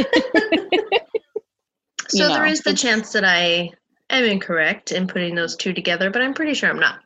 so 2.08 2.28
know, 2.28 2.34
there 2.34 2.46
is 2.46 2.62
the 2.62 2.74
chance 2.74 3.12
that 3.12 3.24
i 3.24 3.70
am 4.10 4.24
incorrect 4.24 4.92
in 4.92 5.06
putting 5.08 5.36
those 5.36 5.56
two 5.56 5.74
together 5.74 6.10
but 6.10 6.22
i'm 6.22 6.34
pretty 6.34 6.54
sure 6.54 6.70
i'm 6.70 6.80
not 6.80 7.00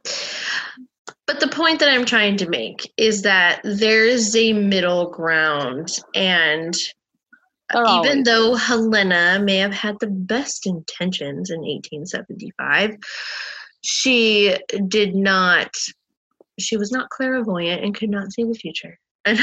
but 1.30 1.40
the 1.40 1.48
point 1.48 1.80
that 1.80 1.90
I'm 1.90 2.06
trying 2.06 2.38
to 2.38 2.50
make 2.50 2.92
is 2.98 3.22
that 3.22 3.62
there's 3.64 4.36
a 4.36 4.52
middle 4.52 5.12
ground. 5.12 6.00
And 6.16 6.74
even 7.72 8.24
though 8.24 8.56
Helena 8.56 9.40
may 9.40 9.58
have 9.58 9.72
had 9.72 9.98
the 10.00 10.08
best 10.08 10.66
intentions 10.66 11.52
in 11.52 11.60
1875, 11.60 12.96
she 13.82 14.58
did 14.88 15.14
not, 15.14 15.70
she 16.60 16.78
was 16.78 16.92
not 16.92 17.12
clairvoyant 17.12 17.84
and 17.84 17.94
could 17.94 18.10
not 18.10 18.32
see 18.32 18.44
the 18.44 18.56
future. 18.56 18.98
And 19.26 19.38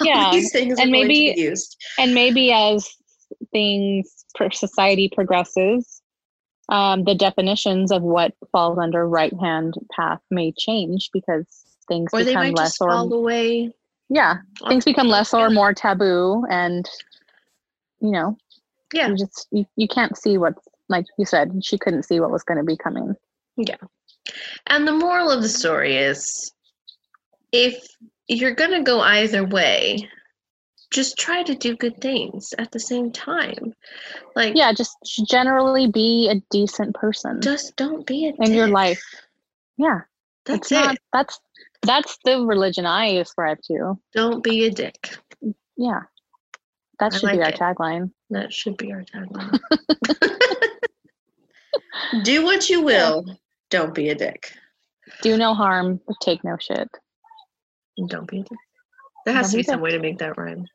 Yeah, 0.00 0.30
these 0.32 0.50
things 0.52 0.78
and 0.78 0.90
maybe- 0.90 1.34
used. 1.36 1.76
and 1.98 2.14
maybe 2.14 2.52
as 2.52 2.88
things 3.52 4.24
for 4.36 4.50
society 4.50 5.08
progresses 5.14 6.02
um, 6.68 7.02
the 7.04 7.14
definitions 7.16 7.90
of 7.90 8.02
what 8.02 8.32
falls 8.52 8.78
under 8.78 9.08
right 9.08 9.32
hand 9.40 9.74
path 9.96 10.20
may 10.30 10.52
change 10.56 11.10
because 11.12 11.46
things 11.88 12.10
Or 12.12 12.24
become 12.24 12.52
less 12.52 12.80
or 12.80 12.88
fall 12.90 13.12
away. 13.12 13.72
yeah 14.08 14.36
things 14.68 14.84
become 14.84 15.08
less 15.08 15.32
or 15.34 15.50
more 15.50 15.72
taboo 15.74 16.44
and 16.50 16.88
you 18.00 18.10
know 18.10 18.36
Yeah. 18.92 19.08
you 19.08 19.16
just 19.16 19.46
you, 19.52 19.64
you 19.76 19.88
can't 19.88 20.16
see 20.16 20.38
what's 20.38 20.62
like 20.88 21.06
you 21.18 21.24
said 21.24 21.64
she 21.64 21.78
couldn't 21.78 22.04
see 22.04 22.20
what 22.20 22.30
was 22.30 22.42
going 22.42 22.58
to 22.58 22.64
be 22.64 22.76
coming 22.76 23.14
Yeah, 23.56 23.76
And 24.66 24.86
the 24.86 24.92
moral 24.92 25.30
of 25.30 25.42
the 25.42 25.48
story 25.48 25.96
is 25.96 26.52
if 27.52 27.74
you're 28.30 28.54
going 28.54 28.70
to 28.70 28.82
go 28.82 29.00
either 29.00 29.44
way, 29.44 30.08
just 30.92 31.18
try 31.18 31.42
to 31.42 31.54
do 31.54 31.76
good 31.76 32.00
things 32.00 32.54
at 32.58 32.70
the 32.72 32.80
same 32.80 33.10
time. 33.12 33.74
Like, 34.36 34.56
yeah 34.56 34.72
just 34.72 34.96
generally 35.28 35.88
be 35.90 36.28
a 36.30 36.40
decent 36.50 36.94
person 36.94 37.40
just 37.42 37.76
don't 37.76 38.06
be 38.06 38.28
a 38.28 38.42
in 38.44 38.52
your 38.54 38.68
life 38.68 39.02
yeah 39.76 40.00
That's 40.46 40.70
it. 40.72 40.74
not 40.76 40.96
that's 41.12 41.38
that's 41.82 42.18
the 42.24 42.40
religion 42.46 42.86
i 42.86 43.06
ascribe 43.18 43.58
to 43.64 43.98
Don't 44.14 44.42
be 44.42 44.66
a 44.66 44.70
dick. 44.70 45.16
yeah 45.76 46.00
that 46.98 47.12
should 47.14 47.32
be 47.32 47.42
our 47.42 47.48
it. 47.50 47.56
tagline 47.56 48.10
That 48.30 48.52
should 48.52 48.76
be 48.76 48.92
our 48.92 49.02
tagline. 49.02 49.58
do 52.24 52.44
what 52.44 52.68
you 52.68 52.82
will. 52.82 53.24
Don't 53.70 53.94
be 53.94 54.08
a 54.10 54.14
dick. 54.14 54.52
do 55.22 55.36
no 55.36 55.54
harm 55.54 56.00
take 56.20 56.42
no 56.44 56.56
shit 56.60 56.88
And 58.00 58.08
Don't 58.08 58.28
be 58.28 58.38
a 58.40 58.42
dick. 58.42 58.58
There 59.26 59.34
has 59.34 59.50
to 59.50 59.58
be 59.58 59.62
some 59.62 59.80
way 59.82 59.90
to 59.90 59.98
make 59.98 60.18
that 60.18 60.38
rhyme. 60.38 60.66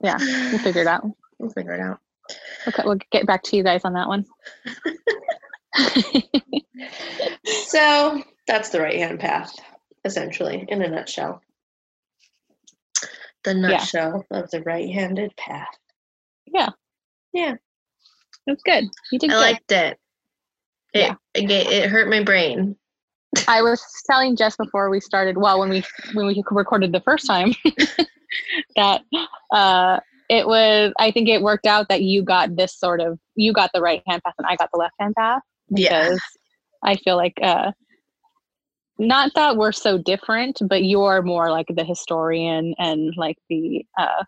Yeah, 0.00 0.16
we'll 0.18 0.60
figure 0.60 0.82
it 0.82 0.86
out 0.86 1.04
We'll 1.38 1.50
figure 1.50 1.72
it 1.74 1.80
out. 1.80 1.98
okay 2.68 2.82
we'll 2.84 2.98
get 3.10 3.26
back 3.26 3.42
to 3.42 3.56
you 3.56 3.62
guys 3.64 3.84
on 3.84 3.94
that 3.94 4.06
one 4.08 4.24
So 7.66 8.22
that's 8.46 8.70
the 8.70 8.80
right 8.80 8.96
hand 8.96 9.20
path, 9.20 9.54
essentially, 10.04 10.64
in 10.68 10.82
a 10.82 10.88
nutshell. 10.88 11.42
The 13.44 13.54
nutshell 13.54 14.24
of 14.30 14.50
the 14.50 14.62
right 14.62 14.88
handed 14.92 15.36
path. 15.36 15.68
it's 18.46 18.62
good 18.62 18.84
you 19.12 19.18
did 19.18 19.30
I 19.30 19.32
good 19.34 19.40
liked 19.40 19.72
it. 19.72 19.98
It, 20.94 21.00
Yeah. 21.00 21.14
it 21.34 21.50
it 21.50 21.90
hurt 21.90 22.08
my 22.08 22.22
brain. 22.22 22.76
I 23.46 23.62
was 23.62 23.82
telling 24.10 24.36
Jess 24.36 24.56
before 24.56 24.90
we 24.90 25.00
started, 25.00 25.38
well, 25.38 25.58
when 25.58 25.68
we 25.70 25.82
when 26.14 26.26
we 26.26 26.42
recorded 26.50 26.92
the 26.92 27.00
first 27.00 27.26
time, 27.26 27.54
that 28.76 29.02
uh, 29.52 30.00
it 30.28 30.46
was. 30.46 30.92
I 30.98 31.10
think 31.10 31.28
it 31.28 31.42
worked 31.42 31.66
out 31.66 31.88
that 31.88 32.02
you 32.02 32.22
got 32.22 32.56
this 32.56 32.78
sort 32.78 33.00
of 33.00 33.18
you 33.36 33.52
got 33.52 33.70
the 33.74 33.80
right 33.80 34.02
hand 34.06 34.22
path 34.24 34.34
and 34.38 34.46
I 34.46 34.56
got 34.56 34.70
the 34.72 34.78
left 34.78 34.94
hand 35.00 35.14
path 35.16 35.42
Yeah. 35.70 36.04
because 36.08 36.20
I 36.82 36.96
feel 36.96 37.16
like 37.16 37.34
uh, 37.42 37.72
not 38.98 39.32
that 39.34 39.56
we're 39.56 39.72
so 39.72 39.98
different, 39.98 40.58
but 40.68 40.84
you're 40.84 41.22
more 41.22 41.50
like 41.50 41.66
the 41.74 41.84
historian 41.84 42.74
and 42.78 43.12
like 43.16 43.36
the 43.48 43.84
uh, 43.98 44.24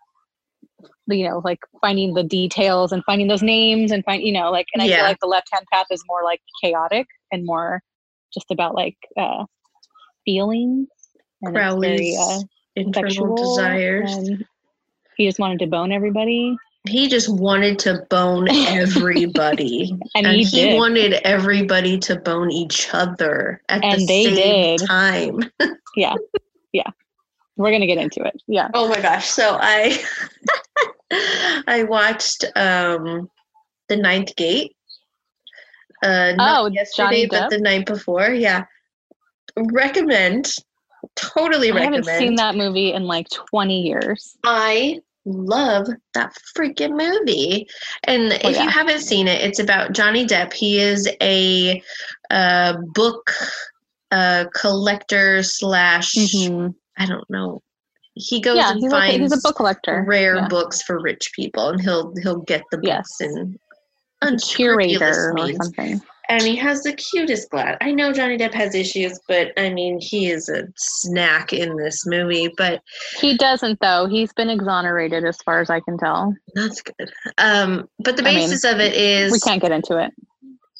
you 1.07 1.27
know 1.27 1.41
like 1.43 1.59
finding 1.81 2.13
the 2.13 2.23
details 2.23 2.91
and 2.91 3.03
finding 3.05 3.27
those 3.27 3.43
names 3.43 3.91
and 3.91 4.03
find 4.05 4.23
you 4.23 4.31
know 4.31 4.51
like 4.51 4.67
and 4.73 4.81
I 4.81 4.87
Yeah. 4.87 4.97
feel 4.97 5.05
like 5.05 5.19
the 5.21 5.27
left 5.27 5.49
hand 5.51 5.65
path 5.71 5.87
is 5.91 6.03
more 6.07 6.23
like 6.23 6.41
chaotic 6.63 7.07
and 7.31 7.45
more 7.45 7.81
just 8.33 8.51
about 8.51 8.75
like 8.75 8.97
uh 9.17 9.45
feelings 10.25 10.87
and 11.41 11.55
it's 11.55 11.75
very, 11.75 12.13
Crowley's 12.13 12.17
uh, 12.17 12.39
internal 12.75 13.09
sexual 13.09 13.35
desires. 13.35 14.17
and 14.17 14.45
he 15.17 15.25
just 15.27 15.39
wanted 15.39 15.59
to 15.59 15.67
bone 15.67 15.91
everybody 15.91 16.55
He 16.87 17.07
just 17.07 17.29
wanted 17.29 17.77
to 17.79 18.05
bone 18.09 18.47
everybody. 18.49 19.91
and, 20.15 20.25
and 20.25 20.35
he, 20.35 20.43
he 20.43 20.73
wanted 20.73 21.13
everybody 21.25 21.99
to 21.99 22.15
bone 22.15 22.51
each 22.51 22.89
other 22.93 23.61
at 23.69 23.81
the 23.81 24.05
they 24.05 24.23
same 24.23 24.35
did. 24.35 24.81
time. 24.87 25.39
Yeah. 25.95 26.15
Yeah. 26.71 26.89
We're 27.57 27.71
gonna 27.71 27.85
get 27.85 27.97
into 27.97 28.23
it 28.23 28.41
yeah 28.47 28.69
Oh 28.73 28.87
my 28.87 29.01
gosh. 29.01 29.27
So 29.29 29.57
I 29.59 30.01
I 31.67 31.83
watched 31.83 32.45
um 32.55 33.29
The 33.89 33.97
Ninth 33.97 34.35
Gate. 34.37 34.75
Uh 36.01 36.33
not 36.35 36.61
Oh, 36.63 36.67
yesterday, 36.67 37.25
Johnny 37.25 37.25
but 37.27 37.41
Depp? 37.43 37.49
the 37.49 37.59
night 37.59 37.85
before. 37.85 38.29
Yeah. 38.29 38.65
Recommend. 39.57 40.49
Totally 41.15 41.71
i 41.71 41.75
recommend. 41.75 42.05
haven't 42.05 42.19
seen 42.19 42.35
that 42.35 42.55
movie 42.55 42.93
in 42.93 43.05
like 43.05 43.27
20 43.49 43.81
years 43.81 44.37
I 44.43 44.99
love 45.25 45.87
that 46.13 46.33
freaking 46.55 46.91
movie. 46.97 47.67
And 48.05 48.31
if 48.33 48.41
Oh, 48.45 48.49
yeah. 48.49 48.63
you 48.63 48.69
haven't 48.69 48.99
seen 49.01 49.27
it, 49.27 49.41
it's 49.41 49.59
about 49.59 49.93
Johnny 49.93 50.25
Depp. 50.25 50.53
He 50.53 50.79
is 50.79 51.09
a 51.21 51.81
uh, 52.29 52.77
book 52.93 53.31
uh, 54.11 54.45
collector 54.55 55.41
slash 55.43 56.13
Mhm. 56.15 56.75
I 56.97 57.05
don't 57.05 57.29
know. 57.29 57.61
He 58.13 58.41
goes 58.41 58.57
yeah 58.57 58.71
and 58.71 58.81
like, 58.83 58.91
finds 58.91 59.31
he's 59.33 59.39
a 59.39 59.41
book 59.41 59.55
collector 59.55 60.03
rare 60.07 60.35
yeah. 60.35 60.47
books 60.47 60.81
for 60.81 60.99
rich 60.99 61.31
people, 61.35 61.69
and 61.69 61.79
he'll 61.81 62.13
he'll 62.21 62.41
get 62.41 62.61
the 62.71 62.77
books 62.77 63.15
Yes. 63.19 63.21
and 63.21 63.57
a 64.21 64.37
curator 64.37 65.33
or 65.37 65.53
something 65.53 66.01
And 66.29 66.43
he 66.43 66.55
has 66.55 66.83
the 66.83 66.93
cutest 66.93 67.49
glad. 67.49 67.77
I 67.81 67.91
know 67.91 68.13
Johnny 68.13 68.37
Depp 68.37 68.53
has 68.53 68.73
issues, 68.73 69.19
but 69.27 69.51
I 69.57 69.69
mean 69.69 69.99
he 69.99 70.29
is 70.29 70.47
a 70.47 70.63
snack 70.77 71.51
in 71.51 71.75
this 71.75 72.05
movie. 72.05 72.49
But 72.57 72.81
he 73.19 73.37
doesn't 73.37 73.79
though 73.81 74.07
he's 74.07 74.31
been 74.33 74.49
exonerated 74.49 75.25
as 75.25 75.37
far 75.43 75.59
as 75.59 75.69
i 75.69 75.79
can 75.81 75.97
tell 75.97 76.33
that's 76.53 76.81
good. 76.81 77.11
Um, 77.37 77.89
but 77.99 78.17
the 78.17 78.23
I 78.23 78.25
mean, 78.25 78.49
basis 78.49 78.63
of 78.63 78.79
it 78.79 78.93
is 78.93 79.31
we 79.31 79.39
can't 79.39 79.61
get 79.61 79.71
into 79.71 79.97
it 79.97 80.11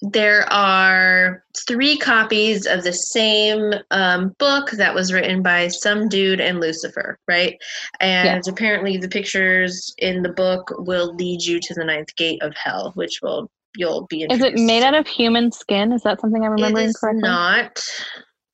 there 0.01 0.51
are 0.51 1.43
three 1.67 1.95
copies 1.97 2.65
of 2.65 2.83
the 2.83 2.91
same 2.93 3.71
um, 3.91 4.29
book 4.39 4.71
that 4.71 4.95
was 4.95 5.13
written 5.13 5.43
by 5.43 5.67
some 5.67 6.09
dude 6.09 6.39
and 6.41 6.59
Lucifer, 6.59 7.19
right? 7.27 7.55
And 7.99 8.41
apparently, 8.47 8.97
the 8.97 9.07
pictures 9.09 9.93
in 9.99 10.23
the 10.23 10.29
book 10.33 10.73
will 10.79 11.13
lead 11.15 11.43
you 11.43 11.59
to 11.59 11.73
the 11.75 11.85
ninth 11.85 12.15
gate 12.15 12.41
of 12.41 12.55
hell, 12.55 12.91
which 12.95 13.19
will 13.21 13.51
you'll 13.77 14.07
be. 14.07 14.23
In 14.23 14.31
Is 14.31 14.41
it 14.41 14.55
made 14.55 14.83
out 14.83 14.95
of 14.95 15.07
human 15.07 15.51
skin 15.51 15.93
is 15.93 16.01
that 16.03 16.19
something 16.19 16.43
i'm 16.43 16.51
It 16.53 16.55
remembering 16.55 16.87
is 16.87 16.97
correctly 16.97 17.21
not. 17.21 17.79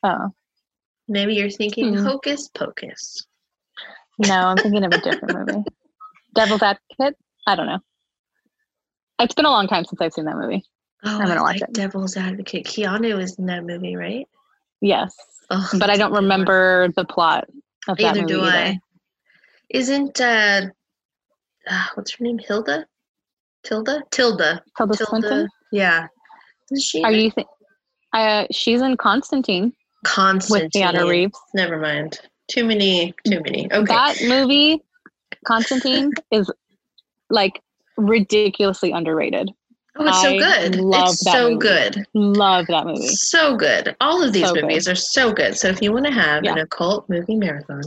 oh 0.03 0.27
Maybe 1.07 1.33
you're 1.35 1.49
thinking 1.49 1.95
Hmm. 1.95 2.03
Hocus 2.05 2.49
Pocus. 2.49 3.25
no 4.19 4.33
i'm 4.35 4.57
thinking 4.57 4.83
of 4.83 4.91
a 4.93 4.99
different 5.01 5.47
movie 5.47 5.63
devil's 6.35 6.61
advocate 6.61 7.15
i 7.47 7.55
don't 7.55 7.65
know 7.67 7.79
it's 9.19 9.33
been 9.33 9.45
a 9.45 9.49
long 9.49 9.67
time 9.67 9.85
since 9.85 9.99
i've 10.01 10.13
seen 10.13 10.25
that 10.25 10.35
movie 10.37 10.63
Oh, 11.03 11.19
I'm 11.19 11.27
gonna 11.27 11.39
I 11.39 11.43
watch 11.43 11.61
like 11.61 11.69
it. 11.69 11.73
Devil's 11.73 12.17
Advocate. 12.17 12.65
Keanu 12.65 13.19
is 13.21 13.35
in 13.37 13.45
that 13.47 13.63
movie, 13.63 13.95
right? 13.95 14.27
yes 14.81 15.15
Oh, 15.49 15.69
but 15.79 15.89
i 15.89 15.95
don't 15.95 16.11
remember 16.11 16.89
the 16.97 17.05
plot 17.05 17.47
of 17.87 17.97
that 17.97 18.15
movie 18.15 18.27
do 18.27 18.41
either. 18.41 18.57
I. 18.57 18.79
Isn't 19.69 20.19
uh, 20.21 20.67
uh, 21.69 21.85
what's 21.95 22.15
her 22.15 22.23
name? 22.23 22.39
Hilda? 22.39 22.85
Tilda? 23.63 24.03
Tilda. 24.11 24.63
Tilda 24.77 24.95
Tilda. 24.95 25.05
Swinton? 25.05 25.47
Yeah. 25.71 26.07
Is 26.71 26.83
she? 26.83 27.03
Are 27.03 27.11
you 27.11 27.31
think? 27.31 27.47
Uh, 28.13 28.45
she's 28.51 28.81
in 28.81 28.95
Constantine 28.97 29.73
Constantine? 30.05 30.63
with 30.63 30.71
Keanu 30.71 31.09
Reeves. 31.09 31.37
Never 31.53 31.77
mind. 31.77 32.19
Too 32.49 32.65
many. 32.65 33.13
Too 33.25 33.41
many. 33.41 33.71
Okay. 33.71 33.85
That 33.85 34.17
movie, 34.25 34.81
Constantine, 35.45 36.13
is 36.31 36.49
like 37.29 37.61
ridiculously 37.97 38.91
underrated. 38.91 39.51
Oh, 39.99 40.07
it's 40.07 40.21
so 40.21 40.29
I 40.29 40.37
good. 40.37 40.75
it's 40.79 41.19
so 41.31 41.49
movie. 41.49 41.59
good. 41.59 42.05
Love 42.13 42.65
that 42.67 42.85
movie. 42.85 43.07
So 43.07 43.55
good. 43.55 43.95
All 44.01 44.23
of 44.23 44.33
these 44.33 44.47
So 44.47 44.53
good. 44.53 44.63
movies 44.63 44.87
are 44.87 44.95
so 44.95 45.31
good. 45.33 45.57
So 45.57 45.67
if 45.69 45.81
you 45.81 45.91
want 45.91 46.05
to 46.05 46.11
have 46.11 46.43
an 46.43 46.57
occult 46.57 47.07
movie 47.09 47.35
marathon, 47.35 47.81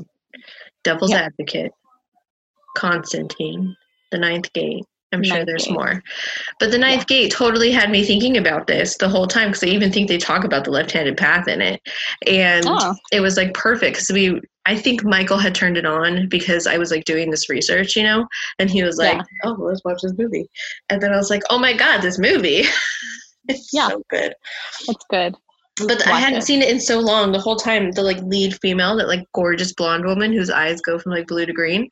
Devil's 0.84 1.11
Yeah. 1.11 1.22
Advocate, 1.22 1.72
Constantine, 2.76 3.76
The 4.11 4.18
Ninth 4.18 4.52
Gate. 4.52 4.84
I'm 5.12 5.24
sure 5.24 5.36
Ninth 5.38 5.46
there's 5.46 5.64
Gate. 5.66 5.72
more. 5.74 6.02
But 6.61 6.70
The 6.70 6.78
Ninth 6.78 7.06
Gate 7.06 7.32
totally 7.32 7.70
had 7.72 7.90
me 7.90 8.04
thinking 8.04 8.36
about 8.36 8.66
this 8.66 8.96
the 8.96 9.08
whole 9.08 9.26
time 9.26 9.48
because 9.48 9.64
I 9.64 9.66
even 9.68 9.90
think 9.92 10.08
they 10.08 10.18
talk 10.18 10.44
about 10.44 10.64
the 10.64 10.70
left 10.70 10.92
handed 10.92 11.16
path 11.16 11.48
in 11.48 11.61
it. 11.61 11.80
And 12.26 12.64
Oh, 12.68 12.94
it 13.12 13.20
was 13.20 13.36
like 13.36 13.52
perfect 13.54 13.96
because 13.96 14.11
we 14.11 14.40
I 14.66 14.76
think 14.76 15.02
Michael 15.02 15.38
had 15.38 15.54
turned 15.54 15.78
it 15.78 15.86
on 15.86 16.28
because 16.28 16.66
I 16.66 16.76
was 16.76 16.90
like 16.90 17.04
doing 17.06 17.30
this 17.30 17.48
research, 17.48 17.96
you 17.96 18.02
know, 18.02 18.26
and 18.58 18.70
he 18.70 18.82
was 18.84 18.98
like, 18.98 19.16
Yeah. 19.16 19.22
"Oh, 19.44 19.54
well, 19.58 19.68
let's 19.68 19.82
watch 19.84 20.00
this 20.02 20.12
movie," 20.16 20.48
and 20.90 21.00
then 21.02 21.12
I 21.12 21.16
was 21.16 21.30
like, 21.30 21.42
"Oh 21.50 21.58
my 21.58 21.72
god, 21.72 22.02
this 22.02 22.18
movie! 22.18 22.64
it's 23.48 23.70
Yeah. 23.72 23.88
so 23.88 24.02
good." 24.11 24.34
it's 24.88 25.04
good. 25.11 25.34
But 25.88 26.06
I 26.06 26.20
hadn't 26.20 26.40
it. 26.40 26.44
seen 26.44 26.61
it 26.61 26.68
in 26.68 26.78
so 26.78 27.00
long. 27.00 27.32
The 27.32 27.40
whole 27.40 27.56
time, 27.56 27.90
the 27.92 28.02
like 28.02 28.20
lead 28.22 28.56
female, 28.61 28.96
that 28.96 29.08
like 29.08 29.24
gorgeous 29.32 29.72
blonde 29.72 30.04
woman 30.04 30.30
whose 30.30 30.50
eyes 30.50 30.80
go 30.82 30.98
from 30.98 31.12
like 31.12 31.26
blue 31.26 31.46
to 31.46 31.52
green. 31.54 31.88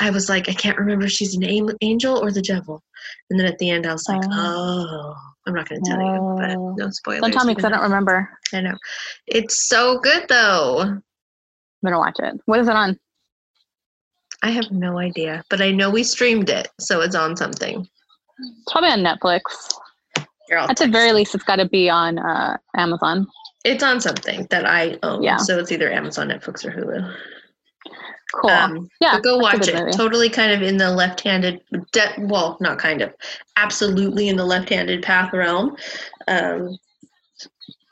I 0.00 0.10
was 0.10 0.28
like, 0.28 0.48
I 0.48 0.54
can't 0.54 0.78
remember 0.78 1.04
if 1.06 1.12
she's 1.12 1.34
an 1.36 1.44
angel 1.82 2.18
or 2.18 2.32
the 2.32 2.42
devil. 2.42 2.82
And 3.28 3.38
then 3.38 3.46
at 3.46 3.58
the 3.58 3.70
end, 3.70 3.86
I 3.86 3.92
was 3.92 4.08
like, 4.08 4.22
Oh. 4.24 4.86
oh, 4.88 5.14
I'm 5.46 5.54
not 5.54 5.68
going 5.68 5.82
to 5.82 5.90
tell 5.90 6.00
you, 6.00 6.06
Oh. 6.06 6.36
but 6.38 6.82
no 6.84 6.90
spoilers. 6.90 7.20
Don't 7.20 7.32
tell 7.32 7.44
me 7.44 7.54
because 7.54 7.66
I 7.66 7.70
don't 7.74 7.82
remember. 7.82 8.28
I 8.52 8.60
know. 8.62 8.76
It's 9.26 9.68
so 9.68 9.98
good 10.00 10.26
though. 10.28 10.80
I'm 10.80 11.02
gonna 11.84 11.98
watch 11.98 12.16
it. 12.18 12.40
What 12.46 12.60
is 12.60 12.68
it 12.68 12.76
on? 12.76 12.98
I 14.42 14.50
have 14.50 14.70
no 14.70 14.98
idea, 14.98 15.44
but 15.50 15.60
I 15.60 15.70
know 15.70 15.90
we 15.90 16.02
streamed 16.02 16.48
it, 16.50 16.68
so 16.78 17.00
it's 17.02 17.14
on 17.14 17.36
something. 17.36 17.86
It's 18.38 18.72
probably 18.72 18.90
on 18.90 19.00
Netflix. 19.00 19.40
At 20.50 20.76
the 20.78 20.88
very 20.88 21.12
least, 21.12 21.34
it's 21.34 21.44
got 21.44 21.56
to 21.56 21.68
be 21.68 21.88
on 21.88 22.18
uh, 22.18 22.56
Amazon. 22.76 23.26
It's 23.64 23.82
on 23.84 24.00
something 24.00 24.46
that 24.50 24.64
I 24.66 24.98
own. 25.02 25.22
Yeah. 25.22 25.36
So 25.36 25.58
it's 25.58 25.70
either 25.70 25.90
Amazon, 25.92 26.28
Netflix, 26.28 26.64
or 26.64 26.70
Hulu. 26.72 27.14
Cool. 28.32 28.50
Um, 28.50 28.88
yeah. 29.00 29.18
go 29.20 29.38
watch 29.38 29.66
it. 29.68 29.74
Movie. 29.74 29.92
Totally 29.92 30.28
kind 30.28 30.52
of 30.52 30.62
in 30.62 30.76
the 30.76 30.90
left 30.90 31.20
handed, 31.20 31.60
de- 31.92 32.14
well, 32.18 32.56
not 32.60 32.78
kind 32.78 33.02
of, 33.02 33.12
absolutely 33.56 34.28
in 34.28 34.36
the 34.36 34.44
left 34.44 34.68
handed 34.68 35.02
path 35.02 35.32
realm. 35.32 35.76
Um, 36.28 36.78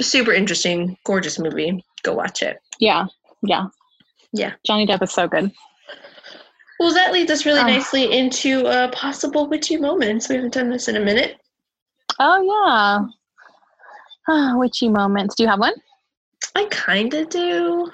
super 0.01 0.33
interesting, 0.33 0.97
gorgeous 1.05 1.39
movie. 1.39 1.85
Go 2.03 2.15
watch 2.15 2.43
it. 2.43 2.59
Yeah. 2.79 3.07
Yeah. 3.43 3.67
Yeah. 4.33 4.53
Johnny 4.65 4.87
Depp 4.87 5.03
is 5.03 5.13
so 5.13 5.27
good. 5.27 5.51
Well, 6.79 6.95
that 6.95 7.13
leads 7.13 7.31
us 7.33 7.45
really 7.45 7.61
uh, 7.61 7.67
nicely 7.67 8.17
into 8.17 8.65
uh, 8.67 8.89
possible 8.93 9.49
witchy 9.49 9.77
moments. 9.77 10.29
We 10.29 10.37
haven't 10.37 10.55
done 10.55 10.71
this 10.71 10.87
in 10.87 10.97
a 10.97 11.01
minute. 11.01 11.37
Oh, 12.21 13.11
yeah. 14.29 14.33
Uh, 14.33 14.57
witchy 14.59 14.89
moments. 14.89 15.35
Do 15.35 15.43
you 15.43 15.49
have 15.49 15.59
one? 15.59 15.75
I 16.55 16.67
kind 16.71 17.13
of 17.15 17.29
do. 17.29 17.91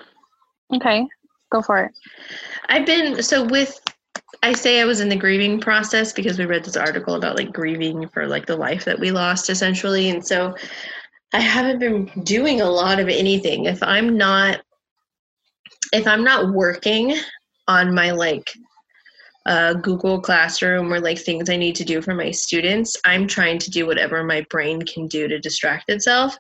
Okay. 0.75 1.07
Go 1.51 1.63
for 1.63 1.85
it. 1.85 1.93
I've 2.69 2.87
been 2.87 3.23
so 3.23 3.45
with 3.45 3.81
I 4.43 4.53
say 4.53 4.81
I 4.81 4.85
was 4.85 5.01
in 5.01 5.09
the 5.09 5.17
grieving 5.17 5.61
process 5.61 6.13
because 6.13 6.39
we 6.39 6.45
read 6.45 6.65
this 6.65 6.77
article 6.77 7.15
about 7.15 7.37
like 7.37 7.53
grieving 7.53 8.09
for 8.09 8.27
like 8.27 8.47
the 8.47 8.57
life 8.57 8.85
that 8.85 8.99
we 8.99 9.11
lost 9.11 9.49
essentially. 9.49 10.11
And 10.11 10.25
so 10.25 10.55
I 11.33 11.41
haven't 11.41 11.79
been 11.79 12.07
doing 12.25 12.61
a 12.61 12.71
lot 12.71 13.01
of 13.01 13.09
anything. 13.09 13.65
If 13.65 13.83
I'm 13.83 14.17
not 14.17 14.61
if 15.93 16.07
I'm 16.07 16.25
not 16.25 16.53
working 16.53 17.17
on 17.69 17.95
my 17.95 18.11
like 18.11 18.53
uh, 19.47 19.75
Google 19.75 20.21
Classroom 20.21 20.93
or 20.93 21.01
like 21.01 21.19
things 21.19 21.51
I 21.51 21.57
need 21.57 21.75
to 21.77 21.85
do 21.85 22.01
for 22.01 22.15
my 22.15 22.31
students, 22.31 22.97
I'm 23.05 23.27
trying 23.27 23.59
to 23.59 23.71
do 23.71 23.87
whatever 23.87 24.25
my 24.25 24.47
brain 24.49 24.83
can 24.83 25.07
do 25.07 25.29
to 25.29 25.39
distract 25.39 25.91
itself. 25.91 26.37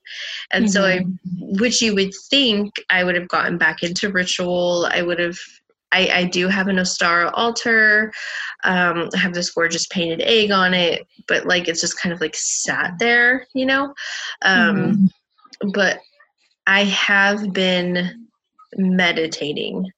And 0.50 0.64
mm-hmm. 0.64 0.72
so 0.72 0.84
I, 0.84 0.98
mm-hmm. 0.98 1.60
which 1.60 1.82
you 1.82 1.94
would 1.94 2.12
think 2.30 2.74
I 2.90 3.04
would 3.04 3.14
have 3.14 3.28
gotten 3.28 3.58
back 3.58 3.82
into 3.82 4.10
ritual. 4.10 4.88
I 4.90 5.02
would 5.02 5.18
have, 5.18 5.38
I, 5.92 6.08
I 6.12 6.24
do 6.24 6.48
have 6.48 6.68
an 6.68 6.76
Ostara 6.76 7.30
altar. 7.34 8.12
Um, 8.64 9.10
I 9.14 9.18
have 9.18 9.34
this 9.34 9.50
gorgeous 9.50 9.86
painted 9.88 10.22
egg 10.22 10.50
on 10.50 10.72
it, 10.72 11.06
but 11.28 11.46
like 11.46 11.68
it's 11.68 11.80
just 11.80 12.00
kind 12.00 12.12
of 12.12 12.20
like 12.20 12.34
sat 12.34 12.94
there, 12.98 13.46
you 13.54 13.66
know? 13.66 13.94
Um, 14.42 15.10
mm-hmm. 15.62 15.70
But 15.72 16.00
I 16.66 16.84
have 16.84 17.52
been 17.52 18.26
meditating 18.76 19.90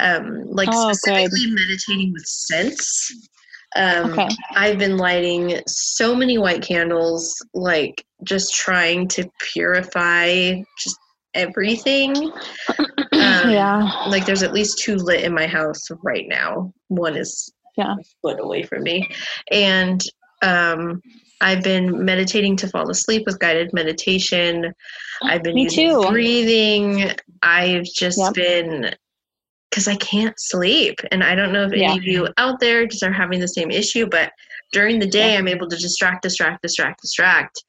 um, 0.00 0.44
like 0.46 0.68
oh, 0.72 0.92
specifically 0.92 1.46
good. 1.46 1.54
meditating 1.54 2.12
with 2.12 2.24
scents. 2.24 3.28
Um, 3.76 4.12
okay. 4.12 4.28
I've 4.56 4.78
been 4.78 4.96
lighting 4.96 5.60
so 5.66 6.14
many 6.14 6.38
white 6.38 6.62
candles, 6.62 7.34
like 7.54 8.04
just 8.24 8.54
trying 8.54 9.08
to 9.08 9.30
purify 9.40 10.54
just 10.78 10.98
everything. 11.34 12.32
Um, 13.10 13.50
yeah. 13.50 14.04
Like 14.06 14.26
there's 14.26 14.44
at 14.44 14.52
least 14.52 14.78
two 14.78 14.94
lit 14.94 15.24
in 15.24 15.34
my 15.34 15.46
house 15.48 15.88
right 16.04 16.26
now. 16.28 16.72
One 16.86 17.16
is 17.16 17.52
yeah. 17.76 17.94
a 17.94 18.04
foot 18.22 18.38
away 18.40 18.62
from 18.62 18.84
me. 18.84 19.10
And 19.50 20.00
um, 20.40 21.02
I've 21.40 21.62
been 21.62 22.04
meditating 22.04 22.56
to 22.58 22.68
fall 22.68 22.90
asleep 22.90 23.24
with 23.26 23.38
guided 23.40 23.72
meditation. 23.72 24.72
I've 25.22 25.42
been 25.42 25.54
Me 25.54 25.64
using 25.64 25.90
too. 25.90 26.08
breathing. 26.08 27.10
I've 27.42 27.84
just 27.84 28.18
yep. 28.18 28.34
been 28.34 28.94
because 29.70 29.88
I 29.88 29.96
can't 29.96 30.34
sleep. 30.38 31.00
And 31.10 31.22
I 31.22 31.34
don't 31.34 31.52
know 31.52 31.64
if 31.64 31.72
yeah. 31.72 31.90
any 31.90 31.98
of 31.98 32.04
you 32.04 32.28
out 32.38 32.60
there 32.60 32.86
just 32.86 33.02
are 33.02 33.12
having 33.12 33.40
the 33.40 33.48
same 33.48 33.70
issue, 33.70 34.06
but 34.06 34.32
during 34.72 34.98
the 34.98 35.06
day, 35.06 35.32
yeah. 35.32 35.38
I'm 35.38 35.48
able 35.48 35.68
to 35.68 35.76
distract, 35.76 36.22
distract, 36.22 36.62
distract, 36.62 37.02
distract. 37.02 37.62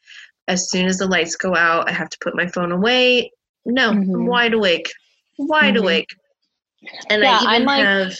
As 0.47 0.69
soon 0.69 0.87
as 0.87 0.97
the 0.97 1.05
lights 1.05 1.35
go 1.35 1.55
out, 1.55 1.89
I 1.89 1.93
have 1.93 2.09
to 2.09 2.17
put 2.21 2.35
my 2.35 2.47
phone 2.47 2.71
away. 2.71 3.31
No, 3.65 3.91
mm-hmm. 3.91 4.15
I'm 4.15 4.25
wide 4.25 4.53
awake, 4.53 4.91
wide 5.37 5.75
mm-hmm. 5.75 5.83
awake. 5.83 6.07
And 7.09 7.21
yeah, 7.21 7.39
I 7.41 7.55
even 7.55 7.67
like, 7.67 7.83
have. 7.83 8.17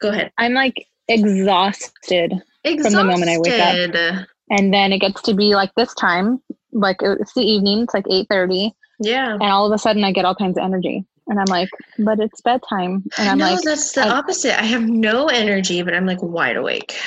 Go 0.00 0.08
ahead. 0.08 0.32
I'm 0.38 0.54
like 0.54 0.86
exhausted, 1.08 2.32
exhausted 2.64 2.82
from 2.82 2.92
the 2.92 3.04
moment 3.04 3.30
I 3.30 3.38
wake 3.38 3.60
up. 3.60 4.26
And 4.50 4.74
then 4.74 4.92
it 4.92 4.98
gets 4.98 5.22
to 5.22 5.34
be 5.34 5.54
like 5.54 5.70
this 5.76 5.94
time, 5.94 6.42
like 6.72 6.96
it's 7.02 7.34
the 7.34 7.42
evening. 7.42 7.82
It's 7.82 7.94
like 7.94 8.06
eight 8.10 8.26
thirty. 8.28 8.72
Yeah. 8.98 9.34
And 9.34 9.42
all 9.42 9.66
of 9.66 9.72
a 9.72 9.78
sudden, 9.78 10.04
I 10.04 10.12
get 10.12 10.24
all 10.24 10.34
kinds 10.34 10.58
of 10.58 10.64
energy. 10.64 11.04
And 11.30 11.38
I'm 11.38 11.46
like, 11.46 11.70
but 11.98 12.18
it's 12.18 12.40
bedtime. 12.40 13.04
And 13.16 13.28
I'm 13.28 13.38
no, 13.38 13.52
like, 13.52 13.62
that's 13.62 13.92
the 13.92 14.02
I, 14.02 14.10
opposite. 14.10 14.60
I 14.60 14.64
have 14.64 14.82
no 14.82 15.28
energy, 15.28 15.80
but 15.80 15.94
I'm 15.94 16.04
like 16.04 16.20
wide 16.20 16.56
awake. 16.56 16.98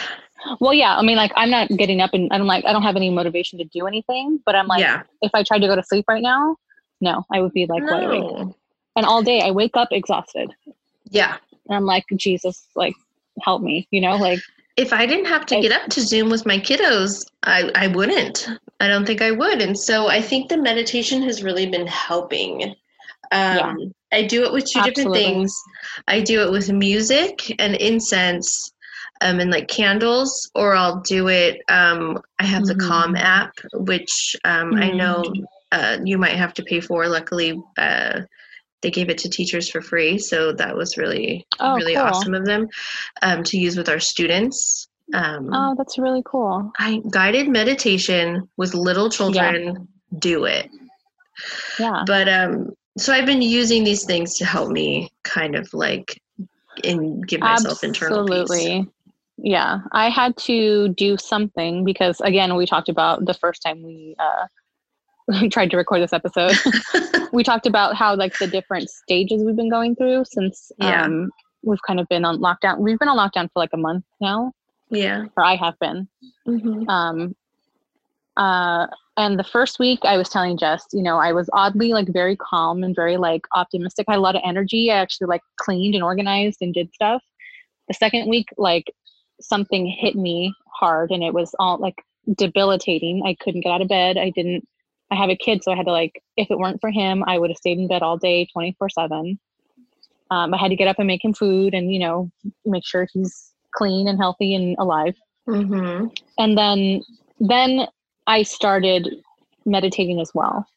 Well, 0.60 0.74
yeah. 0.74 0.98
I 0.98 1.02
mean, 1.04 1.18
like, 1.18 1.34
I'm 1.36 1.50
not 1.50 1.68
getting 1.70 2.00
up 2.02 2.14
and 2.14 2.32
I'm 2.32 2.48
like, 2.48 2.64
I 2.66 2.72
don't 2.72 2.84
have 2.84 2.96
any 2.96 3.10
motivation 3.10 3.60
to 3.60 3.66
do 3.66 3.86
anything. 3.86 4.40
But 4.46 4.56
I'm 4.56 4.68
like, 4.68 4.80
yeah. 4.80 5.04
if 5.22 5.32
I 5.36 5.44
tried 5.44 5.60
to 5.60 5.68
go 5.68 5.76
to 5.76 5.84
sleep 5.84 6.06
right 6.08 6.24
now, 6.24 6.56
no, 7.02 7.26
I 7.32 7.42
would 7.42 7.52
be 7.52 7.66
like 7.66 7.84
no. 7.84 7.92
wide 7.92 8.04
awake. 8.04 8.56
And 8.96 9.06
all 9.06 9.22
day 9.22 9.42
I 9.42 9.52
wake 9.52 9.76
up 9.76 9.90
exhausted. 9.92 10.56
Yeah. 11.10 11.38
And 11.68 11.76
I'm 11.76 11.86
like, 11.86 12.06
Jesus, 12.16 12.66
like, 12.76 12.96
help 13.42 13.62
me, 13.62 13.88
you 13.92 14.00
know, 14.00 14.16
like. 14.16 14.40
If 14.78 14.94
I 14.94 15.06
didn't 15.06 15.26
have 15.26 15.46
to 15.48 15.60
get 15.62 15.72
up 15.74 15.90
to 15.90 16.02
Zoom 16.02 16.30
with 16.30 16.46
my 16.46 16.58
kiddos, 16.58 17.26
I, 17.44 17.70
I 17.76 17.88
wouldn't. 17.88 18.48
I 18.80 18.88
don't 18.88 19.06
think 19.06 19.22
I 19.22 19.32
would. 19.32 19.62
And 19.62 19.78
so 19.78 20.08
I 20.08 20.22
think 20.22 20.50
the 20.50 20.58
meditation 20.58 21.22
has 21.24 21.44
really 21.44 21.66
been 21.66 21.88
helping. 21.88 22.76
Um, 23.32 23.58
yeah. 23.58 23.76
I 24.14 24.24
do 24.24 24.44
it 24.44 24.54
with 24.54 24.66
two 24.66 24.80
Absolutely. 24.80 25.04
different 25.04 25.16
things. 25.16 25.62
I 26.08 26.22
do 26.22 26.42
it 26.42 26.52
with 26.52 26.72
music 26.72 27.54
and 27.60 27.76
incense 27.76 28.72
um, 29.22 29.40
and 29.40 29.52
like 29.52 29.68
candles, 29.68 30.50
or 30.54 30.76
I'll 30.76 31.02
do 31.02 31.30
it. 31.30 31.62
Um, 31.68 32.22
I 32.40 32.46
have 32.46 32.64
mm-hmm. 32.64 32.78
the 32.78 32.86
Calm 32.86 33.16
app, 33.16 33.54
which 33.74 34.36
um, 34.46 34.72
mm-hmm. 34.72 34.84
I 34.84 34.92
know 34.92 35.24
uh, 35.72 35.98
you 36.04 36.18
might 36.18 36.36
have 36.36 36.54
to 36.56 36.64
pay 36.64 36.80
for. 36.80 37.08
Luckily, 37.08 37.60
uh, 37.78 38.22
they 38.82 38.92
gave 38.92 39.10
it 39.10 39.18
to 39.20 39.30
teachers 39.30 39.70
for 39.70 39.82
free, 39.82 40.18
so 40.20 40.52
that 40.54 40.76
was 40.76 40.98
really 40.98 41.48
oh, 41.60 41.76
really 41.76 41.96
cool. 41.96 42.04
awesome 42.04 42.36
of 42.36 42.46
them 42.46 42.68
um, 43.22 43.44
to 43.46 43.58
use 43.58 43.78
with 43.78 43.90
our 43.90 44.00
students. 44.00 44.88
Um, 45.14 45.50
oh, 45.54 45.74
that's 45.78 45.98
really 45.98 46.22
cool. 46.26 46.72
I 46.78 47.02
guided 47.10 47.48
meditation 47.48 48.50
with 48.58 48.74
little 48.74 49.10
children. 49.10 49.64
Yeah. 49.64 50.20
Do 50.20 50.46
it. 50.46 50.70
Yeah. 51.80 52.04
But 52.06 52.30
um, 52.30 52.76
so 52.98 53.14
I've 53.14 53.26
been 53.26 53.42
using 53.42 53.84
these 53.84 54.06
things 54.06 54.38
to 54.38 54.46
help 54.46 54.70
me 54.70 55.12
kind 55.24 55.56
of 55.56 55.74
like 55.74 56.22
and 56.84 57.28
give 57.28 57.42
myself 57.42 57.84
Absolutely. 57.84 58.66
internal 58.66 58.84
peace. 58.84 58.92
Yeah, 59.38 59.80
I 59.92 60.10
had 60.10 60.38
to 60.38 60.90
do 60.90 61.18
something 61.18 61.84
because 61.84 62.22
again, 62.22 62.56
we 62.56 62.66
talked 62.66 62.90
about 62.90 63.26
the 63.26 63.34
first 63.34 63.62
time 63.64 63.82
we 63.82 64.16
uh, 64.20 65.48
tried 65.52 65.72
to 65.72 65.78
record 65.78 66.02
this 66.02 66.14
episode. 66.14 66.54
we 67.34 67.44
talked 67.44 67.66
about 67.66 67.96
how 67.96 68.16
like 68.16 68.38
the 68.38 68.48
different 68.48 68.90
stages 68.90 69.44
we've 69.44 69.56
been 69.56 69.72
going 69.72 69.96
through 69.96 70.26
since 70.26 70.72
yeah. 70.78 71.04
um, 71.04 71.32
we've 71.64 71.82
kind 71.86 72.00
of 72.00 72.08
been 72.10 72.26
on 72.26 72.40
lockdown. 72.40 72.78
We've 72.78 73.00
been 73.00 73.08
on 73.08 73.18
lockdown 73.18 73.50
for 73.52 73.60
like 73.60 73.72
a 73.74 73.78
month 73.78 74.06
now. 74.22 74.52
Yeah, 74.90 75.26
or 75.36 75.44
I 75.44 75.56
have 75.56 75.80
been. 75.80 76.08
Mm-hmm. 76.48 76.88
Um, 76.88 77.36
uh, 78.38 78.88
and 79.16 79.38
the 79.38 79.44
first 79.44 79.80
week 79.80 80.00
I 80.04 80.18
was 80.18 80.30
telling 80.30 80.58
Jess, 80.58 80.86
you 80.92 81.04
know, 81.04 81.18
I 81.18 81.34
was 81.34 81.50
oddly 81.54 81.90
like 81.90 82.08
very 82.08 82.36
calm 82.36 82.84
and 82.84 82.96
very 82.96 83.18
like 83.18 83.46
optimistic. 83.54 84.06
I 84.08 84.14
had 84.14 84.18
a 84.18 84.22
lot 84.22 84.36
of 84.36 84.42
energy. 84.44 84.90
I 84.90 84.96
actually 84.96 85.28
like 85.28 85.42
cleaned 85.58 85.94
and 85.94 86.04
organized 86.04 86.60
and 86.62 86.74
did 86.74 86.92
stuff. 86.94 87.22
The 87.88 87.94
second 87.94 88.28
week, 88.30 88.48
like 88.58 88.92
something 89.40 89.86
hit 89.86 90.16
me 90.16 90.54
hard 90.66 91.12
and 91.12 91.24
it 91.24 91.34
was 91.34 91.54
all 91.60 91.78
like 91.78 92.02
debilitating. 92.36 93.24
I 93.26 93.36
couldn't 93.40 93.62
get 93.62 93.72
out 93.72 93.82
of 93.82 93.88
bed. 93.88 94.18
I 94.18 94.32
didn't, 94.32 94.68
I 95.12 95.16
have 95.16 95.30
a 95.30 95.36
kid, 95.36 95.64
so 95.64 95.72
I 95.72 95.76
had 95.76 95.86
to 95.86 95.92
like, 95.92 96.24
if 96.38 96.50
it 96.50 96.58
weren't 96.58 96.82
for 96.82 96.90
him, 96.90 97.24
I 97.28 97.38
would 97.38 97.52
have 97.52 97.58
stayed 97.58 97.78
in 97.78 97.88
bed 97.88 98.02
all 98.02 98.18
day, 98.18 98.48
24 98.52 98.90
seven. 98.90 99.40
Um, 100.32 100.54
I 100.54 100.58
had 100.58 100.70
to 100.70 100.76
get 100.76 100.88
up 100.88 100.98
and 100.98 101.06
make 101.06 101.24
him 101.24 101.34
food 101.34 101.76
and, 101.76 101.94
you 101.94 102.00
know, 102.00 102.32
make 102.66 102.86
sure 102.86 103.08
he's 103.14 103.52
clean 103.76 104.08
and 104.08 104.18
healthy 104.18 104.56
and 104.56 104.76
alive. 104.80 105.14
Mm-hmm. 105.48 106.08
And 106.40 106.58
then, 106.58 107.02
then 107.40 107.88
I 108.28 108.44
started 108.44 109.24
meditating 109.66 110.20
as 110.20 110.32
well. 110.34 110.68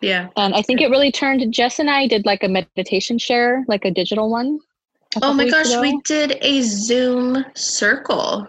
Yeah. 0.00 0.28
And 0.36 0.54
I 0.54 0.62
think 0.62 0.80
it 0.80 0.90
really 0.90 1.12
turned 1.12 1.52
Jess 1.52 1.78
and 1.78 1.88
I 1.88 2.06
did 2.06 2.26
like 2.26 2.42
a 2.42 2.48
meditation 2.48 3.18
share, 3.18 3.64
like 3.68 3.84
a 3.84 3.90
digital 3.90 4.30
one. 4.30 4.58
A 5.16 5.20
oh 5.22 5.32
my 5.32 5.48
gosh, 5.48 5.68
ago. 5.68 5.80
we 5.80 6.00
did 6.04 6.38
a 6.42 6.62
Zoom 6.62 7.44
circle. 7.54 8.48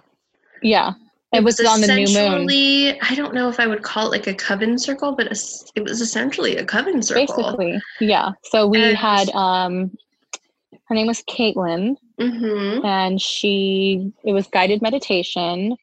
Yeah. 0.61 0.93
It, 1.33 1.39
it 1.39 1.43
was, 1.43 1.59
on 1.59 1.81
the 1.81 1.87
new 1.87 2.07
moon. 2.07 2.99
I 3.01 3.15
don't 3.15 3.33
know 3.33 3.49
if 3.49 3.59
I 3.59 3.65
would 3.65 3.81
call 3.81 4.07
it 4.07 4.11
like 4.11 4.27
a 4.27 4.33
coven 4.35 4.77
circle, 4.77 5.15
but 5.15 5.27
it 5.75 5.81
was 5.83 5.99
essentially 5.99 6.57
a 6.57 6.65
coven 6.65 7.01
circle. 7.01 7.25
Basically, 7.25 7.81
yeah. 7.99 8.31
So 8.43 8.67
we 8.67 8.83
and 8.83 8.95
had 8.95 9.29
um 9.31 9.97
her 10.85 10.95
name 10.95 11.07
was 11.07 11.23
Caitlin, 11.23 11.97
mm-hmm. 12.19 12.85
and 12.85 13.19
she 13.19 14.13
it 14.23 14.33
was 14.33 14.45
guided 14.45 14.83
meditation, 14.83 15.75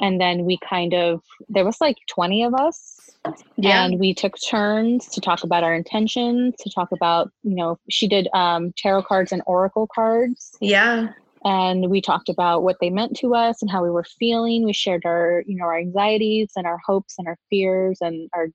and 0.00 0.20
then 0.20 0.44
we 0.44 0.58
kind 0.68 0.94
of 0.94 1.22
there 1.48 1.64
was 1.64 1.80
like 1.80 1.96
20 2.08 2.44
of 2.44 2.54
us 2.54 3.02
Yeah. 3.56 3.84
And 3.84 4.00
we 4.00 4.14
took 4.14 4.34
turns 4.48 5.06
to 5.08 5.20
talk 5.20 5.44
about 5.44 5.62
our 5.62 5.74
intentions, 5.74 6.54
to 6.58 6.70
talk 6.70 6.90
about, 6.92 7.30
you 7.42 7.54
know, 7.54 7.78
she 7.88 8.08
did 8.08 8.28
um, 8.34 8.72
tarot 8.76 9.04
cards 9.04 9.32
and 9.32 9.42
oracle 9.46 9.88
cards. 9.94 10.56
Yeah. 10.60 11.08
And 11.44 11.90
we 11.90 12.00
talked 12.00 12.28
about 12.28 12.62
what 12.62 12.76
they 12.80 12.90
meant 12.90 13.16
to 13.18 13.34
us 13.34 13.62
and 13.62 13.70
how 13.70 13.82
we 13.82 13.90
were 13.90 14.04
feeling. 14.18 14.64
We 14.64 14.72
shared 14.72 15.02
our, 15.04 15.42
you 15.46 15.56
know, 15.56 15.64
our 15.64 15.78
anxieties 15.78 16.50
and 16.56 16.66
our 16.66 16.78
hopes 16.84 17.14
and 17.18 17.26
our 17.28 17.36
fears 17.50 17.98
and 18.00 18.28
our 18.34 18.48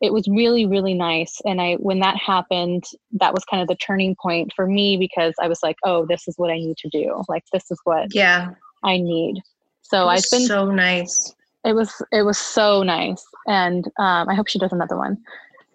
it 0.00 0.12
was 0.12 0.28
really 0.28 0.66
really 0.66 0.92
nice 0.92 1.40
and 1.44 1.62
i 1.62 1.74
when 1.74 2.00
that 2.00 2.16
happened 2.16 2.82
that 3.12 3.32
was 3.32 3.44
kind 3.44 3.62
of 3.62 3.68
the 3.68 3.76
turning 3.76 4.14
point 4.20 4.52
for 4.54 4.66
me 4.66 4.96
because 4.98 5.32
i 5.40 5.46
was 5.46 5.60
like 5.62 5.76
oh 5.84 6.04
this 6.06 6.26
is 6.26 6.34
what 6.36 6.50
i 6.50 6.56
need 6.56 6.76
to 6.76 6.88
do 6.90 7.22
like 7.28 7.44
this 7.52 7.70
is 7.70 7.78
what 7.84 8.12
yeah 8.12 8.50
i 8.82 8.98
need 8.98 9.40
so 9.84 10.08
i've 10.08 10.24
been 10.30 10.46
so 10.46 10.70
nice 10.70 11.34
it 11.64 11.74
was 11.74 12.02
it 12.12 12.22
was 12.22 12.38
so 12.38 12.82
nice 12.82 13.24
and 13.46 13.86
um, 13.98 14.28
i 14.28 14.34
hope 14.34 14.48
she 14.48 14.58
does 14.58 14.72
another 14.72 14.96
one 14.96 15.16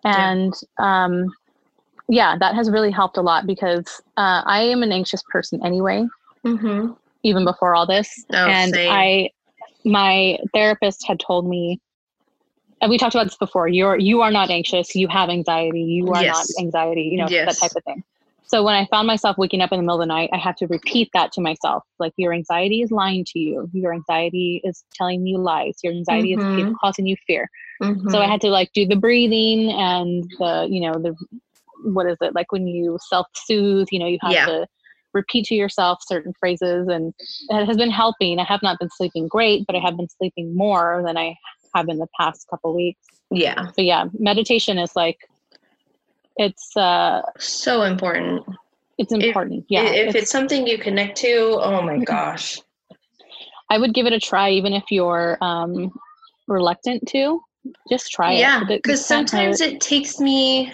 and 0.04 0.54
yeah. 0.80 1.06
um, 1.06 1.34
yeah 2.08 2.38
that 2.38 2.56
has 2.56 2.70
really 2.70 2.92
helped 2.92 3.18
a 3.18 3.22
lot 3.22 3.48
because 3.48 4.02
uh, 4.18 4.42
i 4.46 4.62
am 4.62 4.84
an 4.84 4.92
anxious 4.92 5.24
person 5.30 5.64
anyway 5.66 6.06
mm-hmm. 6.44 6.92
even 7.24 7.46
before 7.46 7.76
all 7.76 7.86
this 7.86 8.26
oh, 8.34 8.48
and 8.48 8.74
same. 8.74 8.92
i 8.92 9.30
my 9.86 10.38
therapist 10.54 11.08
had 11.08 11.20
told 11.20 11.48
me 11.48 11.80
and 12.82 12.90
we 12.90 12.98
talked 12.98 13.16
about 13.16 13.26
this 13.26 13.38
before 13.38 13.68
you're 13.68 13.98
you 13.98 14.22
are 14.22 14.32
not 14.32 14.50
anxious 14.50 14.96
you 14.96 15.08
have 15.08 15.30
anxiety 15.30 15.82
you 15.82 16.08
are 16.12 16.24
yes. 16.24 16.36
not 16.58 16.64
anxiety 16.64 17.04
you 17.04 17.18
know 17.18 17.28
yes. 17.30 17.60
that 17.60 17.68
type 17.68 17.76
of 17.76 17.84
thing 17.84 18.04
so 18.50 18.64
when 18.64 18.74
I 18.74 18.88
found 18.88 19.06
myself 19.06 19.38
waking 19.38 19.62
up 19.62 19.72
in 19.72 19.78
the 19.78 19.84
middle 19.84 20.02
of 20.02 20.08
the 20.08 20.08
night, 20.08 20.32
I 20.34 20.38
had 20.38 20.58
to 20.58 20.66
repeat 20.66 21.10
that 21.14 21.32
to 21.34 21.42
myself. 21.42 21.84
Like 22.00 22.14
your 22.18 22.34
anxiety 22.34 22.82
is 22.82 22.90
lying 22.90 23.24
to 23.28 23.40
you. 23.40 23.70
Your 23.74 23.94
anxiety 23.94 24.60
is 24.64 24.84
telling 24.96 25.28
you 25.28 25.38
lies. 25.38 25.76
Your 25.84 25.94
anxiety 25.94 26.36
mm-hmm. 26.36 26.70
is 26.70 26.76
causing 26.82 27.06
you 27.06 27.16
fear. 27.28 27.48
Mm-hmm. 27.80 28.10
So 28.10 28.20
I 28.20 28.26
had 28.26 28.42
to 28.42 28.48
like 28.48 28.72
do 28.74 28.88
the 28.88 28.96
breathing 28.96 29.70
and 29.72 30.24
the, 30.40 30.68
you 30.68 30.82
know, 30.82 30.94
the 30.94 31.16
what 31.84 32.08
is 32.08 32.18
it 32.22 32.34
like 32.34 32.52
when 32.52 32.66
you 32.66 32.98
self-soothe, 33.08 33.88
you 33.92 34.00
know, 34.00 34.08
you 34.08 34.18
have 34.24 34.32
yeah. 34.32 34.46
to 34.48 34.68
repeat 35.14 35.46
to 35.46 35.56
yourself 35.56 36.00
certain 36.08 36.34
phrases 36.40 36.88
and 36.88 37.14
it 37.50 37.66
has 37.68 37.78
been 37.78 37.92
helping. 37.92 38.40
I 38.40 38.46
have 38.46 38.64
not 38.64 38.80
been 38.80 38.90
sleeping 38.98 39.28
great, 39.28 39.68
but 39.68 39.76
I 39.76 39.80
have 39.80 39.96
been 39.96 40.10
sleeping 40.10 40.56
more 40.56 41.04
than 41.06 41.18
I 41.18 41.36
have 41.76 41.88
in 41.88 42.00
the 42.00 42.08
past 42.20 42.48
couple 42.50 42.76
weeks. 42.76 43.06
Yeah. 43.30 43.68
But 43.76 43.86
yeah, 43.86 44.06
meditation 44.18 44.80
is 44.80 44.96
like 44.96 45.20
it's 46.40 46.76
uh 46.78 47.22
so 47.38 47.84
important 47.84 48.44
it's 48.98 49.12
important 49.12 49.60
if, 49.60 49.66
yeah 49.70 49.84
if 49.84 50.08
it's, 50.08 50.16
it's, 50.16 50.32
something 50.32 50.66
you 50.66 50.78
connect 50.78 51.18
to 51.18 51.60
oh 51.62 51.82
my 51.82 52.00
gosh 52.00 52.60
i 53.70 53.78
would 53.78 53.94
give 53.94 54.08
it 54.08 54.14
a 54.14 54.20
try 54.20 54.50
even 54.50 54.74
if 54.74 54.86
you're 54.90 55.38
um 55.42 55.92
reluctant 56.48 57.06
to 57.08 57.42
just 57.90 58.10
try 58.10 58.32
yeah, 58.32 58.62
it 58.62 58.70
yeah 58.70 58.78
because 58.78 59.06
sometimes 59.06 59.60
it 59.60 59.82
takes 59.82 60.20
me 60.20 60.74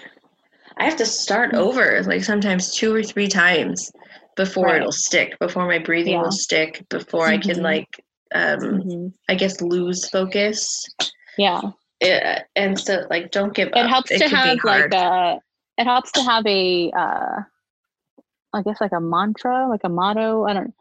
i 0.78 0.84
have 0.84 0.96
to 0.96 1.04
start 1.04 1.52
mm. 1.52 1.58
over 1.58 2.02
like 2.04 2.22
sometimes 2.22 2.74
two 2.74 2.94
or 2.94 3.02
three 3.02 3.28
times 3.28 3.90
before 4.36 4.66
right. 4.66 4.76
it'll 4.76 4.92
stick 4.92 5.36
before 5.40 5.66
my 5.66 5.78
breathing 5.78 6.14
yeah. 6.14 6.22
will 6.22 6.30
stick 6.30 6.86
before 6.90 7.26
mm-hmm. 7.26 7.34
i 7.34 7.38
can 7.38 7.54
mm-hmm. 7.56 7.62
like 7.62 7.88
um 8.34 8.60
mm-hmm. 8.60 9.06
i 9.28 9.34
guess 9.34 9.60
lose 9.60 10.08
focus 10.10 10.86
yeah 11.36 11.60
it, 12.00 12.44
and 12.54 12.78
so 12.78 13.06
like 13.10 13.30
don't 13.30 13.54
give 13.54 13.68
it 13.68 13.74
up. 13.76 13.88
helps 13.88 14.10
it 14.10 14.18
to 14.18 14.28
have 14.28 14.58
like 14.64 14.92
a 14.92 15.40
it 15.78 15.84
helps 15.84 16.10
to 16.12 16.22
have 16.22 16.46
a 16.46 16.90
uh 16.96 17.40
i 18.54 18.62
guess 18.62 18.80
like 18.80 18.92
a 18.92 19.00
mantra 19.00 19.68
like 19.68 19.82
a 19.84 19.88
motto. 19.88 20.44
I 20.44 20.54
don't 20.54 20.74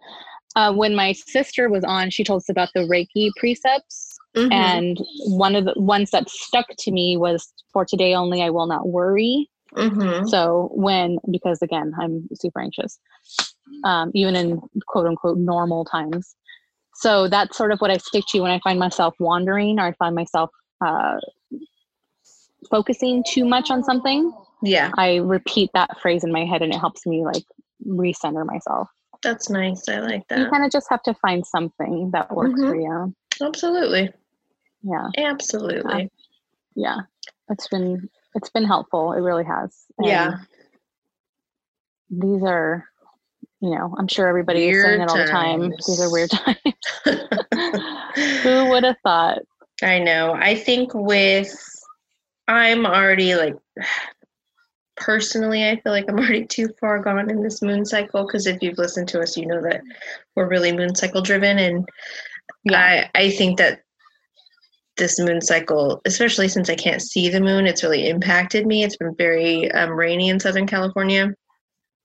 uh, 0.55 0.71
when 0.71 0.95
my 0.95 1.11
sister 1.11 1.69
was 1.69 1.83
on 1.83 2.09
she 2.09 2.23
told 2.23 2.39
us 2.39 2.49
about 2.49 2.69
the 2.73 2.81
reiki 2.81 3.29
precepts. 3.37 4.11
Mm-hmm. 4.35 4.51
and 4.51 4.97
one 5.27 5.55
of 5.55 5.63
the 5.63 5.73
ones 5.77 6.11
that 6.11 6.29
stuck 6.29 6.65
to 6.79 6.91
me 6.91 7.15
was 7.15 7.53
for 7.71 7.85
today 7.85 8.13
only 8.13 8.41
i 8.41 8.49
will 8.49 8.67
not 8.67 8.89
worry. 8.89 9.49
Mm-hmm. 9.73 10.27
so 10.27 10.69
when 10.73 11.17
because 11.31 11.61
again 11.61 11.93
i'm 11.99 12.27
super 12.35 12.61
anxious 12.61 12.99
um, 13.83 14.11
even 14.13 14.35
in 14.35 14.61
quote 14.87 15.07
unquote 15.07 15.37
normal 15.37 15.85
times. 15.85 16.35
So 16.95 17.27
that's 17.27 17.57
sort 17.57 17.71
of 17.71 17.79
what 17.79 17.91
i 17.91 17.97
stick 17.97 18.23
to 18.29 18.41
when 18.41 18.51
i 18.51 18.59
find 18.63 18.79
myself 18.79 19.15
wandering 19.19 19.79
or 19.79 19.87
i 19.87 19.91
find 19.93 20.15
myself 20.15 20.49
uh, 20.85 21.17
focusing 22.69 23.23
too 23.27 23.45
much 23.45 23.69
on 23.69 23.83
something 23.83 24.31
yeah. 24.65 24.91
I 24.97 25.17
repeat 25.17 25.69
that 25.73 25.99
phrase 26.01 26.23
in 26.23 26.31
my 26.31 26.45
head 26.45 26.61
and 26.61 26.73
it 26.73 26.79
helps 26.79 27.05
me 27.05 27.23
like 27.23 27.43
recenter 27.85 28.45
myself. 28.45 28.89
That's 29.23 29.49
nice 29.49 29.87
i 29.89 29.99
like 29.99 30.27
that 30.27 30.37
you 30.37 30.49
kind 30.49 30.63
of 30.63 30.71
just 30.71 30.87
have 30.89 31.01
to 31.03 31.13
find 31.15 31.43
something 31.45 32.11
that 32.11 32.31
works 32.31 32.59
mm-hmm. 32.59 32.69
for 32.69 32.75
you. 32.75 33.15
Absolutely. 33.41 34.11
Yeah. 34.83 35.07
Absolutely. 35.17 36.09
Yeah. 36.75 36.97
yeah. 36.97 36.97
It's 37.49 37.67
been 37.67 38.09
it's 38.35 38.49
been 38.49 38.65
helpful. 38.65 39.13
It 39.13 39.21
really 39.21 39.45
has. 39.45 39.85
And 39.97 40.07
yeah. 40.07 40.37
these 42.09 42.43
are 42.43 42.85
you 43.61 43.69
know 43.71 43.95
i'm 43.97 44.07
sure 44.07 44.27
everybody 44.27 44.67
weird 44.67 44.75
is 44.75 44.83
saying 44.83 45.01
it 45.01 45.09
all 45.09 45.17
the 45.17 45.25
time. 45.25 45.69
These 45.71 46.01
are 46.01 46.11
weird 46.11 46.29
times. 46.29 46.57
who 48.43 48.69
would 48.69 48.83
have 48.83 48.97
thought? 49.01 49.39
I 49.81 49.99
know. 49.99 50.33
I 50.33 50.55
think 50.55 50.91
with 50.93 51.53
i'm 52.47 52.85
already 52.85 53.33
like 53.35 53.55
personally, 54.95 55.67
I 55.67 55.79
feel 55.81 55.91
like 55.91 56.05
I'm 56.09 56.19
already 56.19 56.45
too 56.45 56.69
far 56.79 56.99
gone 56.99 57.29
in 57.29 57.41
this 57.41 57.61
moon 57.61 57.85
cycle 57.85 58.25
because 58.25 58.47
if 58.47 58.61
you've 58.61 58.77
listened 58.77 59.07
to 59.09 59.21
us, 59.21 59.37
you 59.37 59.45
know 59.45 59.61
that 59.61 59.81
we're 60.35 60.47
really 60.47 60.71
moon 60.71 60.95
cycle 60.95 61.21
driven. 61.21 61.57
And 61.59 61.87
yeah. 62.63 63.07
I, 63.15 63.19
I 63.19 63.29
think 63.31 63.57
that 63.57 63.81
this 64.97 65.19
moon 65.19 65.41
cycle, 65.41 66.01
especially 66.05 66.47
since 66.47 66.69
I 66.69 66.75
can't 66.75 67.01
see 67.01 67.29
the 67.29 67.41
moon, 67.41 67.67
it's 67.67 67.83
really 67.83 68.07
impacted 68.07 68.65
me. 68.65 68.83
It's 68.83 68.97
been 68.97 69.15
very 69.15 69.71
um, 69.71 69.91
rainy 69.91 70.29
in 70.29 70.39
Southern 70.39 70.67
California. 70.67 71.33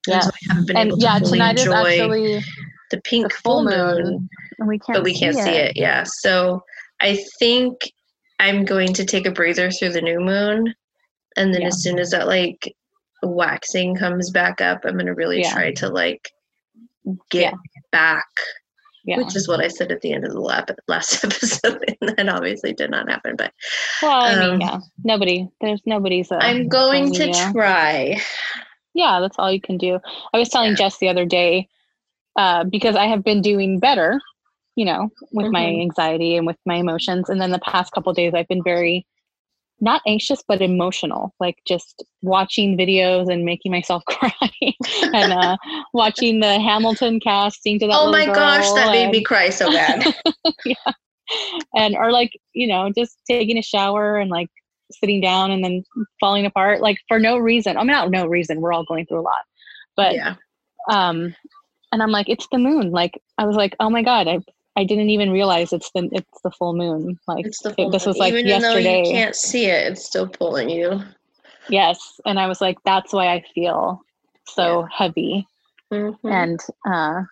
Yeah. 0.07 0.21
So 0.21 0.31
I 0.31 0.39
haven't 0.49 0.67
been 0.67 0.77
and 0.77 0.89
able 0.89 0.99
yeah, 0.99 1.19
to 1.19 1.25
fully 1.25 1.39
tonight 1.39 1.59
enjoy 1.59 1.73
is 1.73 2.01
actually 2.01 2.45
the 2.91 3.01
pink 3.03 3.29
the 3.29 3.39
full, 3.39 3.65
moon, 3.65 4.05
moon, 4.05 4.29
and 4.59 4.69
we 4.69 4.79
can't 4.79 4.97
but 4.97 5.05
we 5.05 5.15
can't 5.15 5.37
see 5.37 5.51
it. 5.51 5.77
Yeah. 5.77 6.05
So 6.05 6.63
I 7.01 7.23
think 7.39 7.77
I'm 8.41 8.65
going 8.65 8.93
to 8.95 9.05
take 9.05 9.27
a 9.27 9.31
breather 9.31 9.71
through 9.71 9.91
the 9.91 10.01
new 10.01 10.19
moon. 10.19 10.75
And 11.37 11.55
then 11.55 11.63
yeah. 11.63 11.69
as 11.69 11.83
soon 11.83 11.99
as 11.99 12.11
that 12.11 12.27
like 12.27 12.75
waxing 13.23 13.97
comes 13.97 14.31
back 14.31 14.61
up, 14.61 14.85
I'm 14.85 14.97
gonna 14.97 15.15
really 15.15 15.41
yeah. 15.41 15.53
try 15.53 15.73
to 15.75 15.89
like 15.89 16.33
get 17.31 17.53
yeah. 17.53 17.59
back. 17.91 18.29
Yeah. 19.03 19.17
Which 19.17 19.35
is 19.35 19.49
what 19.49 19.61
I 19.61 19.69
said 19.69 19.91
at 19.93 20.03
the 20.03 20.13
end 20.13 20.27
of 20.27 20.33
the 20.33 20.41
last 20.89 21.25
episode, 21.25 21.97
and 22.01 22.11
that 22.19 22.29
obviously 22.29 22.75
did 22.75 22.91
not 22.91 23.09
happen. 23.09 23.35
But 23.35 23.53
well, 24.03 24.21
I 24.21 24.39
mean, 24.39 24.55
um, 24.55 24.61
yeah, 24.61 24.79
nobody. 25.03 25.49
There's 25.61 25.81
nobody's. 25.87 26.31
Uh, 26.31 26.39
I'm 26.41 26.69
going 26.69 27.13
to 27.15 27.33
try. 27.53 28.21
Yeah, 28.93 29.21
that's 29.21 29.39
all 29.39 29.51
you 29.51 29.61
can 29.61 29.79
do. 29.79 30.01
I 30.35 30.39
was 30.39 30.51
telling 30.51 30.71
yeah. 30.71 30.77
Jess 30.77 30.99
the 30.99 31.09
other 31.09 31.25
day 31.25 31.69
uh, 32.37 32.65
because 32.65 32.97
I 32.97 33.07
have 33.07 33.25
been 33.25 33.41
doing 33.41 33.79
better, 33.79 34.21
you 34.77 34.85
know, 34.85 35.09
with 35.33 35.47
mm-hmm. 35.47 35.53
my 35.53 35.67
anxiety 35.67 36.37
and 36.37 36.47
with 36.47 36.57
my 36.67 36.77
emotions, 36.77 37.29
and 37.29 37.41
then 37.41 37.51
the 37.51 37.59
past 37.61 37.93
couple 37.93 38.13
days 38.13 38.35
I've 38.35 38.49
been 38.49 38.63
very 38.63 39.07
not 39.81 40.03
anxious 40.07 40.43
but 40.47 40.61
emotional 40.61 41.35
like 41.41 41.57
just 41.67 42.05
watching 42.23 42.77
videos 42.77 43.33
and 43.33 43.45
making 43.45 43.73
myself 43.73 44.03
cry 44.09 44.33
and 45.13 45.33
uh, 45.33 45.57
watching 45.95 46.41
the 46.41 46.61
hamilton 46.61 47.19
cast 47.21 47.63
sing 47.63 47.79
to 47.79 47.87
that 47.87 47.97
oh 47.97 48.11
my 48.11 48.27
gosh 48.27 48.71
that 48.73 48.89
and, 48.89 48.93
made 48.93 49.11
me 49.11 49.23
cry 49.23 49.51
so 49.51 49.71
bad. 49.71 50.15
Yeah. 50.65 50.93
And 51.77 51.95
or 51.95 52.11
like 52.11 52.33
you 52.55 52.67
know 52.67 52.91
just 52.93 53.17
taking 53.25 53.57
a 53.57 53.63
shower 53.63 54.17
and 54.17 54.31
like 54.31 54.49
sitting 54.91 55.21
down 55.21 55.53
and 55.53 55.63
then 55.63 55.85
falling 56.19 56.45
apart 56.45 56.81
like 56.81 56.97
for 57.07 57.21
no 57.21 57.39
reason. 57.39 57.77
I 57.77 57.81
mean 57.81 57.93
not 57.93 58.11
no 58.11 58.27
reason 58.27 58.61
we're 58.61 58.73
all 58.73 58.85
going 58.85 59.07
through 59.07 59.21
a 59.21 59.23
lot 59.23 59.45
but 59.97 60.15
yeah. 60.15 60.35
um 60.91 61.35
and 61.93 62.03
i'm 62.03 62.11
like 62.11 62.29
it's 62.29 62.49
the 62.51 62.59
moon. 62.59 62.91
Like 62.91 63.21
i 63.39 63.45
was 63.45 63.57
like 63.57 63.77
oh 63.79 63.91
my 63.91 64.03
god 64.03 64.27
i 64.27 64.41
I 64.81 64.85
didn't 64.85 65.11
even 65.11 65.31
realize 65.31 65.75
it's 65.75 65.91
the 65.91 66.09
it's 66.11 66.41
the 66.41 66.51
full 66.51 66.75
moon. 66.75 67.19
Like 67.29 67.45
it's 67.45 67.61
the 67.61 67.75
full 67.75 67.89
it, 67.89 67.93
this 67.93 68.07
was 68.07 68.17
like 68.17 68.33
even 68.33 68.47
yesterday. 68.47 69.03
Though 69.03 69.11
you 69.11 69.15
can't 69.15 69.37
see 69.37 69.67
it; 69.67 69.93
it's 69.93 70.07
still 70.07 70.27
pulling 70.27 70.71
you. 70.71 71.03
Yes, 71.69 72.19
and 72.25 72.41
I 72.41 72.47
was 72.47 72.63
like, 72.63 72.79
that's 72.83 73.13
why 73.13 73.29
I 73.29 73.45
feel 73.55 74.03
so 74.47 74.81
yeah. 74.81 74.87
heavy. 74.91 75.47
Mm-hmm. 75.93 76.29
And 76.29 76.61
uh, 76.87 77.25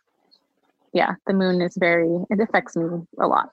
yeah, 0.92 1.14
the 1.26 1.32
moon 1.32 1.62
is 1.62 1.74
very 1.78 2.22
it 2.28 2.38
affects 2.38 2.76
me 2.76 2.84
a 3.18 3.26
lot. 3.26 3.50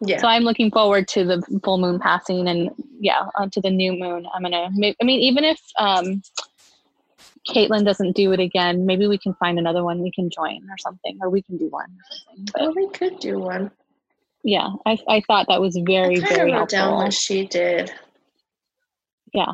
Yeah. 0.00 0.18
So 0.18 0.26
I'm 0.26 0.42
looking 0.42 0.72
forward 0.72 1.06
to 1.08 1.24
the 1.24 1.60
full 1.62 1.78
moon 1.78 2.00
passing, 2.00 2.48
and 2.48 2.70
yeah, 2.98 3.28
onto 3.36 3.60
the 3.60 3.70
new 3.70 3.92
moon. 3.92 4.26
I'm 4.34 4.42
gonna. 4.42 4.68
I 4.68 5.04
mean, 5.04 5.20
even 5.20 5.44
if 5.44 5.60
um, 5.78 6.22
Caitlin 7.46 7.84
doesn't 7.84 8.16
do 8.16 8.32
it 8.32 8.40
again, 8.40 8.86
maybe 8.86 9.06
we 9.06 9.18
can 9.18 9.34
find 9.34 9.58
another 9.58 9.84
one 9.84 10.00
we 10.00 10.10
can 10.10 10.30
join 10.30 10.68
or 10.70 10.78
something, 10.78 11.18
or 11.20 11.30
we 11.30 11.42
can 11.42 11.56
do 11.56 11.68
one. 11.68 11.90
But, 12.52 12.62
oh, 12.62 12.72
we 12.74 12.88
could 12.90 13.18
do 13.18 13.38
one. 13.38 13.70
Yeah, 14.44 14.68
I, 14.86 14.98
I 15.08 15.22
thought 15.26 15.46
that 15.48 15.60
was 15.60 15.76
very, 15.84 16.22
I 16.22 16.28
very 16.28 16.52
wrote 16.52 16.58
helpful. 16.58 16.78
down 16.78 16.94
what 16.94 17.12
she 17.12 17.46
did. 17.46 17.92
Yeah. 19.34 19.52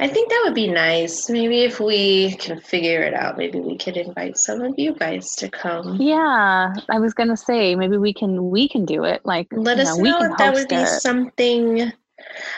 I 0.00 0.08
think 0.08 0.28
that 0.28 0.42
would 0.44 0.54
be 0.54 0.68
nice. 0.68 1.28
Maybe 1.28 1.62
if 1.62 1.78
we 1.78 2.34
can 2.36 2.60
figure 2.60 3.02
it 3.02 3.14
out, 3.14 3.38
maybe 3.38 3.60
we 3.60 3.76
could 3.76 3.96
invite 3.96 4.36
some 4.36 4.60
of 4.60 4.74
you 4.76 4.94
guys 4.94 5.36
to 5.36 5.48
come. 5.48 5.96
Yeah, 6.00 6.72
I 6.88 6.98
was 6.98 7.14
gonna 7.14 7.36
say 7.36 7.76
maybe 7.76 7.96
we 7.96 8.12
can 8.12 8.50
we 8.50 8.68
can 8.68 8.84
do 8.84 9.04
it. 9.04 9.24
Like 9.24 9.48
let 9.52 9.78
us 9.78 9.96
know, 9.96 10.18
know 10.18 10.32
if 10.32 10.36
that 10.38 10.54
would 10.54 10.68
be 10.68 10.84
something 10.84 11.92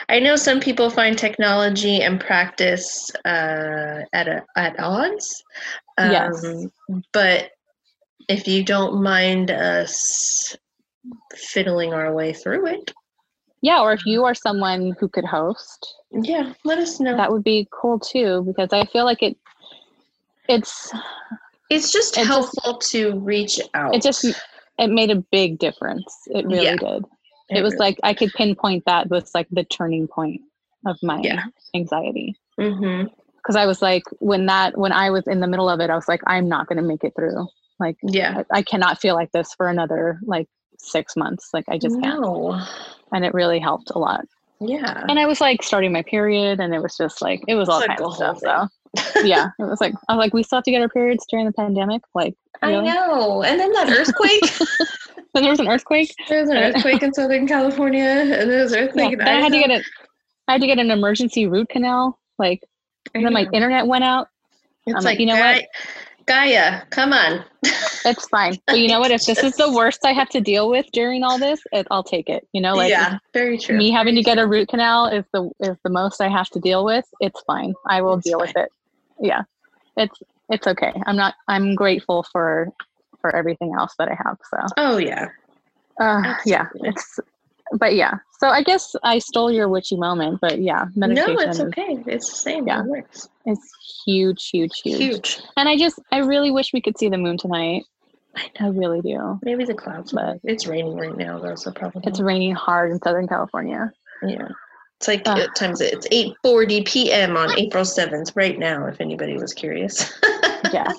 I 0.09 0.19
know 0.19 0.35
some 0.35 0.59
people 0.59 0.89
find 0.89 1.17
technology 1.17 2.01
and 2.01 2.19
practice 2.19 3.09
uh, 3.25 4.01
at 4.13 4.27
a, 4.27 4.43
at 4.55 4.79
odds. 4.79 5.43
Um, 5.97 6.11
yes. 6.11 6.67
But 7.11 7.51
if 8.27 8.47
you 8.47 8.63
don't 8.63 9.01
mind 9.01 9.51
us 9.51 10.55
fiddling 11.35 11.93
our 11.93 12.13
way 12.13 12.33
through 12.33 12.67
it. 12.67 12.93
Yeah, 13.61 13.81
or 13.81 13.93
if 13.93 14.05
you 14.05 14.23
are 14.23 14.35
someone 14.35 14.95
who 14.99 15.07
could 15.07 15.25
host. 15.25 15.95
Yeah, 16.11 16.53
let 16.63 16.77
us 16.77 16.99
know. 16.99 17.17
That 17.17 17.31
would 17.31 17.43
be 17.43 17.67
cool 17.71 17.99
too 17.99 18.43
because 18.45 18.69
I 18.71 18.85
feel 18.85 19.05
like 19.05 19.23
it 19.23 19.37
it's 20.47 20.91
it's 21.69 21.91
just 21.91 22.15
helpful 22.15 22.77
just, 22.79 22.91
to 22.91 23.19
reach 23.19 23.59
out. 23.73 23.95
It 23.95 24.03
just 24.03 24.25
it 24.77 24.87
made 24.89 25.09
a 25.09 25.15
big 25.31 25.57
difference. 25.57 26.05
It 26.27 26.45
really 26.45 26.65
yeah, 26.65 26.75
did. 26.75 27.05
It, 27.49 27.57
it 27.57 27.63
was 27.63 27.73
really 27.73 27.85
like 27.85 27.99
I 28.03 28.13
could 28.13 28.33
pinpoint 28.33 28.85
that 28.85 29.09
was 29.09 29.33
like 29.33 29.47
the 29.51 29.63
turning 29.63 30.07
point 30.07 30.41
of 30.85 30.97
my 31.01 31.21
yeah. 31.21 31.43
anxiety. 31.73 32.35
Mm-hmm 32.59 33.07
because 33.47 33.55
I 33.55 33.65
was 33.65 33.81
like, 33.81 34.03
when 34.19 34.47
that, 34.47 34.77
when 34.77 34.91
I 34.91 35.09
was 35.09 35.25
in 35.25 35.39
the 35.39 35.47
middle 35.47 35.69
of 35.69 35.79
it, 35.79 35.89
I 35.89 35.95
was 35.95 36.09
like, 36.09 36.19
I'm 36.27 36.49
not 36.49 36.67
going 36.67 36.77
to 36.77 36.83
make 36.83 37.05
it 37.05 37.13
through. 37.15 37.47
Like, 37.79 37.95
yeah, 38.03 38.43
I, 38.51 38.57
I, 38.57 38.61
cannot 38.61 38.99
feel 38.99 39.15
like 39.15 39.31
this 39.31 39.53
for 39.53 39.69
another 39.69 40.19
like 40.23 40.49
six 40.77 41.15
months. 41.15 41.51
Like, 41.53 41.63
I 41.69 41.77
just 41.77 41.95
no. 41.95 42.51
can't. 42.51 42.69
And 43.13 43.23
it 43.23 43.33
really 43.33 43.59
helped 43.59 43.91
a 43.91 43.99
lot. 43.99 44.25
Yeah. 44.59 45.05
And 45.07 45.19
I 45.19 45.25
was 45.25 45.39
like 45.39 45.63
starting 45.63 45.91
my 45.91 46.01
period, 46.01 46.59
and 46.59 46.73
it 46.73 46.81
was 46.81 46.97
just 46.97 47.21
like 47.21 47.41
it 47.47 47.55
was 47.55 47.69
all 47.69 47.81
kinds 47.81 48.01
of 48.01 48.15
stuff. 48.15 48.39
So 48.39 48.67
yeah, 49.23 49.49
it 49.59 49.63
was 49.63 49.81
like 49.81 49.93
I 50.07 50.15
was 50.15 50.23
like, 50.23 50.33
we 50.33 50.43
still 50.43 50.57
have 50.57 50.63
to 50.65 50.71
get 50.71 50.81
our 50.81 50.89
periods 50.89 51.25
during 51.29 51.45
the 51.45 51.53
pandemic. 51.53 52.01
Like, 52.13 52.35
really? 52.63 52.89
I 52.89 52.95
know. 52.95 53.43
And 53.43 53.59
then 53.59 53.71
that 53.73 53.89
earthquake. 53.89 54.41
then 55.33 55.43
there 55.43 55.51
was 55.51 55.59
an 55.59 55.67
earthquake. 55.67 56.13
There 56.27 56.41
was 56.41 56.49
an 56.49 56.57
earthquake 56.75 57.03
in 57.03 57.13
Southern 57.13 57.47
California, 57.47 58.03
and 58.03 58.49
there 58.49 58.63
was 58.63 58.71
an 58.71 58.85
earthquake. 58.85 59.17
Yeah, 59.17 59.27
I 59.27 59.41
had 59.41 59.51
to 59.51 59.59
get 59.59 59.69
it. 59.69 59.85
I 60.47 60.53
had 60.53 60.61
to 60.61 60.67
get 60.67 60.79
an 60.79 60.91
emergency 60.91 61.47
root 61.47 61.69
canal. 61.69 62.19
Like 62.39 62.61
and 63.13 63.25
then 63.25 63.33
my 63.33 63.47
internet 63.53 63.87
went 63.87 64.03
out. 64.03 64.27
It's 64.85 64.97
I'm 64.97 65.03
like, 65.03 65.19
you 65.19 65.25
know 65.25 65.35
Gaia, 65.35 65.55
what? 65.55 65.65
Gaia, 66.27 66.85
come 66.89 67.13
on. 67.13 67.43
it's 67.63 68.27
fine. 68.27 68.57
But 68.67 68.79
you 68.79 68.89
know 68.89 68.99
what? 68.99 69.11
If 69.11 69.25
this 69.25 69.43
is 69.43 69.55
the 69.55 69.71
worst 69.71 70.01
I 70.03 70.11
have 70.11 70.29
to 70.29 70.41
deal 70.41 70.69
with 70.69 70.85
during 70.91 71.23
all 71.23 71.39
this, 71.39 71.61
it, 71.71 71.87
I'll 71.89 72.03
take 72.03 72.29
it. 72.29 72.45
You 72.51 72.61
know, 72.61 72.75
like 72.75 72.89
yeah, 72.89 73.17
very 73.33 73.57
true. 73.57 73.77
Me 73.77 73.91
having 73.91 74.13
very 74.13 74.23
to 74.23 74.29
get 74.29 74.37
a 74.37 74.45
root 74.45 74.67
canal 74.67 75.07
is 75.07 75.23
the 75.31 75.49
is 75.61 75.77
the 75.83 75.89
most 75.89 76.19
I 76.21 76.27
have 76.27 76.49
to 76.49 76.59
deal 76.59 76.83
with. 76.83 77.05
It's 77.21 77.41
fine. 77.47 77.73
I 77.87 78.01
will 78.01 78.15
it's 78.15 78.27
deal 78.27 78.39
fine. 78.39 78.47
with 78.47 78.57
it. 78.57 78.69
Yeah, 79.21 79.43
it's 79.95 80.21
it's 80.49 80.67
okay. 80.67 80.93
I'm 81.05 81.15
not. 81.15 81.35
I'm 81.47 81.75
grateful 81.75 82.25
for 82.31 82.73
for 83.21 83.33
everything 83.33 83.73
else 83.77 83.93
that 83.97 84.09
I 84.09 84.17
have. 84.25 84.37
So. 84.49 84.57
Oh 84.75 84.97
yeah. 84.97 85.29
Uh, 85.99 86.35
yeah, 86.45 86.67
it's 86.75 87.19
but 87.73 87.95
yeah. 87.95 88.15
So 88.39 88.49
I 88.49 88.61
guess 88.61 88.95
I 89.03 89.19
stole 89.19 89.51
your 89.51 89.67
witchy 89.67 89.97
moment, 89.97 90.39
but 90.41 90.61
yeah, 90.61 90.85
meditation. 90.95 91.35
No, 91.35 91.41
it's 91.41 91.59
okay. 91.59 92.03
It's 92.05 92.29
the 92.29 92.37
same. 92.37 92.67
Yeah, 92.67 92.81
it 92.81 92.85
works. 92.85 93.29
It's 93.45 94.03
huge, 94.05 94.49
huge, 94.49 94.79
huge, 94.83 94.97
huge. 94.97 95.39
And 95.57 95.67
I 95.67 95.77
just, 95.77 95.99
I 96.11 96.19
really 96.19 96.51
wish 96.51 96.71
we 96.71 96.81
could 96.81 96.97
see 96.97 97.09
the 97.09 97.17
moon 97.17 97.37
tonight. 97.37 97.83
I, 98.35 98.49
I 98.59 98.67
really 98.67 99.01
do. 99.01 99.39
Maybe 99.43 99.65
the 99.65 99.73
clouds, 99.73 100.11
but 100.11 100.39
it's 100.43 100.67
raining 100.67 100.97
right 100.97 101.17
now, 101.17 101.39
though. 101.39 101.55
So 101.55 101.71
probably 101.71 102.03
it's 102.05 102.19
raining 102.19 102.53
hard 102.53 102.91
in 102.91 102.99
Southern 102.99 103.27
California. 103.27 103.91
Yeah, 104.21 104.49
it's 104.97 105.07
like 105.07 105.27
uh, 105.27 105.47
times 105.55 105.81
it's 105.81 106.07
eight 106.11 106.35
forty 106.43 106.83
p.m. 106.83 107.37
on 107.37 107.57
April 107.57 107.85
seventh 107.85 108.35
right 108.35 108.57
now. 108.59 108.85
If 108.85 109.01
anybody 109.01 109.33
was 109.37 109.53
curious. 109.53 110.13
yeah. 110.73 110.91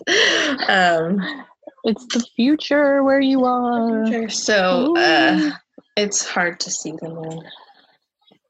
Um, 0.68 1.44
it's 1.84 2.04
the 2.12 2.24
future 2.36 3.02
where 3.02 3.20
you 3.20 3.44
are. 3.44 4.28
So, 4.28 4.96
uh, 4.96 5.52
it's 5.98 6.24
hard 6.24 6.60
to 6.60 6.70
see 6.70 6.92
the 6.92 7.08
moon. 7.08 7.42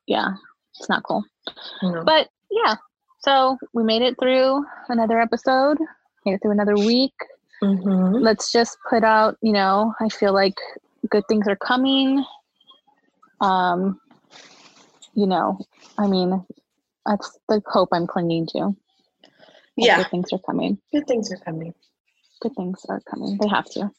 Yeah, 0.07 0.29
it's 0.79 0.89
not 0.89 1.03
cool. 1.03 1.25
But 1.83 2.29
yeah, 2.51 2.77
so 3.21 3.59
we 3.73 3.83
made 3.83 4.03
it 4.03 4.17
through 4.21 4.65
another 4.89 5.21
episode, 5.21 5.79
made 6.25 6.35
it 6.35 6.43
through 6.43 6.53
another 6.53 6.77
week. 6.77 7.15
Mm-hmm. 7.63 8.17
Let's 8.17 8.53
just 8.53 8.79
put 8.89 9.03
out, 9.03 9.37
you 9.43 9.53
know, 9.53 9.95
I 10.01 10.09
feel 10.09 10.33
like 10.33 10.55
good 11.11 11.25
things 11.29 11.49
are 11.49 11.57
coming. 11.57 12.25
Um, 13.41 14.01
you 15.15 15.27
know, 15.27 15.59
I 15.99 16.07
mean, 16.07 16.45
that's 17.05 17.39
the 17.49 17.63
hope 17.67 17.89
I'm 17.93 18.07
clinging 18.07 18.47
to. 18.53 18.77
Yeah. 19.77 19.99
Good 19.99 20.11
things 20.11 20.33
are 20.33 20.39
coming. 20.39 20.79
Good 20.93 21.07
things 21.07 21.33
are 21.33 21.39
coming. 21.39 21.75
Good 22.41 22.55
things 22.57 22.85
are 22.89 23.01
coming. 23.01 23.39
They 23.41 23.49
have 23.49 23.67
to. 23.73 23.91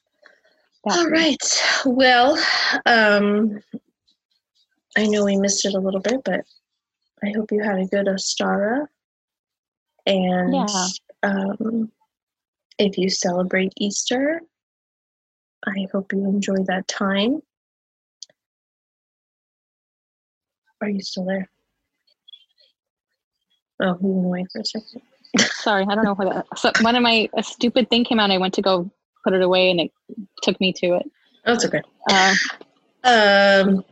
All 0.91 1.09
right. 1.09 1.63
Well, 1.85 2.37
um, 2.85 3.61
I 4.97 5.05
know 5.05 5.25
we 5.25 5.37
missed 5.37 5.65
it 5.65 5.73
a 5.73 5.79
little 5.79 5.99
bit, 5.99 6.21
but 6.23 6.41
I 7.23 7.31
hope 7.35 7.51
you 7.51 7.61
had 7.61 7.79
a 7.79 7.85
good 7.85 8.07
Ostara. 8.07 8.87
And 10.05 10.53
yeah. 10.53 10.87
um, 11.23 11.91
if 12.77 12.97
you 12.97 13.09
celebrate 13.09 13.73
Easter, 13.77 14.41
I 15.65 15.87
hope 15.91 16.13
you 16.13 16.25
enjoy 16.25 16.63
that 16.67 16.87
time. 16.87 17.41
Are 20.81 20.89
you 20.89 21.01
still 21.01 21.25
there? 21.25 21.49
Oh, 23.81 23.97
we 23.99 24.11
went 24.11 24.25
away 24.25 24.45
for 24.51 24.61
a 24.61 24.65
second. 24.65 25.01
Sorry, 25.37 25.85
I 25.87 25.95
don't 25.95 26.03
know 26.03 26.15
what. 26.15 26.57
So 26.57 26.71
one 26.81 26.95
of 26.95 27.03
my 27.03 27.29
a 27.37 27.43
stupid 27.43 27.89
thing 27.89 28.03
came 28.03 28.19
out. 28.19 28.31
I 28.31 28.37
went 28.37 28.53
to 28.55 28.61
go 28.61 28.89
put 29.23 29.33
it 29.33 29.41
away, 29.41 29.71
and 29.71 29.79
it 29.79 29.91
took 30.43 30.59
me 30.59 30.73
to 30.73 30.95
it. 30.95 31.11
That's 31.45 31.65
okay. 31.65 31.81
Uh, 32.09 32.35
um, 33.03 33.83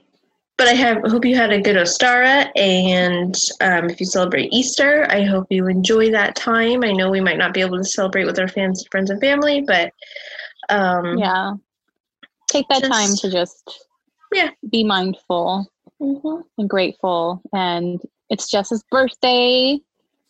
but 0.58 0.68
I 0.68 0.74
have 0.74 1.04
hope 1.04 1.24
you 1.24 1.36
had 1.36 1.54
a 1.54 1.62
good 1.62 1.76
Ostara, 1.76 2.50
and 2.56 3.36
um, 3.62 3.90
if 3.90 4.00
you 4.00 4.06
celebrate 4.06 4.52
Easter, 4.52 5.06
I 5.10 5.24
hope 5.24 5.48
you 5.50 5.68
enjoy 5.68 6.12
that 6.12 6.36
time. 6.36 6.84
I 6.84 6.92
know 6.92 7.12
we 7.12 7.22
might 7.22 7.38
not 7.38 7.54
be 7.54 7.62
able 7.62 7.78
to 7.78 7.84
celebrate 7.84 8.26
with 8.26 8.40
our 8.40 8.48
fans, 8.48 8.84
friends, 8.90 9.12
and 9.12 9.22
family, 9.22 9.62
but 9.62 9.94
um, 10.70 11.18
yeah, 11.18 11.54
take 12.48 12.68
that 12.70 12.82
just, 12.82 12.92
time 12.92 13.16
to 13.18 13.32
just 13.32 13.86
yeah 14.34 14.50
be 14.72 14.84
mindful 14.84 15.72
mm-hmm. 16.02 16.42
and 16.58 16.70
grateful. 16.70 17.42
And 17.54 18.00
it's 18.30 18.50
Jess's 18.50 18.84
birthday. 18.90 19.80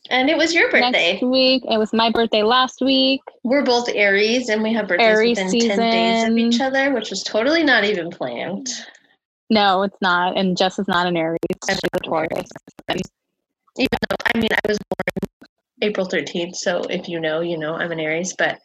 And 0.09 0.29
it 0.29 0.37
was 0.37 0.53
your 0.53 0.69
birthday. 0.69 1.13
Next 1.13 1.23
week. 1.23 1.63
It 1.69 1.77
was 1.77 1.93
my 1.93 2.11
birthday 2.11 2.43
last 2.43 2.81
week. 2.81 3.21
We're 3.43 3.63
both 3.63 3.89
Aries 3.89 4.49
and 4.49 4.63
we 4.63 4.73
have 4.73 4.87
birthdays 4.87 5.07
Aries 5.07 5.37
within 5.37 5.49
season. 5.49 5.77
10 5.77 5.91
days 5.91 6.29
of 6.29 6.37
each 6.37 6.61
other, 6.61 6.93
which 6.93 7.09
was 7.09 7.23
totally 7.23 7.63
not 7.63 7.83
even 7.83 8.09
planned. 8.09 8.69
No, 9.49 9.83
it's 9.83 9.97
not. 10.01 10.37
And 10.37 10.57
Jess 10.57 10.79
is 10.79 10.87
not 10.87 11.07
an 11.07 11.17
Aries. 11.17 11.39
She's 11.69 11.79
a 11.93 11.99
Taurus. 11.99 12.49
Even 12.89 13.87
though, 14.09 14.15
I 14.33 14.37
mean, 14.39 14.49
I 14.51 14.67
was 14.67 14.77
born 14.77 15.39
April 15.81 16.07
13th. 16.07 16.55
So 16.55 16.81
if 16.89 17.07
you 17.07 17.19
know, 17.19 17.41
you 17.41 17.57
know, 17.57 17.75
I'm 17.75 17.91
an 17.91 17.99
Aries, 17.99 18.33
but 18.37 18.59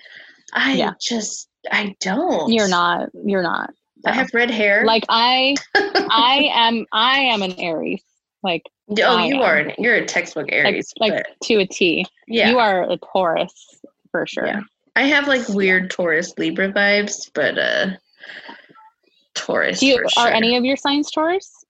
I 0.52 0.74
yeah. 0.74 0.92
just, 1.00 1.48
I 1.70 1.94
don't. 2.00 2.52
You're 2.52 2.68
not. 2.68 3.10
You're 3.24 3.42
not. 3.42 3.70
I 4.04 4.12
have 4.12 4.30
red 4.34 4.50
hair. 4.50 4.84
Like 4.84 5.04
I, 5.08 5.54
I 5.74 6.50
am, 6.52 6.86
I 6.92 7.18
am 7.18 7.42
an 7.42 7.52
Aries. 7.58 8.02
Like 8.42 8.62
Oh, 8.90 9.16
I 9.16 9.26
you 9.26 9.36
am. 9.36 9.42
are 9.42 9.56
an, 9.56 9.72
you're 9.78 9.94
a 9.94 10.04
textbook 10.04 10.46
Aries, 10.50 10.92
like, 10.98 11.12
like 11.12 11.26
to 11.44 11.58
a 11.58 11.66
T. 11.66 12.04
Yeah, 12.26 12.50
you 12.50 12.58
are 12.58 12.90
a 12.90 12.96
Taurus 12.98 13.80
for 14.10 14.26
sure. 14.26 14.46
Yeah. 14.46 14.60
I 14.96 15.04
have 15.04 15.28
like 15.28 15.48
weird 15.48 15.90
Taurus 15.90 16.34
Libra 16.36 16.72
vibes, 16.72 17.30
but 17.32 17.58
uh, 17.58 17.90
Taurus. 19.34 19.80
Do 19.80 19.86
you, 19.86 20.04
sure. 20.08 20.24
Are 20.24 20.30
any 20.30 20.56
of 20.56 20.64
your 20.64 20.76
signs 20.76 21.10
Taurus? 21.10 21.64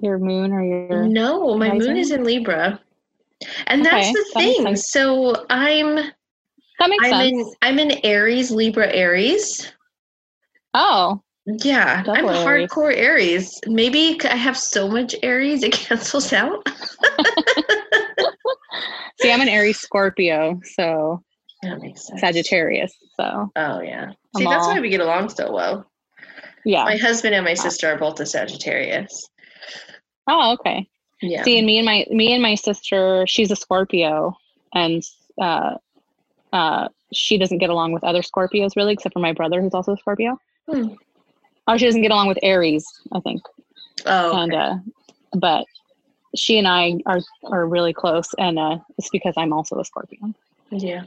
Your 0.00 0.18
moon 0.18 0.52
or 0.52 0.62
your 0.62 1.06
no? 1.06 1.56
My 1.56 1.72
moon 1.72 1.96
is 1.96 2.10
in 2.10 2.24
Libra, 2.24 2.80
and 3.66 3.86
okay, 3.86 3.90
that's 3.90 4.12
the 4.12 4.30
that 4.34 4.40
thing. 4.40 4.76
So 4.76 5.46
I'm. 5.50 5.96
That 6.78 6.90
makes 6.90 7.04
I'm 7.06 7.10
sense. 7.10 7.32
In, 7.32 7.54
I'm 7.62 7.78
in 7.80 8.04
Aries, 8.04 8.52
Libra, 8.52 8.92
Aries. 8.92 9.72
Oh, 10.74 11.20
yeah, 11.48 12.02
Double 12.02 12.28
I'm 12.28 12.46
Aries. 12.46 12.68
hardcore 12.70 12.94
Aries. 12.94 13.58
Maybe 13.66 14.20
I 14.24 14.36
have 14.36 14.56
so 14.56 14.86
much 14.88 15.14
Aries 15.22 15.62
it 15.62 15.72
cancels 15.72 16.32
out. 16.32 16.68
See, 19.20 19.32
I'm 19.32 19.40
an 19.40 19.48
Aries 19.48 19.80
Scorpio, 19.80 20.60
so 20.76 21.22
that 21.62 21.80
makes 21.80 22.06
sense. 22.06 22.20
Sagittarius. 22.20 22.92
So 23.16 23.50
oh 23.56 23.80
yeah. 23.80 24.12
See, 24.36 24.44
I'm 24.44 24.50
that's 24.50 24.66
all... 24.66 24.74
why 24.74 24.80
we 24.80 24.90
get 24.90 25.00
along 25.00 25.30
so 25.30 25.50
well. 25.50 25.90
Yeah. 26.64 26.84
My 26.84 26.96
husband 26.96 27.34
and 27.34 27.44
my 27.44 27.54
sister 27.54 27.88
are 27.88 27.96
both 27.96 28.20
a 28.20 28.26
Sagittarius. 28.26 29.30
Oh, 30.26 30.52
okay. 30.54 30.86
Yeah. 31.22 31.42
See, 31.44 31.56
and 31.56 31.66
me 31.66 31.78
and 31.78 31.86
my 31.86 32.04
me 32.10 32.34
and 32.34 32.42
my 32.42 32.56
sister, 32.56 33.26
she's 33.26 33.50
a 33.50 33.56
Scorpio, 33.56 34.36
and 34.74 35.02
uh, 35.40 35.76
uh, 36.52 36.88
she 37.12 37.38
doesn't 37.38 37.58
get 37.58 37.70
along 37.70 37.92
with 37.92 38.04
other 38.04 38.20
Scorpios 38.20 38.76
really, 38.76 38.92
except 38.92 39.14
for 39.14 39.20
my 39.20 39.32
brother, 39.32 39.62
who's 39.62 39.74
also 39.74 39.94
a 39.94 39.96
Scorpio. 39.96 40.38
Hmm. 40.70 40.88
Oh, 41.68 41.76
she 41.76 41.84
doesn't 41.84 42.00
get 42.00 42.10
along 42.10 42.28
with 42.28 42.38
Aries, 42.42 42.86
I 43.12 43.20
think. 43.20 43.42
Oh, 44.06 44.30
okay. 44.30 44.38
and 44.42 44.54
uh, 44.54 44.74
but 45.34 45.66
she 46.34 46.58
and 46.58 46.66
I 46.66 46.94
are 47.04 47.20
are 47.44 47.66
really 47.66 47.92
close, 47.92 48.34
and 48.38 48.58
uh, 48.58 48.78
it's 48.96 49.10
because 49.10 49.34
I'm 49.36 49.52
also 49.52 49.78
a 49.78 49.84
Scorpio. 49.84 50.34
Yeah, 50.70 51.02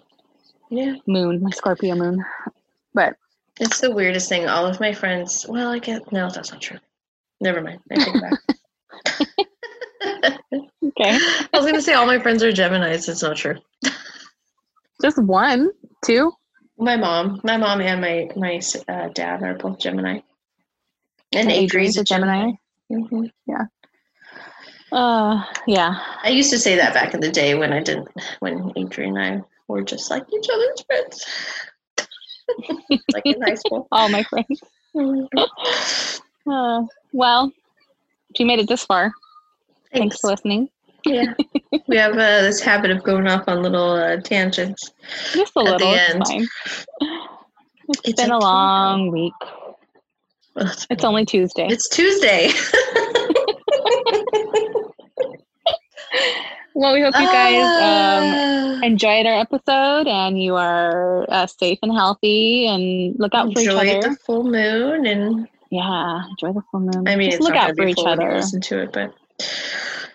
yeah. 0.70 0.96
Moon, 1.08 1.42
my 1.42 1.50
Scorpio 1.50 1.96
moon, 1.96 2.24
but 2.94 3.16
it's 3.60 3.82
the 3.82 3.92
weirdest 3.92 4.30
thing. 4.30 4.48
All 4.48 4.68
of 4.68 4.80
my 4.80 4.94
friends. 4.94 5.48
Well, 5.50 5.72
I 5.72 5.80
guess 5.80 6.02
no, 6.12 6.30
that's 6.30 6.52
not 6.52 6.62
true. 6.62 6.78
Never 7.40 7.62
mind. 7.62 7.80
I 7.92 7.96
take 7.96 8.22
back. 8.22 8.40
okay. 10.84 11.18
I 11.18 11.48
was 11.54 11.62
going 11.62 11.74
to 11.74 11.82
say 11.82 11.94
all 11.94 12.06
my 12.06 12.20
friends 12.20 12.44
are 12.44 12.52
Geminis. 12.52 13.10
It's 13.10 13.24
not 13.24 13.36
true. 13.36 13.56
Just 15.02 15.22
one, 15.24 15.72
two. 16.06 16.32
My 16.78 16.96
mom, 16.96 17.42
my 17.44 17.58
mom, 17.58 17.82
and 17.82 18.02
my 18.02 18.30
my 18.36 18.62
uh, 18.88 19.10
dad 19.10 19.42
are 19.42 19.56
both 19.56 19.80
Gemini. 19.80 20.20
And 21.34 21.52
Adrian's 21.52 21.98
a 21.98 22.04
Gemini. 22.04 22.52
Mm-hmm. 22.92 23.26
Yeah. 23.48 23.66
Uh, 24.92 25.44
yeah. 25.66 26.00
I 26.24 26.30
used 26.30 26.50
to 26.50 26.60
say 26.60 26.76
that 26.76 26.94
back 26.94 27.14
in 27.14 27.22
the 27.22 27.32
day 27.32 27.56
when 27.56 27.72
I 27.72 27.82
didn't, 27.82 28.10
when 28.40 28.74
Adrian 28.76 29.18
and 29.18 29.42
I 29.42 29.46
were 29.68 29.82
just 29.82 30.12
like 30.12 30.26
each 30.34 30.48
other's 30.54 30.82
friends. 30.86 31.26
like 33.14 33.26
in 33.26 33.42
high 33.42 33.56
school. 33.66 33.88
All 33.92 34.10
my 34.10 34.24
friends. 34.24 34.62
uh, 36.48 36.84
well, 37.14 37.52
you 38.38 38.46
made 38.46 38.60
it 38.60 38.68
this 38.68 38.86
far. 38.86 39.12
Thanks, 39.94 40.00
Thanks 40.00 40.20
for 40.20 40.28
listening. 40.28 40.70
Yeah, 41.04 41.34
we 41.88 41.98
have 41.98 42.14
uh, 42.14 42.42
this 42.42 42.62
habit 42.62 42.92
of 42.92 43.04
going 43.04 43.28
off 43.28 43.46
on 43.48 43.64
little 43.64 43.92
uh, 43.94 44.18
tangents. 44.18 44.92
Just 45.34 45.54
a 45.56 45.62
little. 45.62 45.80
the 45.80 46.00
end. 46.00 46.24
It's, 47.90 48.02
it's 48.04 48.22
been 48.22 48.32
a 48.32 48.38
long 48.38 49.12
week. 49.12 49.34
It's, 50.90 51.04
only 51.04 51.26
Tuesday. 51.26 51.68
It's 51.70 51.90
Tuesday. 51.90 52.50
well, 56.76 56.94
we 56.94 57.02
hope 57.02 57.16
you 57.16 57.26
guys 57.26 57.64
um, 57.64 58.24
ah. 58.34 58.80
enjoyed 58.84 59.26
our 59.26 59.40
episode 59.40 60.08
and 60.08 60.42
you 60.42 60.56
are 60.56 61.26
uh, 61.30 61.48
safe 61.48 61.80
and 61.82 61.92
healthy 61.92 62.68
and 62.68 63.16
look 63.20 63.34
out 63.34 63.54
for 63.54 63.60
each 63.60 63.68
other. 63.68 63.86
Enjoy 63.86 64.10
the 64.10 64.16
full 64.18 64.44
moon 64.44 65.06
and 65.06 65.48
yeah, 65.70 66.24
enjoy 66.30 66.54
the 66.54 66.64
full 66.72 66.82
moon. 66.82 67.08
I 67.08 67.16
mean, 67.16 67.32
Just 67.32 67.42
look 67.42 67.56
out 67.56 67.76
for 67.76 67.88
each 67.88 67.98
other. 68.06 68.36
Listen 68.36 68.62
to 68.62 68.84
it, 68.84 68.92
but 68.92 69.14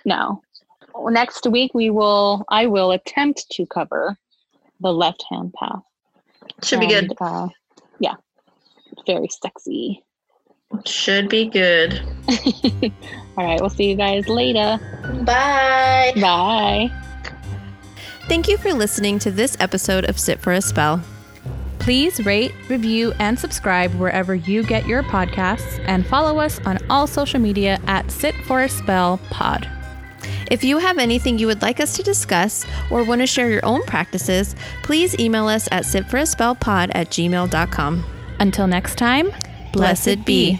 no. 0.04 0.42
Next 1.08 1.46
week 1.46 1.72
we 1.74 1.90
will. 1.90 2.44
I 2.48 2.66
will 2.66 2.90
attempt 2.92 3.46
to 3.52 3.66
cover 3.66 4.16
the 4.80 4.92
left 4.92 5.24
hand 5.30 5.52
path. 5.54 5.82
Should 6.62 6.80
and, 6.80 6.88
be 6.88 6.94
good. 6.94 7.12
Uh, 7.20 7.48
yeah, 7.98 8.14
very 9.06 9.28
sexy. 9.28 10.02
Should 10.84 11.28
be 11.28 11.46
good. 11.46 12.00
All 13.36 13.44
right, 13.44 13.60
we'll 13.60 13.70
see 13.70 13.90
you 13.90 13.96
guys 13.96 14.28
later. 14.28 14.78
Bye. 15.24 16.12
Bye. 16.16 16.90
Thank 18.28 18.48
you 18.48 18.56
for 18.56 18.72
listening 18.72 19.18
to 19.20 19.30
this 19.30 19.56
episode 19.60 20.04
of 20.06 20.18
Sit 20.18 20.40
for 20.40 20.52
a 20.52 20.60
Spell. 20.60 21.00
Please 21.78 22.24
rate, 22.26 22.52
review, 22.68 23.12
and 23.20 23.38
subscribe 23.38 23.94
wherever 23.94 24.34
you 24.34 24.64
get 24.64 24.86
your 24.86 25.04
podcasts, 25.04 25.78
and 25.86 26.04
follow 26.04 26.40
us 26.40 26.58
on 26.66 26.78
all 26.90 27.06
social 27.06 27.38
media 27.38 27.78
at 27.86 28.10
Sit 28.10 28.34
for 28.44 28.62
a 28.62 28.68
Spell 28.68 29.18
Pod. 29.30 29.68
If 30.50 30.64
you 30.64 30.78
have 30.78 30.98
anything 30.98 31.38
you 31.38 31.46
would 31.46 31.62
like 31.62 31.78
us 31.78 31.96
to 31.96 32.02
discuss 32.02 32.64
or 32.90 33.04
want 33.04 33.20
to 33.20 33.26
share 33.26 33.50
your 33.50 33.64
own 33.64 33.82
practices, 33.84 34.56
please 34.82 35.16
email 35.18 35.46
us 35.46 35.68
at 35.70 35.84
sitforaspellpod 35.84 36.90
at 36.94 37.10
gmail.com. 37.10 38.04
Until 38.40 38.66
next 38.66 38.96
time, 38.96 39.30
blessed 39.72 40.24
be. 40.24 40.58